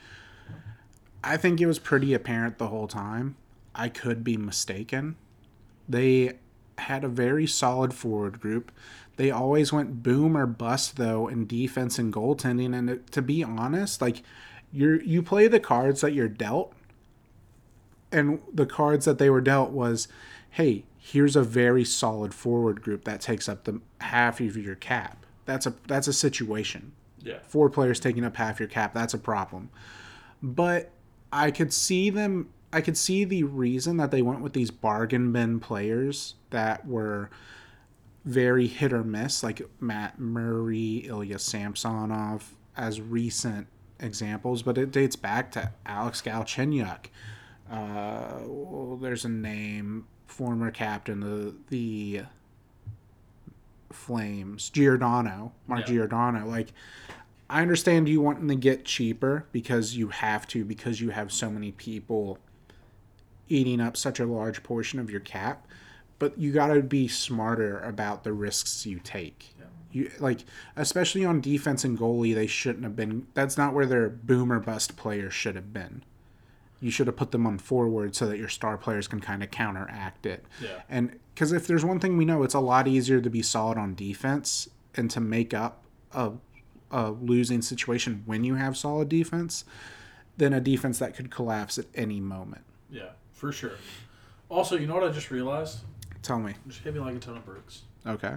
I 1.22 1.36
think 1.36 1.60
it 1.60 1.66
was 1.66 1.78
pretty 1.78 2.14
apparent 2.14 2.58
the 2.58 2.68
whole 2.68 2.88
time. 2.88 3.36
I 3.74 3.88
could 3.88 4.24
be 4.24 4.36
mistaken. 4.36 5.16
They 5.88 6.38
had 6.78 7.04
a 7.04 7.08
very 7.08 7.46
solid 7.46 7.94
forward 7.94 8.40
group. 8.40 8.72
They 9.16 9.30
always 9.30 9.72
went 9.72 10.02
boom 10.02 10.36
or 10.36 10.46
bust 10.46 10.96
though 10.96 11.28
in 11.28 11.46
defense 11.46 11.98
and 11.98 12.12
goaltending. 12.12 12.76
And 12.76 13.06
to 13.12 13.22
be 13.22 13.44
honest, 13.44 14.00
like 14.00 14.22
you're 14.72 15.00
you 15.02 15.22
play 15.22 15.48
the 15.48 15.60
cards 15.60 16.00
that 16.00 16.12
you're 16.12 16.28
dealt, 16.28 16.74
and 18.16 18.40
the 18.52 18.66
cards 18.66 19.04
that 19.04 19.18
they 19.18 19.30
were 19.30 19.40
dealt 19.40 19.70
was, 19.70 20.08
hey, 20.50 20.84
here's 20.98 21.36
a 21.36 21.42
very 21.42 21.84
solid 21.84 22.34
forward 22.34 22.82
group 22.82 23.04
that 23.04 23.20
takes 23.20 23.48
up 23.48 23.64
the 23.64 23.80
half 24.00 24.40
of 24.40 24.56
your 24.56 24.74
cap. 24.74 25.24
That's 25.44 25.66
a 25.66 25.74
that's 25.86 26.08
a 26.08 26.12
situation. 26.12 26.92
Yeah. 27.22 27.38
Four 27.46 27.70
players 27.70 28.00
taking 28.00 28.24
up 28.24 28.36
half 28.36 28.58
your 28.58 28.68
cap, 28.68 28.94
that's 28.94 29.14
a 29.14 29.18
problem. 29.18 29.70
But 30.42 30.90
I 31.32 31.50
could 31.50 31.72
see 31.72 32.10
them 32.10 32.48
I 32.72 32.80
could 32.80 32.96
see 32.96 33.24
the 33.24 33.44
reason 33.44 33.96
that 33.98 34.10
they 34.10 34.22
went 34.22 34.40
with 34.40 34.52
these 34.52 34.70
bargain 34.70 35.32
bin 35.32 35.60
players 35.60 36.34
that 36.50 36.86
were 36.86 37.30
very 38.24 38.66
hit 38.66 38.92
or 38.92 39.04
miss, 39.04 39.42
like 39.42 39.62
Matt 39.80 40.18
Murray, 40.18 41.04
Ilya 41.06 41.38
Samsonov, 41.38 42.54
as 42.76 43.00
recent 43.00 43.68
examples, 44.00 44.62
but 44.62 44.76
it 44.76 44.90
dates 44.90 45.16
back 45.16 45.52
to 45.52 45.72
Alex 45.86 46.20
Galchenyuk. 46.22 47.06
Uh, 47.70 48.38
well, 48.44 48.96
there's 48.96 49.24
a 49.24 49.28
name, 49.28 50.06
former 50.26 50.70
captain 50.70 51.22
of 51.22 51.54
the 51.68 52.22
Flames, 53.90 54.70
Giordano, 54.70 55.52
Mark 55.66 55.80
Yeah. 55.80 55.94
Giordano. 55.94 56.46
Like, 56.46 56.72
I 57.48 57.62
understand 57.62 58.08
you 58.08 58.20
wanting 58.20 58.48
to 58.48 58.56
get 58.56 58.84
cheaper 58.84 59.46
because 59.52 59.96
you 59.96 60.08
have 60.08 60.46
to, 60.48 60.64
because 60.64 61.00
you 61.00 61.10
have 61.10 61.32
so 61.32 61.50
many 61.50 61.72
people 61.72 62.38
eating 63.48 63.80
up 63.80 63.96
such 63.96 64.18
a 64.18 64.26
large 64.26 64.62
portion 64.62 64.98
of 64.98 65.10
your 65.10 65.20
cap, 65.20 65.66
but 66.18 66.36
you 66.38 66.52
got 66.52 66.68
to 66.68 66.82
be 66.82 67.06
smarter 67.08 67.78
about 67.80 68.24
the 68.24 68.32
risks 68.32 68.84
you 68.86 68.98
take. 68.98 69.54
Yeah. 69.58 69.64
You 69.92 70.10
like, 70.18 70.44
especially 70.74 71.24
on 71.24 71.40
defense 71.40 71.84
and 71.84 71.96
goalie, 71.98 72.34
they 72.34 72.48
shouldn't 72.48 72.84
have 72.84 72.96
been. 72.96 73.28
That's 73.34 73.56
not 73.56 73.72
where 73.72 73.86
their 73.86 74.08
boom 74.08 74.52
or 74.52 74.58
bust 74.60 74.96
players 74.96 75.32
should 75.32 75.54
have 75.54 75.72
been. 75.72 76.02
You 76.80 76.90
should 76.90 77.06
have 77.06 77.16
put 77.16 77.30
them 77.30 77.46
on 77.46 77.58
forward 77.58 78.14
so 78.14 78.26
that 78.26 78.38
your 78.38 78.48
star 78.48 78.76
players 78.76 79.08
can 79.08 79.20
kind 79.20 79.42
of 79.42 79.50
counteract 79.50 80.26
it. 80.26 80.44
Yeah. 80.62 80.82
And 80.88 81.18
because 81.34 81.52
if 81.52 81.66
there's 81.66 81.84
one 81.84 82.00
thing 82.00 82.16
we 82.16 82.24
know, 82.24 82.42
it's 82.42 82.54
a 82.54 82.60
lot 82.60 82.86
easier 82.86 83.20
to 83.20 83.30
be 83.30 83.42
solid 83.42 83.78
on 83.78 83.94
defense 83.94 84.68
and 84.94 85.10
to 85.10 85.20
make 85.20 85.54
up 85.54 85.82
a, 86.12 86.32
a 86.90 87.10
losing 87.10 87.62
situation 87.62 88.22
when 88.26 88.44
you 88.44 88.56
have 88.56 88.76
solid 88.76 89.08
defense 89.08 89.64
than 90.36 90.52
a 90.52 90.60
defense 90.60 90.98
that 90.98 91.14
could 91.14 91.30
collapse 91.30 91.78
at 91.78 91.86
any 91.94 92.20
moment. 92.20 92.62
Yeah, 92.90 93.10
for 93.32 93.52
sure. 93.52 93.72
Also, 94.48 94.76
you 94.76 94.86
know 94.86 94.94
what 94.94 95.04
I 95.04 95.10
just 95.10 95.30
realized? 95.30 95.80
Tell 96.22 96.38
me. 96.38 96.54
Just 96.68 96.80
hit 96.80 96.94
me 96.94 97.00
like 97.00 97.16
a 97.16 97.18
ton 97.18 97.36
of 97.36 97.44
bricks. 97.44 97.82
Okay. 98.06 98.34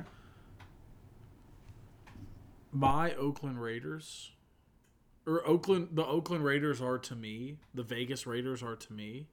My 2.71 3.13
Oakland 3.15 3.61
Raiders, 3.61 4.31
or 5.29 5.47
Oakland, 5.47 5.89
the 5.91 6.05
Oakland 6.05 6.43
Raiders 6.43 6.81
are 6.81 6.97
to 6.97 7.15
me, 7.15 7.57
the 7.73 7.83
Vegas 7.83 8.25
Raiders 8.25 8.63
are 8.63 8.75
to 8.75 8.93
me, 8.93 9.27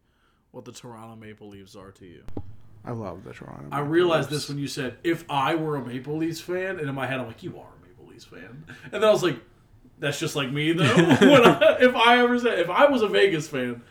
what 0.51 0.65
the 0.65 0.73
Toronto 0.73 1.17
Maple 1.17 1.49
Leafs 1.49 1.75
are 1.75 1.91
to 1.93 2.07
you. 2.07 2.23
I 2.85 2.93
love 2.93 3.25
the 3.25 3.33
Toronto. 3.33 3.69
I 3.73 3.81
realized 3.81 4.31
Leafs. 4.31 4.45
this 4.45 4.49
when 4.49 4.59
you 4.59 4.69
said, 4.69 4.99
if 5.03 5.25
I 5.29 5.55
were 5.55 5.77
a 5.77 5.85
Maple 5.85 6.19
Leafs 6.19 6.41
fan, 6.41 6.79
and 6.79 6.89
in 6.89 6.95
my 6.95 7.07
head 7.07 7.19
I'm 7.19 7.27
like, 7.27 7.43
you 7.43 7.59
are 7.59 7.67
a 7.67 7.87
Maple 7.87 8.07
Leafs 8.07 8.25
fan. 8.25 8.65
And 8.85 8.93
then 8.93 9.05
I 9.05 9.11
was 9.11 9.23
like, 9.23 9.41
that's 9.99 10.21
just 10.21 10.37
like 10.37 10.53
me 10.53 10.73
though. 10.73 10.85
I, 10.95 11.79
if 11.81 11.95
I 11.97 12.19
ever 12.19 12.39
said, 12.39 12.59
if 12.59 12.69
I 12.69 12.87
was 12.87 13.03
a 13.03 13.09
Vegas 13.09 13.49
fan, 13.49 13.83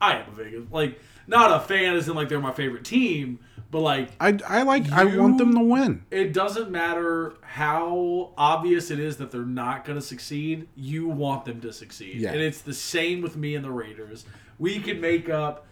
I 0.00 0.16
am 0.16 0.28
a 0.28 0.32
Vegas. 0.32 0.64
Like, 0.70 1.00
not 1.26 1.52
a 1.52 1.60
fan 1.60 1.94
as 1.94 2.08
in 2.08 2.16
like 2.16 2.28
they're 2.28 2.40
my 2.40 2.52
favorite 2.52 2.84
team, 2.84 3.38
but 3.72 3.80
like, 3.80 4.10
I, 4.20 4.38
I 4.46 4.62
like. 4.62 4.92
I 4.92 5.04
want 5.16 5.38
them 5.38 5.54
to 5.54 5.60
win. 5.60 6.04
it 6.12 6.32
doesn't 6.32 6.70
matter 6.70 7.34
how 7.40 8.30
obvious 8.38 8.90
it 8.92 9.00
is 9.00 9.16
that 9.16 9.32
they're 9.32 9.40
not 9.44 9.84
going 9.84 9.98
to 9.98 10.04
succeed. 10.04 10.68
You 10.76 11.08
want 11.08 11.44
them 11.46 11.60
to 11.62 11.72
succeed, 11.72 12.16
Yeah. 12.16 12.32
and 12.32 12.40
it's 12.40 12.60
the 12.60 12.74
same 12.74 13.20
with 13.22 13.34
me 13.36 13.56
and 13.56 13.64
the 13.64 13.70
Raiders. 13.70 14.24
We 14.58 14.78
can 14.78 15.00
make 15.00 15.28
up 15.28 15.66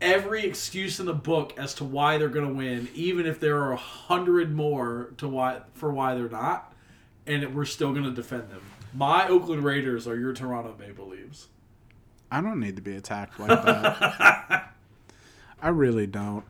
every 0.00 0.44
excuse 0.44 0.98
in 0.98 1.06
the 1.06 1.14
book 1.14 1.52
as 1.58 1.74
to 1.74 1.84
why 1.84 2.18
they're 2.18 2.28
going 2.28 2.48
to 2.48 2.54
win, 2.54 2.88
even 2.94 3.26
if 3.26 3.38
there 3.38 3.62
are 3.62 3.72
a 3.72 3.76
hundred 3.76 4.54
more 4.54 5.12
to 5.18 5.28
why 5.28 5.60
for 5.74 5.92
why 5.92 6.14
they're 6.14 6.28
not, 6.28 6.72
and 7.26 7.42
it, 7.42 7.54
we're 7.54 7.64
still 7.66 7.92
going 7.92 8.04
to 8.04 8.10
defend 8.10 8.48
them. 8.50 8.62
My 8.94 9.28
Oakland 9.28 9.62
Raiders 9.62 10.08
are 10.08 10.16
your 10.18 10.32
Toronto 10.32 10.74
Maple 10.78 11.06
Leafs. 11.08 11.48
I 12.32 12.40
don't 12.40 12.58
need 12.60 12.76
to 12.76 12.82
be 12.82 12.96
attacked 12.96 13.38
like 13.38 13.62
that. 13.62 14.72
I 15.62 15.68
really 15.68 16.06
don't. 16.06 16.44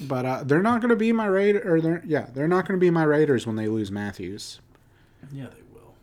But 0.00 0.24
uh, 0.24 0.42
they're 0.44 0.62
not 0.62 0.80
going 0.80 0.90
to 0.90 0.96
be 0.96 1.12
my 1.12 1.26
Raider. 1.26 1.62
Or 1.64 1.80
they're 1.80 2.02
yeah, 2.06 2.26
they're 2.32 2.48
not 2.48 2.66
going 2.66 2.78
to 2.78 2.80
be 2.80 2.90
my 2.90 3.04
Raiders 3.04 3.46
when 3.46 3.56
they 3.56 3.68
lose 3.68 3.90
Matthews. 3.90 4.60
Yeah, 5.32 5.46
they 5.46 5.62
will. 5.72 5.94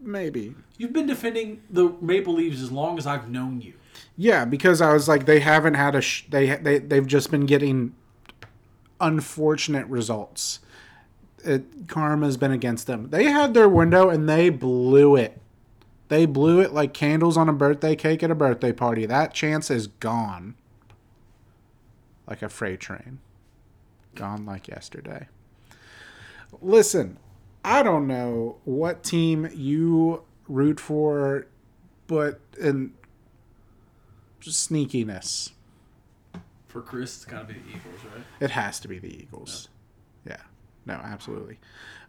Maybe. 0.00 0.54
You've 0.78 0.92
been 0.92 1.06
defending 1.06 1.62
the 1.70 1.94
Maple 2.00 2.34
Leafs 2.34 2.60
as 2.60 2.70
long 2.70 2.98
as 2.98 3.06
I've 3.06 3.28
known 3.28 3.60
you. 3.60 3.74
Yeah, 4.16 4.44
because 4.44 4.80
I 4.80 4.92
was 4.92 5.08
like, 5.08 5.26
they 5.26 5.40
haven't 5.40 5.74
had 5.74 5.94
a. 5.94 6.00
Sh- 6.00 6.24
they 6.28 6.56
they 6.56 6.78
they've 6.78 7.06
just 7.06 7.30
been 7.30 7.46
getting 7.46 7.94
unfortunate 9.00 9.86
results. 9.88 10.60
It, 11.44 11.88
karma's 11.88 12.36
been 12.36 12.52
against 12.52 12.86
them. 12.86 13.10
They 13.10 13.24
had 13.24 13.52
their 13.52 13.68
window 13.68 14.08
and 14.08 14.28
they 14.28 14.48
blew 14.48 15.16
it. 15.16 15.40
They 16.08 16.24
blew 16.24 16.60
it 16.60 16.72
like 16.72 16.94
candles 16.94 17.36
on 17.36 17.48
a 17.48 17.52
birthday 17.52 17.96
cake 17.96 18.22
at 18.22 18.30
a 18.30 18.34
birthday 18.34 18.72
party. 18.72 19.06
That 19.06 19.34
chance 19.34 19.70
is 19.70 19.88
gone. 19.88 20.54
Like 22.32 22.40
a 22.40 22.48
freight 22.48 22.80
train. 22.80 23.18
Gone 24.14 24.46
like 24.46 24.66
yesterday. 24.66 25.28
Listen, 26.62 27.18
I 27.62 27.82
don't 27.82 28.06
know 28.06 28.56
what 28.64 29.02
team 29.02 29.50
you 29.54 30.22
root 30.48 30.80
for, 30.80 31.46
but 32.06 32.40
in 32.58 32.94
sneakiness, 34.40 35.50
For 36.68 36.80
Chris, 36.80 37.16
it's 37.16 37.26
got 37.26 37.46
to 37.46 37.52
be 37.52 37.60
the 37.60 37.68
Eagles, 37.68 38.00
right? 38.14 38.24
it 38.40 38.52
has 38.52 38.80
to 38.80 38.88
be 38.88 38.98
the 38.98 39.14
Eagles. 39.14 39.68
Yeah. 40.26 40.38
No, 40.86 40.94
absolutely. 40.94 41.58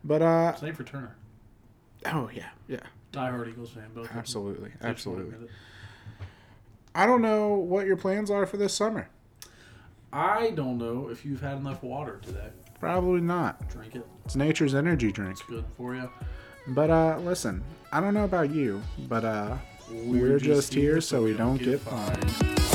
But 0.06 0.22
uh 0.22 0.56
Same 0.56 0.74
for 0.74 0.86
Turner. 0.86 1.18
oh 2.06 2.30
yeah, 2.34 2.52
yeah. 2.70 2.80
Diehard 3.12 3.50
Eagles 3.50 3.72
fan, 3.72 3.90
both. 3.94 4.10
Absolutely. 4.16 4.72
Absolutely. 4.82 5.26
wanna 5.26 5.36
admit 5.36 5.50
it. 5.50 6.26
I 6.96 7.06
don't 7.08 7.22
know 7.22 7.56
what 7.56 7.86
your 7.86 7.98
plans 7.98 8.32
are 8.32 8.46
for 8.46 8.56
this 8.56 8.74
summer. 8.74 9.10
I 10.14 10.52
don't 10.52 10.78
know 10.78 11.10
if 11.10 11.26
you've 11.26 11.42
had 11.42 11.58
enough 11.58 11.82
water 11.82 12.20
today. 12.22 12.50
Probably 12.80 13.20
not. 13.20 13.68
Drink 13.68 13.96
it. 13.96 14.06
It's 14.26 14.36
nature's 14.36 14.76
energy 14.76 15.12
drink. 15.12 15.32
It's 15.32 15.42
good 15.42 15.66
for 15.76 15.96
you. 15.96 16.08
But 16.68 16.92
uh 16.92 17.18
listen, 17.24 17.64
I 17.92 18.00
don't 18.00 18.14
know 18.14 18.26
about 18.26 18.52
you, 18.52 18.82
but 19.10 19.26
uh 19.26 19.58
we're, 19.92 20.40
just 20.40 20.74
here 20.74 21.02
so 21.02 21.24
we 21.24 21.34
don't 21.34 21.58
get 21.58 21.80
fined. 21.80 22.73